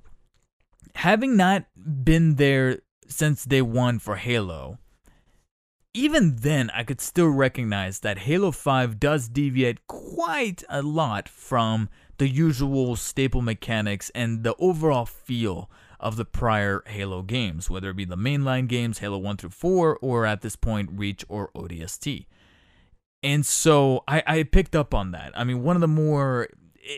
having 0.94 1.36
not 1.36 1.64
been 1.76 2.36
there 2.36 2.80
since 3.06 3.44
day 3.44 3.62
one 3.62 3.98
for 3.98 4.16
Halo, 4.16 4.78
even 5.92 6.36
then, 6.36 6.70
I 6.70 6.84
could 6.84 7.00
still 7.00 7.28
recognize 7.28 8.00
that 8.00 8.18
Halo 8.18 8.52
5 8.52 9.00
does 9.00 9.28
deviate 9.28 9.86
quite 9.88 10.62
a 10.68 10.82
lot 10.82 11.28
from 11.28 11.88
the 12.20 12.28
usual 12.28 12.96
staple 12.96 13.40
mechanics 13.40 14.10
and 14.14 14.44
the 14.44 14.54
overall 14.58 15.06
feel 15.06 15.70
of 15.98 16.16
the 16.16 16.24
prior 16.26 16.84
Halo 16.86 17.22
games, 17.22 17.70
whether 17.70 17.88
it 17.88 17.96
be 17.96 18.04
the 18.04 18.14
mainline 18.14 18.68
games, 18.68 18.98
Halo 18.98 19.16
1 19.16 19.38
through 19.38 19.48
4, 19.48 19.98
or 20.02 20.26
at 20.26 20.42
this 20.42 20.54
point, 20.54 20.90
Reach 20.92 21.24
or 21.30 21.50
ODST. 21.56 22.26
And 23.22 23.46
so 23.46 24.04
I, 24.06 24.22
I 24.26 24.42
picked 24.42 24.76
up 24.76 24.92
on 24.92 25.12
that. 25.12 25.32
I 25.34 25.44
mean, 25.44 25.62
one 25.62 25.76
of 25.76 25.80
the 25.80 25.88
more, 25.88 26.48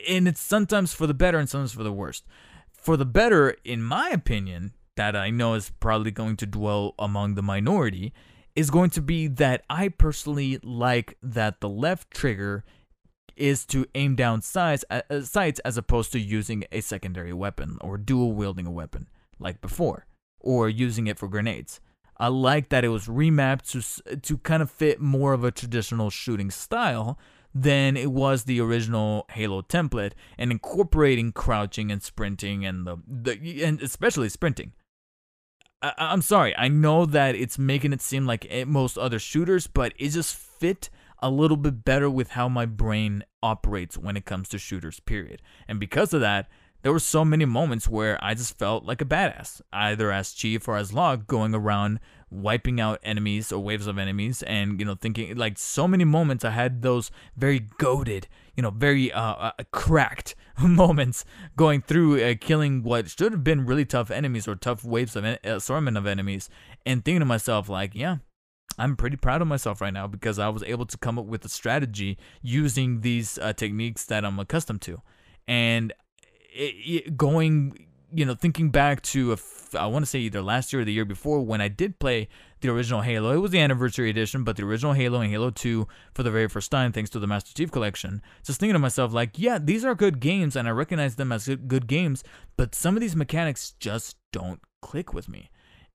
and 0.08 0.26
it's 0.26 0.40
sometimes 0.40 0.92
for 0.92 1.06
the 1.06 1.14
better 1.14 1.38
and 1.38 1.48
sometimes 1.48 1.72
for 1.72 1.84
the 1.84 1.92
worst. 1.92 2.26
For 2.72 2.96
the 2.96 3.06
better, 3.06 3.56
in 3.64 3.80
my 3.80 4.08
opinion, 4.08 4.72
that 4.96 5.14
I 5.14 5.30
know 5.30 5.54
is 5.54 5.70
probably 5.78 6.10
going 6.10 6.34
to 6.38 6.46
dwell 6.46 6.96
among 6.98 7.36
the 7.36 7.42
minority, 7.42 8.12
is 8.56 8.70
going 8.70 8.90
to 8.90 9.00
be 9.00 9.28
that 9.28 9.62
I 9.70 9.86
personally 9.86 10.58
like 10.64 11.16
that 11.22 11.60
the 11.60 11.68
left 11.68 12.10
trigger 12.10 12.64
is 13.36 13.64
to 13.66 13.86
aim 13.94 14.14
down 14.14 14.42
sights, 14.42 14.84
uh, 14.90 15.20
sights 15.22 15.60
as 15.60 15.76
opposed 15.76 16.12
to 16.12 16.20
using 16.20 16.64
a 16.72 16.80
secondary 16.80 17.32
weapon 17.32 17.78
or 17.80 17.98
dual 17.98 18.32
wielding 18.32 18.66
a 18.66 18.70
weapon 18.70 19.08
like 19.38 19.60
before 19.60 20.06
or 20.40 20.68
using 20.68 21.06
it 21.06 21.18
for 21.18 21.28
grenades. 21.28 21.80
I 22.18 22.28
like 22.28 22.68
that 22.68 22.84
it 22.84 22.88
was 22.88 23.06
remapped 23.06 23.70
to 23.72 24.16
to 24.16 24.38
kind 24.38 24.62
of 24.62 24.70
fit 24.70 25.00
more 25.00 25.32
of 25.32 25.44
a 25.44 25.50
traditional 25.50 26.10
shooting 26.10 26.50
style 26.50 27.18
than 27.54 27.96
it 27.96 28.12
was 28.12 28.44
the 28.44 28.60
original 28.60 29.26
Halo 29.30 29.62
template 29.62 30.12
and 30.38 30.50
incorporating 30.50 31.32
crouching 31.32 31.90
and 31.90 32.02
sprinting 32.02 32.64
and 32.64 32.86
the, 32.86 32.96
the 33.06 33.62
and 33.64 33.82
especially 33.82 34.28
sprinting. 34.28 34.72
I, 35.82 35.92
I'm 35.98 36.22
sorry, 36.22 36.56
I 36.56 36.68
know 36.68 37.06
that 37.06 37.34
it's 37.34 37.58
making 37.58 37.92
it 37.92 38.00
seem 38.00 38.26
like 38.26 38.46
most 38.66 38.96
other 38.96 39.18
shooters, 39.18 39.66
but 39.66 39.92
it 39.98 40.10
just 40.10 40.36
fit 40.36 40.90
a 41.22 41.30
little 41.30 41.56
bit 41.56 41.84
better 41.84 42.10
with 42.10 42.30
how 42.30 42.48
my 42.48 42.66
brain 42.66 43.24
operates 43.42 43.96
when 43.96 44.16
it 44.16 44.24
comes 44.24 44.48
to 44.50 44.58
shooters, 44.58 45.00
period. 45.00 45.40
And 45.68 45.80
because 45.80 46.12
of 46.12 46.20
that, 46.20 46.48
there 46.82 46.92
were 46.92 46.98
so 46.98 47.24
many 47.24 47.44
moments 47.44 47.88
where 47.88 48.22
I 48.22 48.34
just 48.34 48.58
felt 48.58 48.84
like 48.84 49.00
a 49.00 49.04
badass, 49.04 49.60
either 49.72 50.10
as 50.10 50.32
Chief 50.32 50.66
or 50.66 50.76
as 50.76 50.92
Locke, 50.92 51.28
going 51.28 51.54
around 51.54 52.00
wiping 52.28 52.80
out 52.80 52.98
enemies 53.04 53.52
or 53.52 53.62
waves 53.62 53.86
of 53.86 53.98
enemies, 53.98 54.42
and 54.42 54.80
you 54.80 54.84
know, 54.86 54.96
thinking 54.96 55.36
like 55.36 55.58
so 55.58 55.86
many 55.86 56.04
moments 56.04 56.44
I 56.44 56.50
had 56.50 56.82
those 56.82 57.12
very 57.36 57.60
goaded, 57.78 58.26
you 58.56 58.64
know, 58.64 58.70
very 58.70 59.12
uh, 59.12 59.20
uh, 59.34 59.52
cracked 59.70 60.34
moments 60.60 61.24
going 61.56 61.82
through 61.82 62.20
uh, 62.20 62.34
killing 62.40 62.82
what 62.82 63.08
should 63.08 63.30
have 63.30 63.44
been 63.44 63.64
really 63.64 63.84
tough 63.84 64.10
enemies 64.10 64.48
or 64.48 64.56
tough 64.56 64.84
waves 64.84 65.14
of 65.14 65.24
en- 65.24 65.38
assortment 65.44 65.96
of 65.96 66.06
enemies, 66.06 66.50
and 66.84 67.04
thinking 67.04 67.20
to 67.20 67.26
myself 67.26 67.68
like, 67.68 67.94
yeah, 67.94 68.16
I'm 68.78 68.96
pretty 68.96 69.16
proud 69.16 69.42
of 69.42 69.48
myself 69.48 69.80
right 69.80 69.92
now 69.92 70.06
because 70.06 70.38
I 70.38 70.48
was 70.48 70.62
able 70.62 70.86
to 70.86 70.96
come 70.98 71.18
up 71.18 71.26
with 71.26 71.44
a 71.44 71.48
strategy 71.48 72.18
using 72.40 73.00
these 73.00 73.38
uh, 73.38 73.52
techniques 73.52 74.06
that 74.06 74.24
I'm 74.24 74.38
accustomed 74.38 74.82
to. 74.82 75.02
And 75.46 75.92
it, 76.54 76.74
it, 77.06 77.16
going, 77.16 77.86
you 78.12 78.24
know, 78.24 78.34
thinking 78.34 78.70
back 78.70 79.02
to, 79.02 79.36
I 79.74 79.86
want 79.86 80.04
to 80.04 80.10
say 80.10 80.20
either 80.20 80.42
last 80.42 80.72
year 80.72 80.82
or 80.82 80.84
the 80.84 80.92
year 80.92 81.04
before 81.04 81.40
when 81.40 81.60
I 81.60 81.68
did 81.68 81.98
play 81.98 82.28
the 82.60 82.70
original 82.70 83.02
Halo. 83.02 83.32
It 83.32 83.38
was 83.38 83.50
the 83.50 83.60
anniversary 83.60 84.08
edition, 84.08 84.44
but 84.44 84.56
the 84.56 84.64
original 84.64 84.92
Halo 84.92 85.20
and 85.20 85.30
Halo 85.30 85.50
2 85.50 85.86
for 86.14 86.22
the 86.22 86.30
very 86.30 86.48
first 86.48 86.70
time, 86.70 86.92
thanks 86.92 87.10
to 87.10 87.18
the 87.18 87.26
Master 87.26 87.52
Chief 87.52 87.70
Collection. 87.70 88.22
Just 88.44 88.60
thinking 88.60 88.74
to 88.74 88.78
myself, 88.78 89.12
like, 89.12 89.38
yeah, 89.38 89.58
these 89.58 89.84
are 89.84 89.94
good 89.94 90.20
games 90.20 90.56
and 90.56 90.66
I 90.66 90.70
recognize 90.70 91.16
them 91.16 91.32
as 91.32 91.48
good 91.48 91.86
games, 91.86 92.24
but 92.56 92.74
some 92.74 92.96
of 92.96 93.00
these 93.00 93.16
mechanics 93.16 93.74
just 93.78 94.16
don't 94.32 94.60
click 94.80 95.12
with 95.12 95.28
me. 95.28 95.50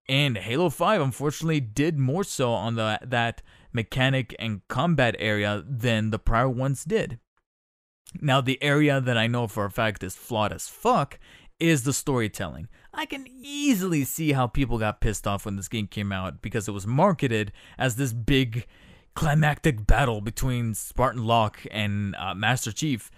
And 0.10 0.38
Halo 0.38 0.70
5 0.70 1.01
unfortunately 1.01 1.60
did 1.60 1.99
more 1.99 2.24
so 2.24 2.53
on 2.53 2.76
the 2.76 2.99
that 3.03 3.41
mechanic 3.74 4.36
and 4.39 4.66
combat 4.68 5.16
area 5.20 5.64
than 5.68 6.12
the 6.12 6.20
prior 6.20 6.49
ones 6.49 6.84
did. 6.84 7.20
Now, 8.22 8.39
the 8.39 8.62
area 8.64 9.01
that 9.01 9.18
I 9.18 9.28
know 9.28 9.47
for 9.47 9.66
a 9.66 9.72
fact 9.72 10.01
is 10.01 10.16
flawed 10.16 10.53
as 10.53 10.70
fuck 10.70 11.20
is 11.60 11.84
the 11.84 11.93
storytelling. 11.93 12.70
I 12.93 13.05
can 13.05 13.26
easily 13.28 14.03
see 14.03 14.32
how 14.32 14.47
people 14.47 14.78
got 14.78 15.01
pissed 15.01 15.28
off 15.28 15.45
when 15.45 15.55
this 15.55 15.68
game 15.68 15.88
came 15.88 16.12
out 16.12 16.41
because 16.41 16.68
it 16.68 16.72
was 16.72 16.88
marketed 16.88 17.51
as 17.78 17.95
this 17.95 18.14
big 18.14 18.66
climactic 19.16 19.86
battle 19.86 20.22
between 20.22 20.74
Spartan 20.74 21.26
Locke 21.26 21.60
and 21.72 22.16
uh, 22.16 22.34
Master 22.34 22.72
Chief. 22.72 23.12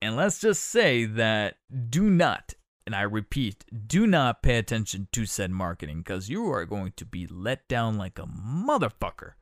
And 0.00 0.16
let's 0.16 0.40
just 0.40 0.64
say 0.64 1.04
that 1.04 1.56
do 1.88 2.10
not, 2.10 2.54
and 2.86 2.94
I 2.94 3.02
repeat, 3.02 3.64
do 3.86 4.06
not 4.06 4.42
pay 4.42 4.58
attention 4.58 5.08
to 5.12 5.26
said 5.26 5.50
marketing 5.50 5.98
because 5.98 6.28
you 6.28 6.50
are 6.52 6.64
going 6.64 6.92
to 6.96 7.04
be 7.04 7.26
let 7.26 7.66
down 7.68 7.96
like 7.96 8.18
a 8.18 8.26
motherfucker. 8.26 9.32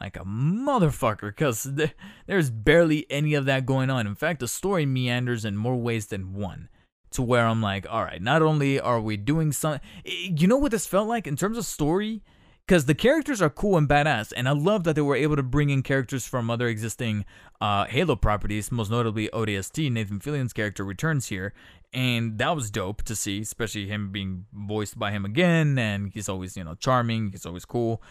Like 0.00 0.16
a 0.16 0.24
motherfucker 0.24 1.28
because 1.30 1.68
th- 1.76 1.94
there's 2.26 2.50
barely 2.50 3.06
any 3.10 3.32
of 3.34 3.46
that 3.46 3.64
going 3.64 3.88
on. 3.88 4.06
In 4.06 4.14
fact, 4.14 4.40
the 4.40 4.48
story 4.48 4.84
meanders 4.84 5.44
in 5.44 5.56
more 5.56 5.76
ways 5.76 6.06
than 6.06 6.34
one 6.34 6.68
to 7.12 7.22
where 7.22 7.46
I'm 7.46 7.62
like, 7.62 7.86
all 7.88 8.04
right, 8.04 8.20
not 8.20 8.42
only 8.42 8.78
are 8.78 9.00
we 9.00 9.16
doing 9.16 9.52
some, 9.52 9.80
eh, 10.04 10.30
you 10.36 10.46
know 10.46 10.58
what 10.58 10.70
this 10.70 10.86
felt 10.86 11.08
like 11.08 11.26
in 11.26 11.36
terms 11.36 11.56
of 11.56 11.64
story? 11.64 12.22
Because 12.66 12.86
the 12.86 12.94
characters 12.94 13.40
are 13.40 13.48
cool 13.48 13.76
and 13.76 13.88
badass, 13.88 14.32
and 14.36 14.48
I 14.48 14.52
love 14.52 14.82
that 14.84 14.96
they 14.96 15.02
were 15.02 15.14
able 15.14 15.36
to 15.36 15.42
bring 15.42 15.70
in 15.70 15.82
characters 15.82 16.26
from 16.26 16.50
other 16.50 16.66
existing 16.66 17.24
uh, 17.60 17.84
Halo 17.84 18.16
properties, 18.16 18.72
most 18.72 18.90
notably 18.90 19.28
ODST. 19.28 19.92
Nathan 19.92 20.18
Fillion's 20.18 20.52
character 20.52 20.82
returns 20.82 21.28
here, 21.28 21.52
and 21.92 22.38
that 22.38 22.56
was 22.56 22.70
dope 22.72 23.02
to 23.02 23.14
see, 23.14 23.40
especially 23.40 23.86
him 23.86 24.10
being 24.10 24.46
voiced 24.52 24.98
by 24.98 25.12
him 25.12 25.24
again, 25.24 25.78
and 25.78 26.10
he's 26.12 26.28
always, 26.28 26.56
you 26.56 26.64
know, 26.64 26.74
charming, 26.74 27.30
he's 27.30 27.46
always 27.46 27.64
cool. 27.64 28.02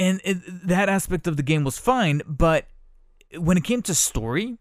And 0.00 0.20
it, 0.24 0.38
that 0.66 0.88
aspect 0.88 1.28
of 1.28 1.36
the 1.36 1.44
game 1.44 1.62
was 1.62 1.78
fine, 1.78 2.22
but 2.26 2.66
when 3.38 3.56
it 3.56 3.62
came 3.62 3.82
to 3.82 3.94
story, 3.94 4.58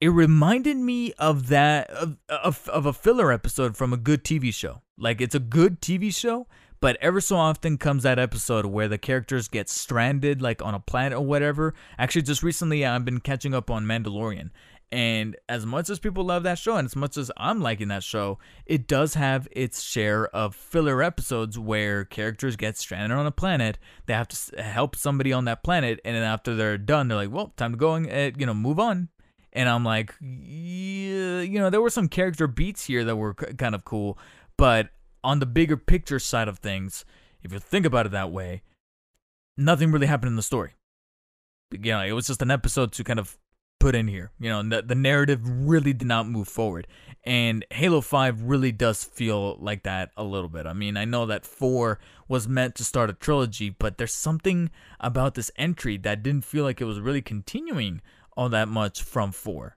it 0.00 0.08
reminded 0.08 0.76
me 0.76 1.12
of 1.14 1.48
that 1.48 1.90
of, 1.90 2.18
of, 2.28 2.68
of 2.68 2.86
a 2.86 2.92
filler 2.92 3.32
episode 3.32 3.76
from 3.76 3.92
a 3.92 3.96
good 3.96 4.24
TV 4.24 4.52
show. 4.54 4.82
Like 4.96 5.20
it's 5.20 5.34
a 5.34 5.40
good 5.40 5.80
TV 5.80 6.14
show, 6.14 6.46
but 6.80 6.96
ever 7.00 7.20
so 7.20 7.36
often 7.36 7.78
comes 7.78 8.02
that 8.02 8.18
episode 8.18 8.66
where 8.66 8.88
the 8.88 8.98
characters 8.98 9.48
get 9.48 9.68
stranded 9.68 10.42
like 10.42 10.62
on 10.62 10.74
a 10.74 10.80
planet 10.80 11.18
or 11.18 11.24
whatever. 11.24 11.74
Actually, 11.98 12.22
just 12.22 12.42
recently 12.42 12.84
I've 12.84 13.04
been 13.04 13.20
catching 13.20 13.54
up 13.54 13.70
on 13.70 13.84
Mandalorian. 13.84 14.50
And 14.92 15.36
as 15.48 15.66
much 15.66 15.90
as 15.90 15.98
people 15.98 16.24
love 16.24 16.44
that 16.44 16.58
show 16.58 16.76
and 16.76 16.86
as 16.86 16.94
much 16.94 17.16
as 17.16 17.30
I'm 17.36 17.60
liking 17.60 17.88
that 17.88 18.04
show, 18.04 18.38
it 18.64 18.86
does 18.86 19.14
have 19.14 19.48
its 19.50 19.82
share 19.82 20.26
of 20.28 20.54
filler 20.54 21.02
episodes 21.02 21.58
where 21.58 22.04
characters 22.04 22.54
get 22.54 22.76
stranded 22.76 23.18
on 23.18 23.26
a 23.26 23.32
planet. 23.32 23.78
They 24.06 24.14
have 24.14 24.28
to 24.28 24.62
help 24.62 24.94
somebody 24.94 25.32
on 25.32 25.46
that 25.46 25.64
planet, 25.64 26.00
and 26.04 26.14
then 26.14 26.22
after 26.22 26.54
they're 26.54 26.78
done, 26.78 27.08
they're 27.08 27.16
like, 27.16 27.32
"Well, 27.32 27.52
time 27.56 27.72
to 27.72 27.76
go 27.76 27.94
and 27.94 28.06
uh, 28.08 28.30
you 28.38 28.46
know 28.46 28.54
move 28.54 28.78
on." 28.78 29.08
and 29.54 29.68
I'm 29.68 29.84
like, 29.84 30.14
yeah, 30.20 31.40
you 31.40 31.60
know, 31.60 31.70
there 31.70 31.80
were 31.80 31.90
some 31.90 32.08
character 32.08 32.46
beats 32.46 32.84
here 32.84 33.04
that 33.04 33.16
were 33.16 33.34
kind 33.34 33.74
of 33.74 33.84
cool, 33.84 34.18
but 34.56 34.90
on 35.24 35.40
the 35.40 35.46
bigger 35.46 35.76
picture 35.76 36.20
side 36.20 36.46
of 36.46 36.58
things, 36.58 37.04
if 37.42 37.52
you 37.52 37.58
think 37.58 37.86
about 37.86 38.06
it 38.06 38.12
that 38.12 38.30
way, 38.30 38.62
nothing 39.56 39.90
really 39.90 40.06
happened 40.06 40.28
in 40.28 40.36
the 40.36 40.42
story. 40.42 40.74
You 41.72 41.92
know, 41.92 42.02
it 42.02 42.12
was 42.12 42.26
just 42.26 42.42
an 42.42 42.50
episode 42.50 42.92
to 42.92 43.04
kind 43.04 43.18
of 43.18 43.38
put 43.80 43.94
in 43.94 44.06
here. 44.06 44.30
You 44.38 44.50
know, 44.50 44.62
the, 44.62 44.82
the 44.82 44.94
narrative 44.94 45.40
really 45.44 45.92
did 45.92 46.06
not 46.06 46.28
move 46.28 46.48
forward. 46.48 46.86
And 47.24 47.64
Halo 47.70 48.00
5 48.00 48.42
really 48.42 48.70
does 48.70 49.02
feel 49.02 49.56
like 49.58 49.82
that 49.82 50.10
a 50.16 50.24
little 50.24 50.48
bit. 50.48 50.66
I 50.66 50.72
mean, 50.72 50.96
I 50.96 51.04
know 51.04 51.26
that 51.26 51.46
4 51.46 51.98
was 52.28 52.46
meant 52.46 52.74
to 52.76 52.84
start 52.84 53.10
a 53.10 53.14
trilogy, 53.14 53.70
but 53.70 53.98
there's 53.98 54.14
something 54.14 54.70
about 55.00 55.34
this 55.34 55.50
entry 55.56 55.96
that 55.98 56.22
didn't 56.22 56.44
feel 56.44 56.64
like 56.64 56.80
it 56.80 56.86
was 56.86 57.00
really 57.00 57.22
continuing 57.22 58.00
all 58.36 58.48
that 58.50 58.68
much 58.68 59.02
from 59.02 59.32
4. 59.32 59.76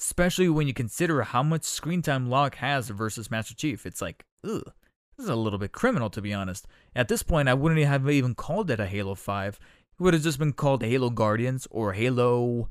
Especially 0.00 0.48
when 0.48 0.66
you 0.66 0.72
consider 0.72 1.20
how 1.22 1.42
much 1.42 1.64
screen 1.64 2.00
time 2.00 2.30
Locke 2.30 2.54
has 2.56 2.88
versus 2.88 3.30
Master 3.30 3.54
Chief. 3.54 3.84
It's 3.84 4.00
like, 4.00 4.24
ugh, 4.42 4.72
this 5.16 5.24
is 5.24 5.28
a 5.28 5.36
little 5.36 5.58
bit 5.58 5.72
criminal 5.72 6.08
to 6.08 6.22
be 6.22 6.32
honest. 6.32 6.66
At 6.96 7.08
this 7.08 7.22
point, 7.22 7.50
I 7.50 7.54
wouldn't 7.54 7.84
have 7.84 8.08
even 8.08 8.34
called 8.34 8.70
it 8.70 8.80
a 8.80 8.86
Halo 8.86 9.14
5. 9.14 9.60
It 9.98 10.02
would 10.02 10.14
have 10.14 10.22
just 10.22 10.38
been 10.38 10.54
called 10.54 10.82
Halo 10.82 11.10
Guardians 11.10 11.68
or 11.70 11.92
Halo 11.92 12.70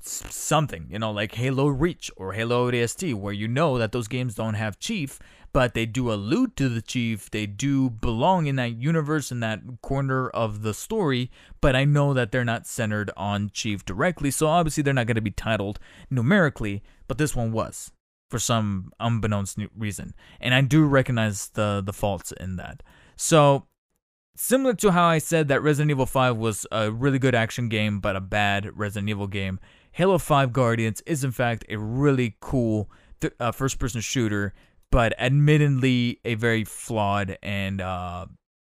something, 0.00 0.86
you 0.90 0.98
know, 0.98 1.10
like 1.10 1.34
Halo 1.34 1.66
Reach 1.66 2.10
or 2.16 2.32
Halo 2.32 2.70
ODST, 2.70 3.14
where 3.14 3.32
you 3.32 3.48
know 3.48 3.78
that 3.78 3.92
those 3.92 4.08
games 4.08 4.34
don't 4.34 4.54
have 4.54 4.78
Chief, 4.78 5.18
but 5.52 5.74
they 5.74 5.86
do 5.86 6.12
allude 6.12 6.56
to 6.56 6.68
the 6.68 6.82
Chief. 6.82 7.30
They 7.30 7.46
do 7.46 7.90
belong 7.90 8.46
in 8.46 8.56
that 8.56 8.76
universe, 8.76 9.30
in 9.30 9.40
that 9.40 9.60
corner 9.82 10.28
of 10.30 10.62
the 10.62 10.74
story, 10.74 11.30
but 11.60 11.76
I 11.76 11.84
know 11.84 12.14
that 12.14 12.32
they're 12.32 12.44
not 12.44 12.66
centered 12.66 13.10
on 13.16 13.50
Chief 13.52 13.84
directly, 13.84 14.30
so 14.30 14.46
obviously 14.46 14.82
they're 14.82 14.94
not 14.94 15.06
going 15.06 15.16
to 15.16 15.20
be 15.20 15.30
titled 15.30 15.78
numerically, 16.10 16.82
but 17.08 17.18
this 17.18 17.36
one 17.36 17.52
was 17.52 17.92
for 18.32 18.38
some 18.38 18.90
unbeknownst 18.98 19.58
reason. 19.76 20.14
And 20.40 20.54
I 20.54 20.62
do 20.62 20.86
recognize 20.86 21.50
the, 21.50 21.82
the 21.84 21.92
faults 21.92 22.32
in 22.32 22.56
that. 22.56 22.82
So 23.14 23.66
similar 24.34 24.74
to 24.74 24.90
how 24.90 25.04
I 25.04 25.18
said 25.18 25.48
that 25.48 25.62
Resident 25.62 25.90
Evil 25.90 26.06
5 26.06 26.36
was 26.36 26.66
a 26.72 26.90
really 26.90 27.18
good 27.18 27.34
action 27.34 27.68
game, 27.68 28.00
but 28.00 28.16
a 28.16 28.20
bad 28.20 28.70
Resident 28.74 29.10
Evil 29.10 29.26
game, 29.26 29.60
Halo 29.92 30.16
5 30.18 30.52
Guardians 30.52 31.02
is 31.06 31.22
in 31.22 31.32
fact 31.32 31.64
a 31.68 31.76
really 31.76 32.36
cool 32.40 32.90
th- 33.20 33.34
uh, 33.38 33.52
first 33.52 33.78
person 33.78 34.00
shooter, 34.00 34.54
but 34.90 35.14
admittedly 35.18 36.18
a 36.24 36.34
very 36.34 36.64
flawed 36.64 37.36
and 37.42 37.80
uh, 37.80 38.26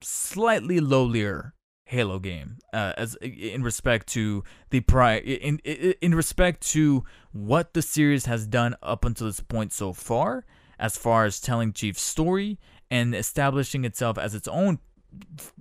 slightly 0.00 0.80
lowlier 0.80 1.52
Halo 1.84 2.18
game 2.18 2.56
uh, 2.72 2.94
as 2.96 3.16
in 3.16 3.62
respect 3.62 4.06
to 4.08 4.42
the 4.70 4.80
prior 4.80 5.18
in, 5.18 5.58
in 5.58 5.94
in 6.00 6.14
respect 6.14 6.62
to 6.68 7.04
what 7.32 7.74
the 7.74 7.82
series 7.82 8.24
has 8.24 8.46
done 8.46 8.74
up 8.82 9.04
until 9.04 9.26
this 9.26 9.40
point 9.40 9.74
so 9.74 9.92
far 9.92 10.46
as 10.78 10.96
far 10.96 11.26
as 11.26 11.38
telling 11.38 11.74
Chief's 11.74 12.00
story 12.00 12.58
and 12.90 13.14
establishing 13.14 13.84
itself 13.84 14.16
as 14.16 14.34
its 14.34 14.48
own 14.48 14.78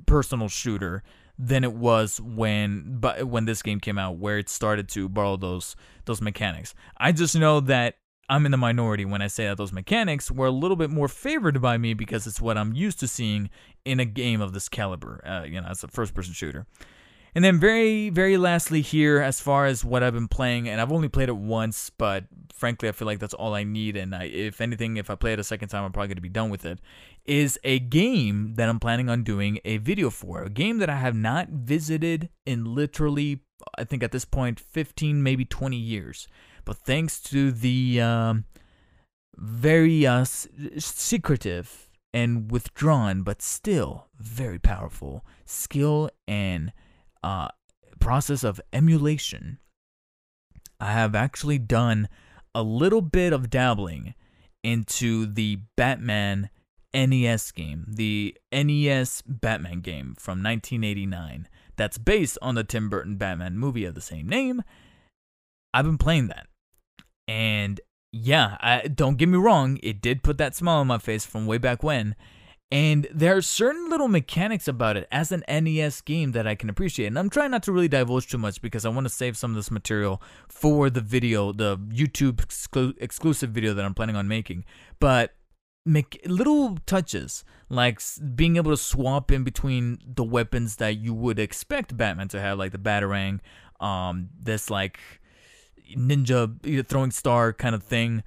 personal 0.05 0.47
shooter 0.47 1.03
than 1.43 1.63
it 1.63 1.73
was 1.73 2.21
when 2.21 2.99
but 2.99 3.25
when 3.25 3.45
this 3.45 3.63
game 3.63 3.79
came 3.79 3.97
out 3.97 4.17
where 4.17 4.37
it 4.37 4.47
started 4.47 4.87
to 4.87 5.09
borrow 5.09 5.37
those 5.37 5.75
those 6.05 6.21
mechanics. 6.21 6.75
I 6.97 7.11
just 7.11 7.35
know 7.35 7.59
that 7.61 7.95
I'm 8.29 8.45
in 8.45 8.51
the 8.51 8.57
minority 8.57 9.05
when 9.05 9.23
I 9.23 9.27
say 9.27 9.47
that 9.47 9.57
those 9.57 9.73
mechanics 9.73 10.29
were 10.29 10.45
a 10.45 10.51
little 10.51 10.77
bit 10.77 10.91
more 10.91 11.07
favored 11.07 11.59
by 11.59 11.79
me 11.79 11.95
because 11.95 12.27
it's 12.27 12.39
what 12.39 12.59
I'm 12.59 12.73
used 12.73 12.99
to 12.99 13.07
seeing 13.07 13.49
in 13.83 13.99
a 13.99 14.05
game 14.05 14.39
of 14.39 14.53
this 14.53 14.69
caliber, 14.69 15.19
uh, 15.27 15.43
you 15.43 15.59
know, 15.59 15.67
as 15.67 15.83
a 15.83 15.87
first 15.87 16.13
person 16.13 16.33
shooter. 16.33 16.67
And 17.33 17.45
then 17.45 17.59
very, 17.59 18.09
very 18.09 18.37
lastly 18.37 18.81
here, 18.81 19.19
as 19.19 19.39
far 19.39 19.65
as 19.65 19.85
what 19.85 20.03
I've 20.03 20.13
been 20.13 20.27
playing, 20.27 20.67
and 20.67 20.81
I've 20.81 20.91
only 20.91 21.07
played 21.07 21.29
it 21.29 21.37
once, 21.37 21.89
but 21.89 22.25
frankly, 22.53 22.89
I 22.89 22.91
feel 22.91 23.05
like 23.05 23.19
that's 23.19 23.33
all 23.33 23.53
I 23.53 23.63
need. 23.63 23.95
And 23.95 24.13
I, 24.13 24.25
if 24.25 24.59
anything, 24.59 24.97
if 24.97 25.09
I 25.09 25.15
play 25.15 25.33
it 25.33 25.39
a 25.39 25.43
second 25.43 25.69
time, 25.69 25.85
I'm 25.85 25.93
probably 25.93 26.09
going 26.09 26.15
to 26.17 26.21
be 26.21 26.29
done 26.29 26.49
with 26.49 26.65
it. 26.65 26.79
Is 27.23 27.57
a 27.63 27.79
game 27.79 28.55
that 28.55 28.67
I'm 28.67 28.79
planning 28.79 29.09
on 29.09 29.23
doing 29.23 29.59
a 29.63 29.77
video 29.77 30.09
for. 30.09 30.43
A 30.43 30.49
game 30.49 30.79
that 30.79 30.89
I 30.89 30.97
have 30.97 31.15
not 31.15 31.49
visited 31.49 32.29
in 32.45 32.75
literally, 32.75 33.41
I 33.77 33.85
think 33.85 34.03
at 34.03 34.11
this 34.11 34.25
point, 34.25 34.59
15, 34.59 35.23
maybe 35.23 35.45
20 35.45 35.77
years. 35.77 36.27
But 36.65 36.77
thanks 36.77 37.21
to 37.23 37.51
the 37.51 38.01
um, 38.01 38.45
very 39.37 40.05
uh, 40.05 40.25
secretive 40.25 41.89
and 42.13 42.51
withdrawn, 42.51 43.23
but 43.23 43.41
still 43.41 44.07
very 44.19 44.59
powerful 44.59 45.25
skill 45.45 46.09
and 46.27 46.73
uh, 47.23 47.49
process 47.99 48.43
of 48.43 48.61
emulation, 48.73 49.59
I 50.79 50.93
have 50.93 51.15
actually 51.15 51.59
done 51.59 52.09
a 52.53 52.63
little 52.63 53.01
bit 53.01 53.33
of 53.33 53.49
dabbling 53.49 54.15
into 54.63 55.25
the 55.25 55.59
Batman 55.75 56.49
NES 56.93 57.51
game, 57.51 57.85
the 57.87 58.35
NES 58.51 59.23
Batman 59.25 59.81
game 59.81 60.15
from 60.19 60.43
1989 60.43 61.47
that's 61.77 61.97
based 61.97 62.37
on 62.41 62.55
the 62.55 62.63
Tim 62.63 62.89
Burton 62.89 63.15
Batman 63.15 63.57
movie 63.57 63.85
of 63.85 63.95
the 63.95 64.01
same 64.01 64.27
name. 64.27 64.63
I've 65.73 65.85
been 65.85 65.97
playing 65.97 66.27
that. 66.27 66.47
And 67.27 67.79
yeah, 68.11 68.57
I, 68.59 68.87
don't 68.87 69.17
get 69.17 69.29
me 69.29 69.37
wrong, 69.37 69.79
it 69.81 70.01
did 70.01 70.23
put 70.23 70.37
that 70.37 70.55
smile 70.55 70.79
on 70.79 70.87
my 70.87 70.97
face 70.97 71.25
from 71.25 71.45
way 71.45 71.57
back 71.57 71.81
when. 71.81 72.15
And 72.71 73.05
there 73.13 73.35
are 73.35 73.41
certain 73.41 73.89
little 73.89 74.07
mechanics 74.07 74.67
about 74.67 74.95
it 74.95 75.05
as 75.11 75.33
an 75.33 75.43
NES 75.49 75.99
game 76.01 76.31
that 76.31 76.47
I 76.47 76.55
can 76.55 76.69
appreciate. 76.69 77.07
And 77.07 77.19
I'm 77.19 77.29
trying 77.29 77.51
not 77.51 77.63
to 77.63 77.71
really 77.73 77.89
divulge 77.89 78.27
too 78.27 78.37
much 78.37 78.61
because 78.61 78.85
I 78.85 78.89
want 78.89 79.05
to 79.05 79.13
save 79.13 79.35
some 79.35 79.51
of 79.51 79.55
this 79.55 79.69
material 79.69 80.21
for 80.47 80.89
the 80.89 81.01
video, 81.01 81.51
the 81.51 81.77
YouTube 81.77 82.35
exclu- 82.35 82.95
exclusive 83.01 83.49
video 83.49 83.73
that 83.73 83.83
I'm 83.83 83.93
planning 83.93 84.15
on 84.15 84.29
making. 84.29 84.63
But 84.99 85.33
make 85.85 86.21
little 86.25 86.77
touches 86.85 87.43
like 87.67 87.99
being 88.35 88.55
able 88.55 88.71
to 88.71 88.77
swap 88.77 89.31
in 89.31 89.43
between 89.43 89.97
the 90.05 90.23
weapons 90.23 90.77
that 90.77 90.97
you 90.97 91.13
would 91.13 91.39
expect 91.39 91.97
Batman 91.97 92.29
to 92.29 92.39
have, 92.39 92.57
like 92.57 92.71
the 92.71 92.77
Batarang, 92.77 93.39
um, 93.81 94.29
this 94.41 94.69
like 94.69 94.99
ninja 95.97 96.85
throwing 96.87 97.11
star 97.11 97.51
kind 97.51 97.75
of 97.75 97.83
thing 97.83 98.23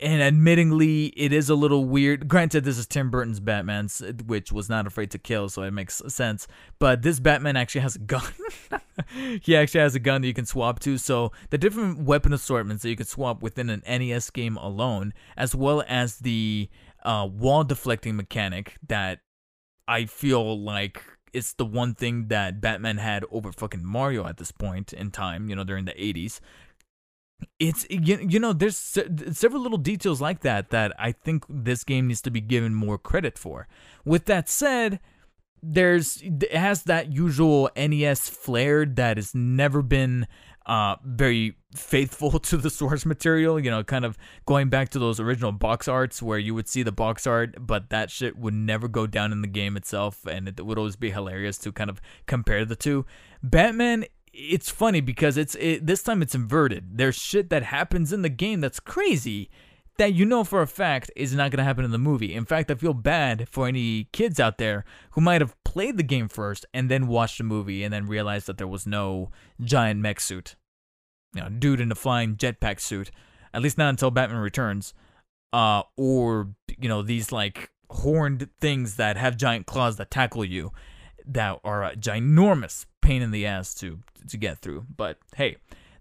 and 0.00 0.36
admittingly, 0.36 1.12
it 1.14 1.32
is 1.32 1.50
a 1.50 1.54
little 1.54 1.84
weird. 1.84 2.26
Granted, 2.26 2.64
this 2.64 2.78
is 2.78 2.86
Tim 2.86 3.10
Burton's 3.10 3.40
Batman, 3.40 3.88
which 4.26 4.50
was 4.50 4.68
not 4.68 4.86
afraid 4.86 5.10
to 5.10 5.18
kill, 5.18 5.48
so 5.48 5.62
it 5.62 5.72
makes 5.72 6.00
sense. 6.08 6.48
But 6.78 7.02
this 7.02 7.20
Batman 7.20 7.56
actually 7.56 7.82
has 7.82 7.96
a 7.96 8.00
gun. 8.00 8.32
he 9.42 9.56
actually 9.56 9.80
has 9.80 9.94
a 9.94 10.00
gun 10.00 10.22
that 10.22 10.28
you 10.28 10.34
can 10.34 10.46
swap 10.46 10.80
to. 10.80 10.96
So 10.96 11.32
the 11.50 11.58
different 11.58 12.00
weapon 12.00 12.32
assortments 12.32 12.82
that 12.82 12.88
you 12.88 12.96
can 12.96 13.06
swap 13.06 13.42
within 13.42 13.68
an 13.68 13.82
NES 13.86 14.30
game 14.30 14.56
alone, 14.56 15.12
as 15.36 15.54
well 15.54 15.84
as 15.86 16.18
the 16.18 16.70
uh, 17.04 17.28
wall 17.30 17.64
deflecting 17.64 18.16
mechanic 18.16 18.78
that 18.88 19.20
I 19.86 20.06
feel 20.06 20.58
like 20.58 21.02
it's 21.32 21.52
the 21.52 21.64
one 21.64 21.94
thing 21.94 22.28
that 22.28 22.60
Batman 22.60 22.98
had 22.98 23.24
over 23.30 23.52
fucking 23.52 23.84
Mario 23.84 24.26
at 24.26 24.38
this 24.38 24.50
point 24.50 24.92
in 24.92 25.10
time, 25.10 25.48
you 25.48 25.56
know, 25.56 25.64
during 25.64 25.84
the 25.84 25.92
80s. 25.92 26.40
It's 27.58 27.86
you 27.88 28.38
know 28.38 28.52
there's 28.52 28.76
several 28.76 29.62
little 29.62 29.78
details 29.78 30.20
like 30.20 30.40
that 30.40 30.70
that 30.70 30.92
I 30.98 31.12
think 31.12 31.44
this 31.48 31.84
game 31.84 32.08
needs 32.08 32.22
to 32.22 32.30
be 32.30 32.40
given 32.40 32.74
more 32.74 32.98
credit 32.98 33.38
for. 33.38 33.68
With 34.04 34.26
that 34.26 34.48
said, 34.48 35.00
there's 35.62 36.22
it 36.22 36.52
has 36.52 36.84
that 36.84 37.12
usual 37.12 37.70
NES 37.76 38.28
flair 38.28 38.86
that 38.86 39.16
has 39.16 39.34
never 39.34 39.82
been 39.82 40.26
uh, 40.66 40.96
very 41.04 41.56
faithful 41.74 42.38
to 42.38 42.56
the 42.56 42.70
source 42.70 43.04
material. 43.04 43.58
You 43.58 43.70
know, 43.70 43.84
kind 43.84 44.04
of 44.04 44.16
going 44.46 44.68
back 44.68 44.90
to 44.90 44.98
those 44.98 45.20
original 45.20 45.52
box 45.52 45.88
arts 45.88 46.22
where 46.22 46.38
you 46.38 46.54
would 46.54 46.68
see 46.68 46.82
the 46.82 46.92
box 46.92 47.26
art, 47.26 47.66
but 47.66 47.90
that 47.90 48.10
shit 48.10 48.36
would 48.38 48.54
never 48.54 48.88
go 48.88 49.06
down 49.06 49.32
in 49.32 49.42
the 49.42 49.48
game 49.48 49.76
itself, 49.76 50.26
and 50.26 50.48
it 50.48 50.64
would 50.64 50.78
always 50.78 50.96
be 50.96 51.10
hilarious 51.10 51.58
to 51.58 51.72
kind 51.72 51.90
of 51.90 52.00
compare 52.26 52.64
the 52.64 52.76
two. 52.76 53.06
Batman. 53.42 54.04
It's 54.32 54.70
funny 54.70 55.00
because 55.00 55.36
it's 55.36 55.54
it, 55.56 55.86
this 55.86 56.02
time 56.02 56.22
it's 56.22 56.34
inverted. 56.34 56.98
There's 56.98 57.16
shit 57.16 57.50
that 57.50 57.64
happens 57.64 58.12
in 58.12 58.22
the 58.22 58.28
game 58.28 58.60
that's 58.60 58.80
crazy, 58.80 59.50
that 59.98 60.14
you 60.14 60.24
know 60.24 60.44
for 60.44 60.62
a 60.62 60.66
fact 60.66 61.10
is 61.16 61.34
not 61.34 61.50
going 61.50 61.58
to 61.58 61.64
happen 61.64 61.84
in 61.84 61.90
the 61.90 61.98
movie. 61.98 62.34
In 62.34 62.44
fact, 62.44 62.70
I 62.70 62.74
feel 62.74 62.94
bad 62.94 63.48
for 63.48 63.66
any 63.66 64.08
kids 64.12 64.38
out 64.38 64.58
there 64.58 64.84
who 65.12 65.20
might 65.20 65.40
have 65.40 65.56
played 65.64 65.96
the 65.96 66.02
game 66.02 66.28
first 66.28 66.64
and 66.72 66.90
then 66.90 67.08
watched 67.08 67.38
the 67.38 67.44
movie 67.44 67.82
and 67.82 67.92
then 67.92 68.06
realized 68.06 68.46
that 68.46 68.56
there 68.56 68.68
was 68.68 68.86
no 68.86 69.30
giant 69.60 70.00
mech 70.00 70.20
suit 70.20 70.56
you 71.34 71.42
know, 71.42 71.48
dude 71.48 71.80
in 71.80 71.92
a 71.92 71.94
flying 71.94 72.36
jetpack 72.36 72.80
suit. 72.80 73.10
At 73.52 73.62
least 73.62 73.78
not 73.78 73.90
until 73.90 74.10
Batman 74.10 74.40
Returns. 74.40 74.94
Uh, 75.52 75.82
or 75.96 76.50
you 76.78 76.88
know 76.88 77.02
these 77.02 77.32
like 77.32 77.70
horned 77.90 78.48
things 78.60 78.96
that 78.96 79.16
have 79.16 79.36
giant 79.36 79.66
claws 79.66 79.96
that 79.96 80.10
tackle 80.10 80.44
you, 80.44 80.70
that 81.26 81.60
are 81.64 81.84
a 81.84 81.96
ginormous 81.96 82.86
pain 83.00 83.22
in 83.22 83.30
the 83.30 83.46
ass 83.46 83.74
to 83.76 84.00
to 84.28 84.36
get 84.36 84.58
through. 84.58 84.86
But 84.96 85.18
hey, 85.36 85.56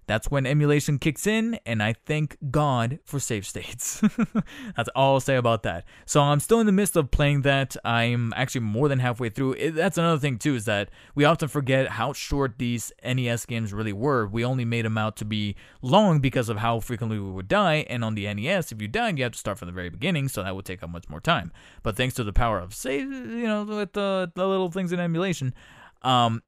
that's 0.09 0.31
when 0.31 0.47
emulation 0.47 0.97
kicks 0.97 1.27
in, 1.27 1.59
and 1.67 1.83
I 1.83 1.93
thank 1.93 2.35
God 2.49 2.97
for 3.05 3.19
save 3.19 3.45
states. 3.45 4.01
that's 4.75 4.89
all 4.95 5.13
I'll 5.13 5.19
say 5.19 5.35
about 5.35 5.61
that. 5.63 5.85
So 6.07 6.19
I'm 6.19 6.39
still 6.39 6.59
in 6.59 6.65
the 6.65 6.71
midst 6.71 6.95
of 6.95 7.11
playing 7.11 7.43
that. 7.43 7.77
I'm 7.85 8.33
actually 8.35 8.61
more 8.61 8.87
than 8.87 8.97
halfway 8.97 9.29
through. 9.29 9.69
That's 9.69 9.99
another 9.99 10.19
thing 10.19 10.39
too, 10.39 10.55
is 10.55 10.65
that 10.65 10.89
we 11.13 11.25
often 11.25 11.47
forget 11.47 11.89
how 11.89 12.13
short 12.13 12.55
these 12.57 12.91
NES 13.05 13.45
games 13.45 13.71
really 13.71 13.93
were. 13.93 14.25
We 14.25 14.43
only 14.43 14.65
made 14.65 14.83
them 14.83 14.97
out 14.97 15.15
to 15.17 15.25
be 15.25 15.55
long 15.83 16.19
because 16.21 16.49
of 16.49 16.57
how 16.57 16.79
frequently 16.79 17.19
we 17.19 17.29
would 17.29 17.47
die, 17.47 17.85
and 17.87 18.03
on 18.03 18.15
the 18.15 18.33
NES, 18.33 18.71
if 18.71 18.81
you 18.81 18.87
died, 18.87 19.19
you 19.19 19.23
have 19.25 19.33
to 19.33 19.39
start 19.39 19.59
from 19.59 19.67
the 19.67 19.73
very 19.73 19.89
beginning, 19.89 20.27
so 20.27 20.41
that 20.41 20.55
would 20.55 20.65
take 20.65 20.81
up 20.81 20.89
much 20.89 21.07
more 21.07 21.21
time. 21.21 21.51
But 21.83 21.95
thanks 21.95 22.15
to 22.15 22.23
the 22.23 22.33
power 22.33 22.57
of 22.57 22.73
save, 22.73 23.11
you 23.11 23.45
know, 23.45 23.63
with 23.63 23.93
the, 23.93 24.31
the 24.33 24.47
little 24.47 24.71
things 24.71 24.91
in 24.91 24.99
emulation, 24.99 25.53
um, 26.01 26.41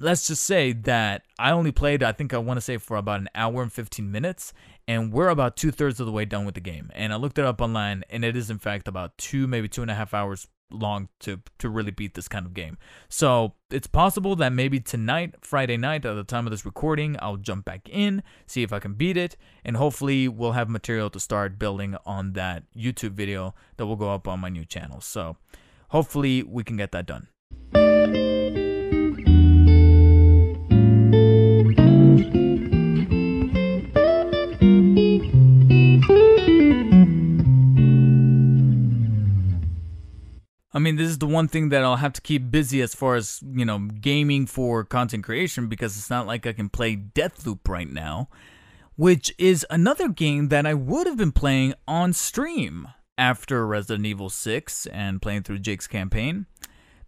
let's 0.00 0.26
just 0.26 0.44
say 0.44 0.72
that 0.72 1.22
I 1.38 1.50
only 1.50 1.72
played, 1.72 2.02
I 2.02 2.12
think 2.12 2.34
I 2.34 2.38
want 2.38 2.56
to 2.58 2.62
say 2.62 2.76
for 2.76 2.96
about 2.96 3.20
an 3.20 3.28
hour 3.34 3.62
and 3.62 3.72
15 3.72 4.10
minutes, 4.10 4.52
and 4.86 5.12
we're 5.12 5.28
about 5.28 5.56
two 5.56 5.70
thirds 5.70 6.00
of 6.00 6.06
the 6.06 6.12
way 6.12 6.24
done 6.24 6.44
with 6.44 6.54
the 6.54 6.60
game. 6.60 6.90
And 6.94 7.12
I 7.12 7.16
looked 7.16 7.38
it 7.38 7.44
up 7.44 7.60
online, 7.60 8.04
and 8.10 8.24
it 8.24 8.36
is 8.36 8.50
in 8.50 8.58
fact 8.58 8.88
about 8.88 9.16
two, 9.18 9.46
maybe 9.46 9.68
two 9.68 9.82
and 9.82 9.90
a 9.90 9.94
half 9.94 10.14
hours 10.14 10.48
long 10.70 11.08
to 11.20 11.40
to 11.58 11.68
really 11.68 11.90
beat 11.90 12.14
this 12.14 12.28
kind 12.28 12.46
of 12.46 12.54
game. 12.54 12.76
So 13.08 13.54
it's 13.70 13.86
possible 13.86 14.36
that 14.36 14.52
maybe 14.52 14.80
tonight, 14.80 15.36
Friday 15.40 15.76
night, 15.76 16.04
at 16.04 16.14
the 16.14 16.24
time 16.24 16.46
of 16.46 16.50
this 16.50 16.64
recording, 16.64 17.16
I'll 17.20 17.36
jump 17.36 17.64
back 17.64 17.88
in, 17.88 18.22
see 18.46 18.62
if 18.62 18.72
I 18.72 18.78
can 18.78 18.94
beat 18.94 19.16
it, 19.16 19.36
and 19.64 19.76
hopefully 19.76 20.28
we'll 20.28 20.52
have 20.52 20.68
material 20.68 21.10
to 21.10 21.20
start 21.20 21.58
building 21.58 21.96
on 22.04 22.32
that 22.32 22.64
YouTube 22.76 23.12
video 23.12 23.54
that 23.76 23.86
will 23.86 23.96
go 23.96 24.12
up 24.12 24.26
on 24.28 24.40
my 24.40 24.48
new 24.48 24.64
channel. 24.64 25.00
So 25.00 25.36
hopefully 25.88 26.42
we 26.42 26.64
can 26.64 26.76
get 26.76 26.92
that 26.92 27.06
done. 27.06 27.28
I 40.74 40.80
mean, 40.80 40.96
this 40.96 41.08
is 41.08 41.18
the 41.18 41.26
one 41.26 41.46
thing 41.46 41.68
that 41.68 41.84
I'll 41.84 41.96
have 41.96 42.12
to 42.14 42.20
keep 42.20 42.50
busy 42.50 42.82
as 42.82 42.96
far 42.96 43.14
as, 43.14 43.40
you 43.48 43.64
know, 43.64 43.78
gaming 43.78 44.46
for 44.46 44.82
content 44.82 45.22
creation 45.22 45.68
because 45.68 45.96
it's 45.96 46.10
not 46.10 46.26
like 46.26 46.46
I 46.48 46.52
can 46.52 46.68
play 46.68 46.96
Deathloop 46.96 47.68
right 47.68 47.88
now, 47.88 48.28
which 48.96 49.32
is 49.38 49.64
another 49.70 50.08
game 50.08 50.48
that 50.48 50.66
I 50.66 50.74
would 50.74 51.06
have 51.06 51.16
been 51.16 51.30
playing 51.30 51.74
on 51.86 52.12
stream 52.12 52.88
after 53.16 53.64
Resident 53.64 54.04
Evil 54.04 54.28
6 54.28 54.86
and 54.86 55.22
playing 55.22 55.44
through 55.44 55.60
Jake's 55.60 55.86
campaign 55.86 56.46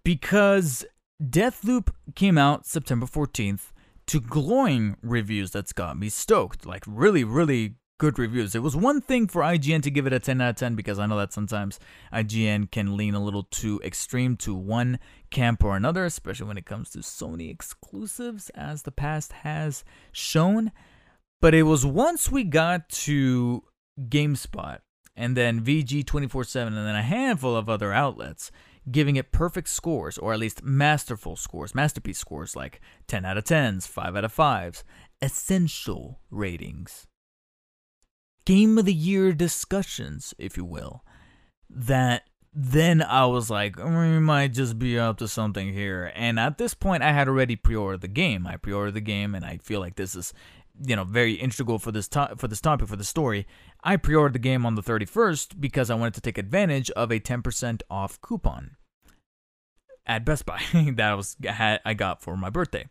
because 0.04 0.84
Deathloop 1.20 1.88
came 2.14 2.38
out 2.38 2.66
September 2.66 3.06
14th 3.06 3.72
to 4.06 4.20
glowing 4.20 4.96
reviews 5.02 5.50
that's 5.50 5.72
got 5.72 5.98
me 5.98 6.08
stoked. 6.08 6.64
Like, 6.64 6.84
really, 6.86 7.24
really 7.24 7.74
good 7.98 8.18
reviews. 8.18 8.54
It 8.54 8.62
was 8.62 8.76
one 8.76 9.00
thing 9.00 9.26
for 9.26 9.42
IGN 9.42 9.82
to 9.82 9.90
give 9.90 10.06
it 10.06 10.12
a 10.12 10.20
10 10.20 10.40
out 10.40 10.50
of 10.50 10.56
10 10.56 10.74
because 10.74 10.98
I 10.98 11.06
know 11.06 11.16
that 11.18 11.32
sometimes 11.32 11.78
IGN 12.12 12.70
can 12.70 12.96
lean 12.96 13.14
a 13.14 13.22
little 13.22 13.44
too 13.44 13.80
extreme 13.84 14.36
to 14.38 14.54
one 14.54 14.98
camp 15.30 15.64
or 15.64 15.76
another, 15.76 16.04
especially 16.04 16.46
when 16.46 16.58
it 16.58 16.66
comes 16.66 16.90
to 16.90 16.98
Sony 16.98 17.50
exclusives, 17.50 18.50
as 18.50 18.82
the 18.82 18.92
past 18.92 19.32
has 19.32 19.84
shown. 20.12 20.72
But 21.40 21.54
it 21.54 21.64
was 21.64 21.86
once 21.86 22.30
we 22.30 22.44
got 22.44 22.88
to 22.90 23.64
GameSpot 24.00 24.78
and 25.14 25.36
then 25.36 25.64
VG 25.64 26.04
24 26.04 26.44
7 26.44 26.76
and 26.76 26.86
then 26.86 26.96
a 26.96 27.02
handful 27.02 27.56
of 27.56 27.68
other 27.68 27.92
outlets 27.92 28.50
giving 28.88 29.16
it 29.16 29.32
perfect 29.32 29.68
scores, 29.68 30.16
or 30.16 30.32
at 30.32 30.38
least 30.38 30.62
masterful 30.62 31.34
scores, 31.34 31.74
masterpiece 31.74 32.18
scores 32.18 32.54
like 32.54 32.80
10 33.08 33.24
out 33.24 33.36
of 33.36 33.42
10s, 33.42 33.88
5 33.88 34.14
out 34.14 34.24
of 34.24 34.32
5s, 34.32 34.84
essential 35.20 36.20
ratings 36.30 37.08
game 38.46 38.78
of 38.78 38.86
the 38.86 38.94
year 38.94 39.32
discussions, 39.34 40.32
if 40.38 40.56
you 40.56 40.64
will, 40.64 41.04
that 41.68 42.22
then 42.58 43.02
I 43.02 43.26
was 43.26 43.50
like, 43.50 43.76
mm, 43.76 44.14
we 44.14 44.18
might 44.18 44.54
just 44.54 44.78
be 44.78 44.98
up 44.98 45.18
to 45.18 45.28
something 45.28 45.74
here. 45.74 46.10
And 46.14 46.40
at 46.40 46.56
this 46.56 46.72
point, 46.72 47.02
I 47.02 47.12
had 47.12 47.28
already 47.28 47.54
pre-ordered 47.54 48.00
the 48.00 48.08
game. 48.08 48.46
I 48.46 48.56
pre-ordered 48.56 48.94
the 48.94 49.02
game, 49.02 49.34
and 49.34 49.44
I 49.44 49.58
feel 49.58 49.80
like 49.80 49.96
this 49.96 50.14
is, 50.14 50.32
you 50.82 50.96
know, 50.96 51.04
very 51.04 51.34
integral 51.34 51.78
for 51.78 51.92
this 51.92 52.08
to- 52.08 52.34
for 52.38 52.48
this 52.48 52.62
topic 52.62 52.88
for 52.88 52.96
the 52.96 53.04
story. 53.04 53.46
I 53.84 53.96
pre-ordered 53.96 54.32
the 54.32 54.38
game 54.38 54.64
on 54.64 54.74
the 54.74 54.82
31st 54.82 55.60
because 55.60 55.90
I 55.90 55.96
wanted 55.96 56.14
to 56.14 56.22
take 56.22 56.38
advantage 56.38 56.90
of 56.92 57.12
a 57.12 57.20
10% 57.20 57.82
off 57.90 58.18
coupon 58.22 58.76
at 60.06 60.24
Best 60.24 60.46
Buy 60.46 60.62
that 60.72 61.12
I 61.12 61.14
was 61.14 61.36
I 61.44 61.92
got 61.92 62.22
for 62.22 62.38
my 62.38 62.48
birthday. 62.48 62.86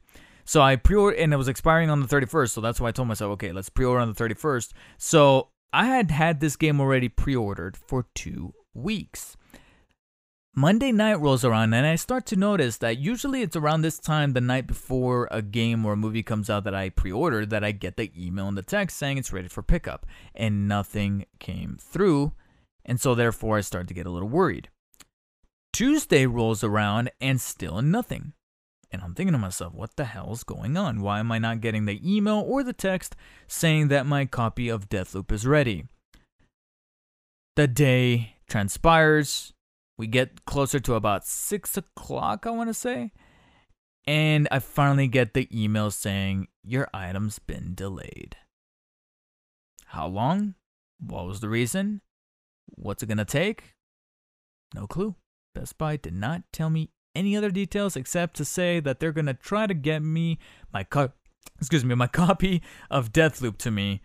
So 0.46 0.62
I 0.62 0.76
pre-ordered, 0.76 1.18
and 1.18 1.34
it 1.34 1.38
was 1.38 1.48
expiring 1.48 1.90
on 1.90 2.02
the 2.02 2.08
31st. 2.08 2.52
So 2.52 2.62
that's 2.62 2.80
why 2.80 2.90
I 2.90 2.92
told 2.92 3.08
myself, 3.08 3.34
okay, 3.34 3.52
let's 3.52 3.70
pre-order 3.70 4.00
on 4.00 4.14
the 4.14 4.24
31st. 4.24 4.72
So 4.98 5.50
I 5.74 5.86
had 5.88 6.12
had 6.12 6.40
this 6.40 6.56
game 6.56 6.80
already 6.80 7.10
pre-ordered 7.10 7.76
for 7.76 8.06
two 8.14 8.54
weeks. 8.74 9.36
Monday 10.58 10.94
night 10.94 11.20
rolls 11.20 11.44
around, 11.44 11.74
and 11.74 11.86
I 11.86 11.96
start 11.96 12.26
to 12.28 12.38
notice 12.38 12.78
that 12.78 12.98
usually 12.98 13.42
it's 13.42 13.58
around 13.58 13.82
this 13.82 14.00
time, 14.00 14.32
the 14.32 14.40
night 14.40 14.68
before 14.68 15.28
a 15.30 15.42
game 15.42 15.86
or 15.86 15.94
a 15.94 15.98
movie 15.98 16.24
comes 16.24 16.50
out 16.50 16.64
that 16.64 16.74
I 16.74 16.90
pre 16.90 17.12
ordered, 17.12 17.50
that 17.50 17.66
I 17.66 17.74
get 17.74 17.98
the 17.98 18.10
email 18.18 18.48
and 18.48 18.58
the 18.58 18.62
text 18.62 18.98
saying 18.98 19.18
it's 19.18 19.34
ready 19.34 19.50
for 19.50 19.62
pickup. 19.62 20.06
And 20.34 20.66
nothing 20.66 21.26
came 21.40 21.78
through. 21.82 22.32
And 22.86 23.02
so, 23.02 23.16
therefore, 23.16 23.58
I 23.58 23.62
start 23.62 23.90
to 23.90 23.94
get 23.94 24.06
a 24.06 24.12
little 24.12 24.30
worried. 24.30 24.70
Tuesday 25.74 26.26
rolls 26.26 26.64
around, 26.64 27.12
and 27.20 27.42
still 27.42 27.82
nothing. 27.82 28.32
And 28.96 29.04
I'm 29.04 29.14
thinking 29.14 29.34
to 29.34 29.38
myself, 29.38 29.74
what 29.74 29.98
the 29.98 30.06
hell's 30.06 30.46
going 30.46 30.78
on? 30.78 31.02
Why 31.02 31.20
am 31.20 31.30
I 31.30 31.38
not 31.38 31.60
getting 31.60 31.84
the 31.84 32.00
email 32.02 32.42
or 32.48 32.64
the 32.64 32.72
text 32.72 33.14
saying 33.46 33.90
that 33.90 34.06
my 34.06 34.24
copy 34.24 34.70
of 34.70 34.88
Deathloop 34.88 35.34
is 35.34 35.46
ready? 35.46 35.84
The 37.58 37.68
day 37.68 38.38
transpires. 38.48 39.52
We 39.98 40.08
get 40.08 40.46
closer 40.46 40.80
to 40.80 40.94
about 40.94 41.28
6 41.28 41.76
o'clock, 41.76 42.48
I 42.48 42.52
want 42.52 42.70
to 42.70 42.74
say. 42.74 43.12
And 44.08 44.48
I 44.50 44.60
finally 44.60 45.10
get 45.10 45.34
the 45.34 45.50
email 45.52 45.92
saying, 45.92 46.48
Your 46.64 46.88
item's 46.94 47.38
been 47.38 47.76
delayed. 47.76 48.38
How 49.88 50.08
long? 50.08 50.56
What 51.02 51.26
was 51.26 51.42
the 51.42 51.50
reason? 51.50 52.00
What's 52.68 53.04
it 53.04 53.08
going 53.08 53.18
to 53.18 53.26
take? 53.26 53.76
No 54.74 54.88
clue. 54.88 55.16
Best 55.54 55.78
Buy 55.78 55.98
did 55.98 56.14
not 56.14 56.44
tell 56.54 56.70
me 56.70 56.92
any 57.16 57.36
other 57.36 57.52
details 57.52 57.96
except 57.96 58.36
to 58.38 58.46
say 58.46 58.80
that 58.80 59.00
they're 59.00 59.12
gonna 59.12 59.34
try 59.34 59.68
to 59.68 59.74
get 59.74 60.02
me 60.02 60.40
my 60.74 60.84
co- 60.84 61.14
excuse 61.60 61.86
me 61.86 61.96
my 61.96 62.08
copy 62.26 62.62
of 62.90 63.12
Deathloop 63.12 63.58
to 63.58 63.72
me 63.72 64.02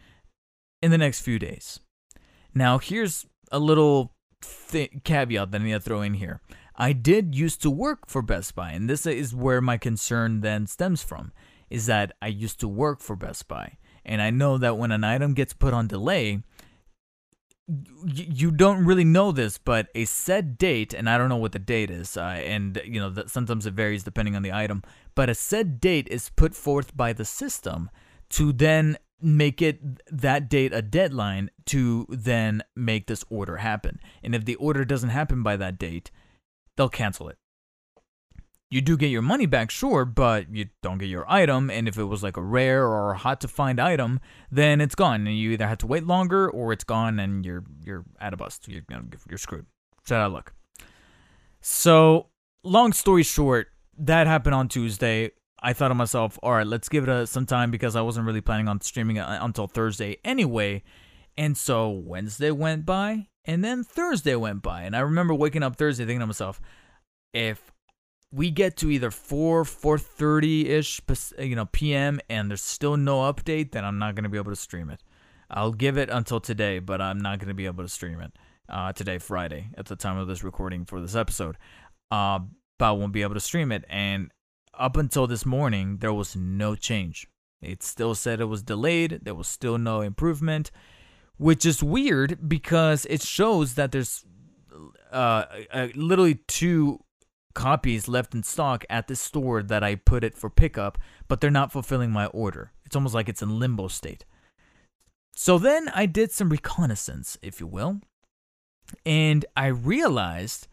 in 0.82 0.90
the 0.90 0.98
next 0.98 1.20
few 1.20 1.38
days. 1.38 1.80
Now, 2.54 2.78
here's 2.78 3.26
a 3.52 3.58
little 3.58 4.14
th- 4.70 5.04
caveat 5.04 5.50
that 5.50 5.61
I 5.61 5.64
need 5.64 5.72
to 5.72 5.80
throw 5.80 6.02
in 6.02 6.14
here. 6.14 6.40
I 6.76 6.92
did 6.92 7.34
used 7.34 7.61
to 7.62 7.70
work 7.70 8.08
for 8.08 8.22
Best 8.22 8.54
Buy, 8.54 8.70
and 8.70 8.88
this 8.88 9.04
is 9.06 9.34
where 9.34 9.61
my 9.61 9.76
concern 9.76 10.40
then 10.40 10.66
stems 10.66 11.02
from, 11.02 11.32
is 11.68 11.86
that 11.86 12.12
I 12.22 12.28
used 12.28 12.58
to 12.61 12.68
work 12.68 13.00
for 13.00 13.16
Best 13.16 13.48
Buy. 13.48 13.76
And 14.04 14.22
I 14.22 14.30
know 14.30 14.56
that 14.56 14.78
when 14.78 14.90
an 14.90 15.04
item 15.04 15.34
gets 15.34 15.52
put 15.52 15.74
on 15.74 15.86
delay, 15.86 16.42
you 18.05 18.51
don't 18.51 18.85
really 18.85 19.05
know 19.05 19.33
this, 19.33 19.59
but 19.59 19.89
a 19.95 20.05
set 20.05 20.59
date, 20.59 20.95
and 20.95 21.09
I 21.09 21.18
don't 21.18 21.29
know 21.29 21.37
what 21.37 21.53
the 21.53 21.59
date 21.59 21.91
is, 21.91 22.16
uh, 22.16 22.21
and 22.21 22.81
you 22.85 23.01
know 23.01 23.11
that 23.11 23.31
sometimes 23.31 23.66
it 23.66 23.75
varies 23.75 24.05
depending 24.05 24.37
on 24.37 24.43
the 24.43 24.53
item, 24.53 24.83
but 25.14 25.29
a 25.29 25.35
set 25.35 25.81
date 25.81 26.09
is 26.09 26.31
put 26.31 26.55
forth 26.55 26.97
by 26.97 27.12
the 27.12 27.25
system 27.25 27.91
to 28.31 28.53
then 28.53 28.97
make 29.21 29.61
it 29.61 29.81
that 30.11 30.49
date 30.49 30.73
a 30.73 30.83
deadline 30.83 31.51
to 31.66 32.07
then 32.09 32.62
make 32.75 33.07
this 33.07 33.25
order 33.29 33.59
happen. 33.59 34.01
And 34.23 34.35
if 34.35 34.45
the 34.45 34.55
order 34.57 34.85
doesn't 34.85 35.11
happen 35.11 35.43
by 35.43 35.57
that 35.57 35.79
date, 35.79 36.11
they'll 36.77 36.89
cancel 36.89 37.29
it. 37.29 37.37
You 38.71 38.81
do 38.81 38.97
get 38.97 39.09
your 39.09 39.23
money 39.23 39.47
back, 39.47 39.71
sure, 39.71 40.05
but 40.05 40.55
you 40.55 40.66
don't 40.81 40.99
get 40.99 41.09
your 41.09 41.31
item. 41.31 41.71
And 41.71 41.89
if 41.89 41.99
it 41.99 42.05
was 42.05 42.23
like 42.23 42.37
a 42.37 42.43
rare 42.43 42.87
or 42.87 43.14
hot 43.14 43.41
to 43.41 43.49
find 43.49 43.81
item, 43.81 44.21
then 44.51 44.81
it's 44.81 44.95
gone, 44.95 45.27
and 45.27 45.37
you 45.37 45.51
either 45.51 45.66
have 45.66 45.79
to 45.79 45.89
wait 45.89 46.07
longer 46.07 46.49
or 46.49 46.73
it's 46.73 46.85
gone, 46.85 47.18
and 47.18 47.45
you're 47.45 47.64
you're 47.85 48.05
at 48.21 48.33
a 48.33 48.37
bust. 48.37 48.68
You're 48.68 48.83
you're 49.29 49.39
screwed. 49.39 49.66
So 50.05 50.14
that 50.14 50.31
look. 50.31 50.55
So 51.61 52.29
long 52.62 52.93
story 52.93 53.25
short, 53.25 53.68
that 53.99 54.29
happened 54.29 54.55
on 54.55 54.68
Tuesday. 54.68 55.33
I 55.62 55.73
thought 55.73 55.89
to 55.89 55.95
myself, 55.95 56.39
all 56.43 56.53
right, 56.53 56.66
let's 56.66 56.89
give 56.89 57.05
it 57.05 57.11
a, 57.11 57.27
some 57.27 57.45
time 57.45 57.71
because 57.71 57.97
I 57.97 58.01
wasn't 58.01 58.25
really 58.25 58.41
planning 58.41 58.68
on 58.68 58.81
streaming 58.81 59.16
it 59.16 59.27
until 59.29 59.66
Thursday 59.66 60.16
anyway. 60.25 60.83
And 61.37 61.57
so 61.57 61.91
Wednesday 61.91 62.51
went 62.51 62.87
by, 62.87 63.27
and 63.45 63.64
then 63.64 63.85
Thursday 63.85 64.37
went 64.37 64.62
by, 64.62 64.83
and 64.83 64.97
I 64.97 65.01
remember 65.01 65.35
waking 65.35 65.62
up 65.62 65.77
Thursday 65.77 66.05
thinking 66.05 66.21
to 66.21 66.27
myself, 66.27 66.61
if 67.35 67.73
we 68.33 68.51
get 68.51 68.76
to 68.76 68.91
either 68.91 69.11
4 69.11 69.64
4:30 69.64 70.66
ish 70.66 71.01
you 71.39 71.57
know 71.57 71.66
p.m. 71.66 72.20
and 72.28 72.51
there's 72.51 72.62
still 72.62 72.97
no 72.97 73.20
update 73.33 73.72
then 73.72 73.85
I'm 73.85 73.99
not 73.99 74.14
going 74.14 74.24
to 74.24 74.31
be 74.31 74.39
able 74.39 74.53
to 74.53 74.57
stream 74.57 74.91
it. 74.91 75.03
I'll 75.53 75.72
give 75.72 75.99
it 75.99 76.11
until 76.11 76.39
today, 76.39 76.78
but 76.78 77.01
I'm 77.01 77.18
not 77.18 77.41
going 77.41 77.49
to 77.49 77.55
be 77.55 77.66
able 77.66 77.83
to 77.83 77.89
stream 77.89 78.20
it 78.20 78.33
uh, 78.68 78.93
today 78.93 79.18
Friday 79.18 79.70
at 79.76 79.87
the 79.87 79.97
time 79.97 80.16
of 80.16 80.28
this 80.28 80.45
recording 80.45 80.85
for 80.85 81.01
this 81.01 81.16
episode. 81.16 81.57
Uh, 82.11 82.41
but 82.78 82.89
I 82.89 82.93
won't 82.93 83.12
be 83.12 83.22
able 83.22 83.35
to 83.35 83.41
stream 83.41 83.72
it 83.72 83.85
and 83.89 84.31
up 84.74 84.97
until 84.97 85.26
this 85.26 85.45
morning 85.45 85.99
there 85.99 86.12
was 86.12 86.37
no 86.37 86.76
change. 86.76 87.26
It 87.61 87.83
still 87.83 88.14
said 88.14 88.41
it 88.41 88.45
was 88.47 88.62
delayed, 88.62 89.20
there 89.22 89.35
was 89.35 89.49
still 89.49 89.76
no 89.76 90.01
improvement, 90.01 90.70
which 91.37 91.66
is 91.66 91.83
weird 91.83 92.49
because 92.49 93.07
it 93.07 93.22
shows 93.22 93.74
that 93.74 93.93
there's 93.93 94.24
uh, 95.12 95.45
literally 95.95 96.37
two 96.47 97.01
copies 97.55 98.09
left 98.09 98.34
in 98.34 98.42
stock 98.42 98.84
at 98.88 99.09
the 99.09 99.16
store 99.16 99.62
that 99.62 99.82
I 99.82 99.94
put 99.94 100.24
it 100.24 100.36
for 100.36 100.51
pickup, 100.51 100.98
but 101.28 101.40
they're 101.40 101.51
not 101.51 101.72
fulfilling 101.72 102.11
my 102.11 102.26
order. 102.26 102.72
It's 102.84 102.96
almost 102.96 103.14
like 103.14 103.28
it's 103.28 103.42
in 103.42 103.59
limbo 103.59 103.88
state. 103.88 104.24
So 105.34 105.59
then 105.59 105.88
I 105.94 106.07
did 106.07 106.32
some 106.32 106.51
reconnaissance, 106.51 107.38
if 107.42 107.61
you 107.61 107.66
will, 107.66 108.01
and 109.07 109.44
I 109.57 109.68
realized 109.68 110.68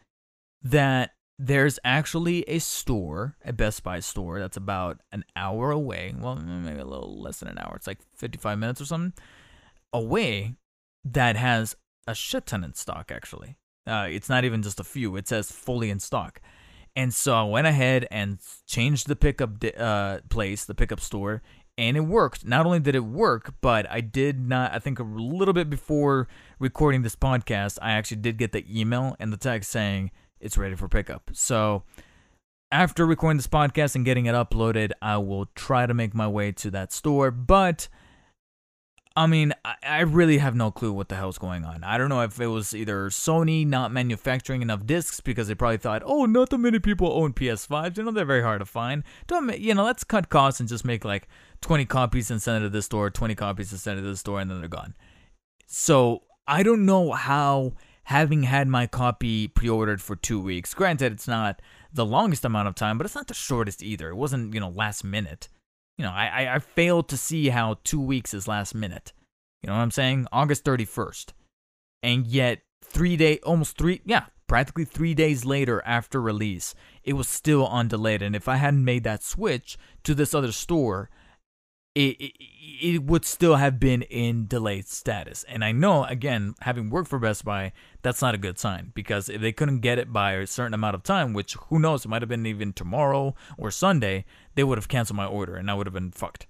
that 0.61 1.11
there's 1.39 1.77
actually 1.85 2.43
a 2.49 2.59
store, 2.59 3.35
a 3.45 3.53
Best 3.53 3.83
Buy 3.83 3.99
store, 3.99 4.39
that's 4.39 4.57
about 4.57 5.01
an 5.11 5.23
hour 5.35 5.69
away. 5.69 6.13
Well, 6.17 6.35
maybe 6.35 6.79
a 6.79 6.85
little 6.85 7.21
less 7.21 7.39
than 7.39 7.49
an 7.49 7.59
hour. 7.59 7.73
It's 7.75 7.87
like 7.87 7.99
55 8.15 8.57
minutes 8.57 8.81
or 8.81 8.85
something 8.85 9.13
away 9.93 10.55
that 11.05 11.35
has 11.35 11.75
a 12.07 12.15
shit 12.15 12.47
ton 12.47 12.63
in 12.63 12.73
stock, 12.73 13.11
actually. 13.11 13.57
Uh, 13.85 14.07
it's 14.09 14.29
not 14.29 14.43
even 14.43 14.61
just 14.63 14.79
a 14.79 14.83
few, 14.83 15.15
it 15.15 15.27
says 15.27 15.51
fully 15.51 15.89
in 15.89 15.99
stock. 15.99 16.41
And 16.97 17.13
so 17.13 17.35
I 17.35 17.43
went 17.43 17.67
ahead 17.67 18.07
and 18.09 18.39
changed 18.65 19.07
the 19.07 19.15
pickup 19.15 19.63
uh, 19.77 20.17
place, 20.29 20.65
the 20.65 20.73
pickup 20.73 20.99
store, 20.99 21.43
and 21.77 21.95
it 21.95 22.01
worked. 22.01 22.43
Not 22.43 22.65
only 22.65 22.79
did 22.79 22.95
it 22.95 23.05
work, 23.05 23.53
but 23.61 23.87
I 23.89 24.01
did 24.01 24.39
not, 24.39 24.73
I 24.73 24.79
think 24.79 24.97
a 24.97 25.03
little 25.03 25.53
bit 25.53 25.69
before 25.69 26.27
recording 26.57 27.03
this 27.03 27.15
podcast, 27.15 27.77
I 27.83 27.91
actually 27.91 28.17
did 28.17 28.39
get 28.39 28.51
the 28.51 28.65
email 28.67 29.15
and 29.19 29.31
the 29.31 29.37
text 29.37 29.69
saying 29.69 30.09
it's 30.39 30.57
ready 30.57 30.73
for 30.73 30.87
pickup. 30.89 31.29
So 31.33 31.83
after 32.71 33.05
recording 33.05 33.37
this 33.37 33.45
podcast 33.45 33.95
and 33.95 34.03
getting 34.03 34.25
it 34.25 34.33
uploaded, 34.33 34.89
I 34.99 35.17
will 35.17 35.45
try 35.53 35.85
to 35.85 35.93
make 35.93 36.15
my 36.15 36.27
way 36.27 36.51
to 36.53 36.71
that 36.71 36.91
store. 36.91 37.29
But 37.29 37.89
I 39.17 39.25
mean, 39.25 39.51
I, 39.83 40.01
really 40.01 40.37
have 40.37 40.55
no 40.55 40.69
clue 40.69 40.93
what 40.93 41.09
the 41.09 41.15
hell's 41.15 41.39
going 41.39 41.65
on. 41.65 41.83
I 41.83 41.97
don't 41.97 42.09
know 42.09 42.21
if 42.21 42.39
it 42.39 42.45
was 42.45 42.75
either 42.75 43.09
Sony 43.09 43.65
not 43.65 43.91
manufacturing 43.91 44.61
enough 44.61 44.85
discs 44.85 45.21
because 45.21 45.47
they 45.47 45.55
probably 45.55 45.77
thought, 45.77 46.03
oh, 46.05 46.27
not 46.27 46.51
that 46.51 46.59
many 46.59 46.77
people 46.77 47.11
own 47.11 47.33
PS5s. 47.33 47.97
You 47.97 48.03
know, 48.03 48.11
they're 48.11 48.25
very 48.25 48.43
hard 48.43 48.59
to 48.59 48.65
find. 48.67 49.03
Don't 49.25 49.59
you 49.59 49.73
know? 49.73 49.85
Let's 49.85 50.03
cut 50.03 50.29
costs 50.29 50.59
and 50.59 50.69
just 50.69 50.85
make 50.85 51.03
like 51.03 51.27
20 51.61 51.85
copies 51.85 52.29
and 52.29 52.39
send 52.39 52.63
it 52.63 52.67
to 52.67 52.69
this 52.69 52.85
store, 52.85 53.09
20 53.09 53.33
copies 53.33 53.71
and 53.71 53.81
send 53.81 53.97
it 53.97 54.03
to 54.03 54.09
the 54.09 54.17
store, 54.17 54.39
and 54.39 54.51
then 54.51 54.59
they're 54.59 54.69
gone. 54.69 54.95
So 55.65 56.21
I 56.47 56.61
don't 56.61 56.85
know 56.85 57.13
how 57.13 57.73
having 58.03 58.43
had 58.43 58.67
my 58.67 58.85
copy 58.85 59.47
pre-ordered 59.47 59.99
for 59.99 60.15
two 60.15 60.39
weeks. 60.39 60.75
Granted, 60.75 61.13
it's 61.13 61.27
not 61.27 61.59
the 61.91 62.05
longest 62.05 62.45
amount 62.45 62.67
of 62.67 62.75
time, 62.75 62.99
but 62.99 63.05
it's 63.05 63.15
not 63.15 63.27
the 63.27 63.33
shortest 63.33 63.81
either. 63.81 64.09
It 64.09 64.15
wasn't 64.15 64.53
you 64.53 64.59
know 64.59 64.69
last 64.69 65.03
minute 65.03 65.49
you 65.97 66.05
know, 66.05 66.11
I, 66.11 66.55
I 66.55 66.59
failed 66.59 67.09
to 67.09 67.17
see 67.17 67.49
how 67.49 67.77
two 67.83 68.01
weeks 68.01 68.33
is 68.33 68.47
last 68.47 68.75
minute. 68.75 69.13
You 69.61 69.67
know 69.67 69.75
what 69.75 69.81
I'm 69.81 69.91
saying? 69.91 70.27
August 70.31 70.63
31st. 70.63 71.33
And 72.03 72.27
yet, 72.27 72.61
three 72.83 73.17
day, 73.17 73.39
almost 73.39 73.77
three, 73.77 74.01
yeah, 74.05 74.25
practically 74.47 74.85
three 74.85 75.13
days 75.13 75.45
later 75.45 75.81
after 75.85 76.21
release, 76.21 76.75
it 77.03 77.13
was 77.13 77.27
still 77.27 77.65
on 77.65 77.87
delayed. 77.87 78.21
And 78.21 78.35
if 78.35 78.47
I 78.47 78.57
hadn't 78.57 78.85
made 78.85 79.03
that 79.03 79.23
switch 79.23 79.77
to 80.03 80.13
this 80.13 80.33
other 80.33 80.51
store, 80.51 81.09
it, 81.97 82.21
it, 82.21 82.33
it 82.79 83.03
would 83.03 83.25
still 83.25 83.55
have 83.55 83.79
been 83.79 84.03
in 84.03 84.45
delayed 84.45 84.87
status. 84.87 85.43
And 85.45 85.65
I 85.65 85.71
know, 85.71 86.03
again, 86.03 86.53
having 86.61 86.91
worked 86.91 87.09
for 87.09 87.17
Best 87.17 87.43
Buy, 87.43 87.73
that's 88.03 88.21
not 88.21 88.35
a 88.35 88.37
good 88.37 88.59
sign 88.59 88.91
because 88.93 89.29
if 89.29 89.41
they 89.41 89.51
couldn't 89.51 89.79
get 89.79 89.97
it 89.97 90.13
by 90.13 90.33
a 90.33 90.45
certain 90.45 90.75
amount 90.75 90.93
of 90.93 91.01
time, 91.01 91.33
which 91.33 91.55
who 91.55 91.79
knows, 91.79 92.05
it 92.05 92.09
might 92.09 92.21
have 92.21 92.29
been 92.29 92.45
even 92.45 92.71
tomorrow 92.71 93.33
or 93.57 93.71
Sunday, 93.71 94.25
they 94.53 94.63
would 94.63 94.77
have 94.77 94.87
canceled 94.87 95.17
my 95.17 95.25
order 95.25 95.55
and 95.55 95.71
I 95.71 95.73
would 95.73 95.87
have 95.87 95.93
been 95.93 96.11
fucked. 96.11 96.45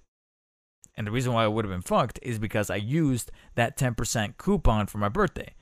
And 0.96 1.06
the 1.06 1.12
reason 1.12 1.32
why 1.32 1.44
I 1.44 1.48
would 1.48 1.64
have 1.64 1.72
been 1.72 1.80
fucked 1.80 2.18
is 2.20 2.38
because 2.38 2.68
I 2.68 2.76
used 2.76 3.30
that 3.54 3.78
10% 3.78 4.36
coupon 4.36 4.86
for 4.86 4.98
my 4.98 5.08
birthday. 5.08 5.54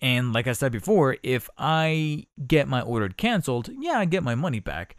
And 0.00 0.32
like 0.32 0.46
I 0.46 0.52
said 0.52 0.72
before, 0.72 1.18
if 1.22 1.50
I 1.58 2.26
get 2.46 2.68
my 2.68 2.80
order 2.80 3.10
canceled, 3.10 3.68
yeah, 3.80 3.98
I 3.98 4.06
get 4.06 4.22
my 4.22 4.34
money 4.34 4.60
back 4.60 4.96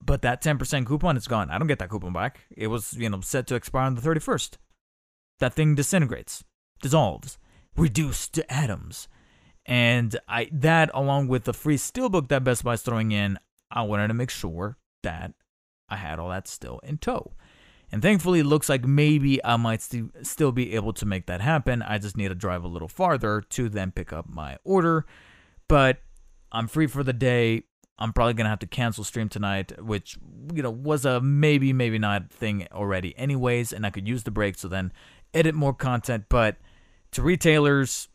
but 0.00 0.22
that 0.22 0.42
10% 0.42 0.86
coupon 0.86 1.16
is 1.16 1.26
gone. 1.26 1.50
I 1.50 1.58
don't 1.58 1.68
get 1.68 1.78
that 1.80 1.90
coupon 1.90 2.12
back. 2.12 2.40
It 2.56 2.68
was, 2.68 2.94
you 2.94 3.08
know, 3.08 3.20
set 3.20 3.46
to 3.48 3.54
expire 3.54 3.84
on 3.84 3.94
the 3.94 4.00
31st. 4.00 4.56
That 5.40 5.54
thing 5.54 5.74
disintegrates, 5.74 6.44
dissolves, 6.82 7.38
reduced 7.76 8.34
to 8.34 8.52
atoms. 8.52 9.08
And 9.66 10.18
I 10.26 10.48
that 10.50 10.90
along 10.94 11.28
with 11.28 11.44
the 11.44 11.52
free 11.52 11.76
steelbook 11.76 12.28
that 12.28 12.42
Best 12.42 12.64
Buy's 12.64 12.82
throwing 12.82 13.12
in, 13.12 13.38
I 13.70 13.82
wanted 13.82 14.08
to 14.08 14.14
make 14.14 14.30
sure 14.30 14.78
that 15.02 15.34
I 15.88 15.96
had 15.96 16.18
all 16.18 16.30
that 16.30 16.48
still 16.48 16.80
in 16.80 16.98
tow. 16.98 17.34
And 17.90 18.02
thankfully, 18.02 18.40
it 18.40 18.44
looks 18.44 18.68
like 18.68 18.84
maybe 18.84 19.42
I 19.44 19.56
might 19.56 19.80
st- 19.80 20.26
still 20.26 20.52
be 20.52 20.74
able 20.74 20.92
to 20.94 21.06
make 21.06 21.26
that 21.26 21.40
happen. 21.40 21.82
I 21.82 21.98
just 21.98 22.16
need 22.16 22.28
to 22.28 22.34
drive 22.34 22.64
a 22.64 22.68
little 22.68 22.88
farther 22.88 23.40
to 23.40 23.68
then 23.68 23.92
pick 23.92 24.12
up 24.12 24.28
my 24.28 24.58
order. 24.64 25.06
But 25.68 25.98
I'm 26.52 26.68
free 26.68 26.86
for 26.86 27.02
the 27.02 27.12
day. 27.14 27.64
I'm 27.98 28.12
probably 28.12 28.34
gonna 28.34 28.48
have 28.48 28.60
to 28.60 28.66
cancel 28.66 29.04
stream 29.04 29.28
tonight, 29.28 29.82
which 29.82 30.16
you 30.54 30.62
know 30.62 30.70
was 30.70 31.04
a 31.04 31.20
maybe 31.20 31.72
maybe 31.72 31.98
not 31.98 32.30
thing 32.30 32.66
already, 32.72 33.16
anyways, 33.18 33.72
and 33.72 33.84
I 33.84 33.90
could 33.90 34.06
use 34.06 34.24
the 34.24 34.30
break 34.30 34.56
so 34.58 34.68
then 34.68 34.92
edit 35.34 35.54
more 35.54 35.74
content. 35.74 36.26
But 36.28 36.56
to 37.12 37.22
retailers, 37.22 38.08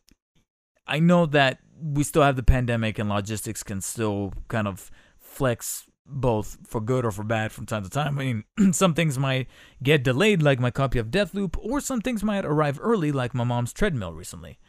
I 0.88 1.00
know 1.00 1.26
that 1.28 1.60
we 1.82 2.04
still 2.04 2.24
have 2.24 2.36
the 2.36 2.44
pandemic 2.44 2.98
and 2.98 3.10
logistics 3.10 3.64
can 3.64 3.82
still 3.82 4.34
kind 4.48 4.68
of 4.68 4.90
flex 5.20 5.86
both 6.06 6.58
for 6.66 6.82
good 6.82 7.06
or 7.06 7.12
for 7.12 7.24
bad 7.24 7.52
from 7.52 7.66
time 7.66 7.84
to 7.84 7.90
time. 7.90 8.20
I 8.20 8.24
mean, 8.24 8.44
some 8.74 8.94
things 8.94 9.18
might 9.18 9.48
get 9.82 10.04
delayed, 10.04 10.42
like 10.42 10.60
my 10.60 10.72
copy 10.72 11.00
of 11.00 11.08
Deathloop, 11.08 11.58
or 11.58 11.80
some 11.80 12.02
things 12.02 12.24
might 12.24 12.46
arrive 12.46 12.80
early, 12.82 13.12
like 13.12 13.34
my 13.34 13.44
mom's 13.44 13.74
treadmill 13.74 14.14
recently. 14.14 14.60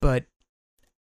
But 0.00 0.24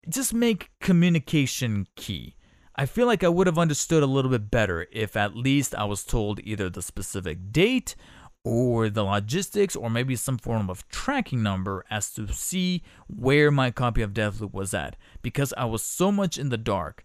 just 0.08 0.32
make 0.32 0.70
communication 0.80 1.86
key. 1.96 2.36
I 2.76 2.84
feel 2.86 3.06
like 3.06 3.24
I 3.24 3.28
would 3.28 3.46
have 3.46 3.58
understood 3.58 4.02
a 4.02 4.06
little 4.06 4.30
bit 4.30 4.50
better 4.50 4.86
if 4.92 5.16
at 5.16 5.34
least 5.34 5.74
I 5.74 5.84
was 5.84 6.04
told 6.04 6.40
either 6.44 6.68
the 6.68 6.82
specific 6.82 7.50
date 7.50 7.96
or 8.44 8.90
the 8.90 9.02
logistics 9.02 9.74
or 9.74 9.88
maybe 9.88 10.14
some 10.14 10.38
form 10.38 10.68
of 10.68 10.86
tracking 10.88 11.42
number 11.42 11.84
as 11.90 12.12
to 12.12 12.32
see 12.32 12.82
where 13.08 13.50
my 13.50 13.70
copy 13.70 14.02
of 14.02 14.12
Deathloop 14.12 14.52
was 14.52 14.74
at 14.74 14.94
because 15.22 15.54
I 15.56 15.64
was 15.64 15.82
so 15.82 16.12
much 16.12 16.38
in 16.38 16.50
the 16.50 16.58
dark 16.58 17.02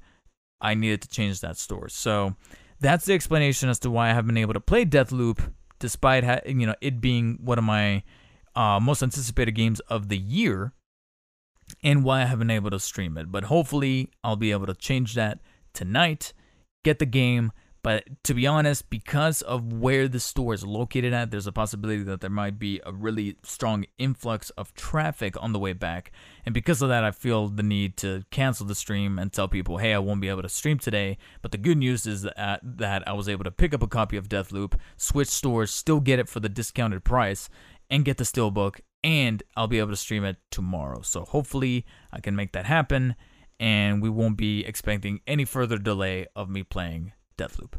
I 0.59 0.75
needed 0.75 1.01
to 1.01 1.09
change 1.09 1.39
that 1.39 1.57
store. 1.57 1.89
So 1.89 2.35
that's 2.79 3.05
the 3.05 3.13
explanation 3.13 3.69
as 3.69 3.79
to 3.79 3.89
why 3.89 4.09
I 4.09 4.13
haven't 4.13 4.27
been 4.27 4.37
able 4.37 4.53
to 4.53 4.59
play 4.59 4.85
Deathloop 4.85 5.53
despite 5.79 6.23
ha- 6.23 6.41
you 6.45 6.67
know 6.67 6.75
it 6.81 7.01
being 7.01 7.39
one 7.41 7.57
of 7.57 7.63
my 7.63 8.03
uh, 8.55 8.79
most 8.79 9.01
anticipated 9.01 9.53
games 9.53 9.79
of 9.81 10.09
the 10.09 10.17
year 10.17 10.73
and 11.83 12.03
why 12.03 12.21
I 12.21 12.25
haven't 12.25 12.47
been 12.47 12.55
able 12.55 12.69
to 12.71 12.79
stream 12.79 13.17
it. 13.17 13.31
But 13.31 13.45
hopefully, 13.45 14.11
I'll 14.23 14.35
be 14.35 14.51
able 14.51 14.67
to 14.67 14.75
change 14.75 15.15
that 15.15 15.39
tonight, 15.73 16.33
get 16.83 16.99
the 16.99 17.05
game. 17.05 17.51
But 17.83 18.23
to 18.25 18.35
be 18.35 18.45
honest, 18.45 18.91
because 18.91 19.41
of 19.41 19.73
where 19.73 20.07
the 20.07 20.19
store 20.19 20.53
is 20.53 20.63
located 20.63 21.13
at, 21.13 21.31
there's 21.31 21.47
a 21.47 21.51
possibility 21.51 22.03
that 22.03 22.21
there 22.21 22.29
might 22.29 22.59
be 22.59 22.79
a 22.85 22.93
really 22.93 23.37
strong 23.43 23.85
influx 23.97 24.51
of 24.51 24.73
traffic 24.75 25.35
on 25.41 25.51
the 25.51 25.57
way 25.57 25.73
back. 25.73 26.11
And 26.45 26.53
because 26.53 26.83
of 26.83 26.89
that, 26.89 27.03
I 27.03 27.09
feel 27.09 27.47
the 27.47 27.63
need 27.63 27.97
to 27.97 28.23
cancel 28.29 28.67
the 28.67 28.75
stream 28.75 29.17
and 29.17 29.33
tell 29.33 29.47
people, 29.47 29.77
hey, 29.77 29.95
I 29.95 29.99
won't 29.99 30.21
be 30.21 30.29
able 30.29 30.43
to 30.43 30.49
stream 30.49 30.77
today. 30.77 31.17
But 31.41 31.51
the 31.51 31.57
good 31.57 31.79
news 31.79 32.05
is 32.05 32.21
that, 32.21 32.59
that 32.63 33.07
I 33.07 33.13
was 33.13 33.27
able 33.27 33.45
to 33.45 33.51
pick 33.51 33.73
up 33.73 33.81
a 33.81 33.87
copy 33.87 34.15
of 34.15 34.29
Deathloop, 34.29 34.75
switch 34.95 35.29
stores, 35.29 35.73
still 35.73 35.99
get 35.99 36.19
it 36.19 36.29
for 36.29 36.39
the 36.39 36.49
discounted 36.49 37.03
price, 37.03 37.49
and 37.89 38.05
get 38.05 38.17
the 38.17 38.23
steelbook 38.23 38.79
and 39.03 39.43
I'll 39.55 39.67
be 39.67 39.79
able 39.79 39.89
to 39.89 39.95
stream 39.95 40.23
it 40.23 40.37
tomorrow. 40.51 41.01
So 41.01 41.25
hopefully 41.25 41.85
I 42.11 42.19
can 42.19 42.35
make 42.35 42.51
that 42.53 42.65
happen 42.65 43.15
and 43.61 44.01
we 44.01 44.09
won't 44.09 44.37
be 44.37 44.65
expecting 44.65 45.21
any 45.27 45.45
further 45.45 45.77
delay 45.77 46.25
of 46.35 46.49
me 46.49 46.63
playing 46.63 47.13
Deathloop. 47.37 47.75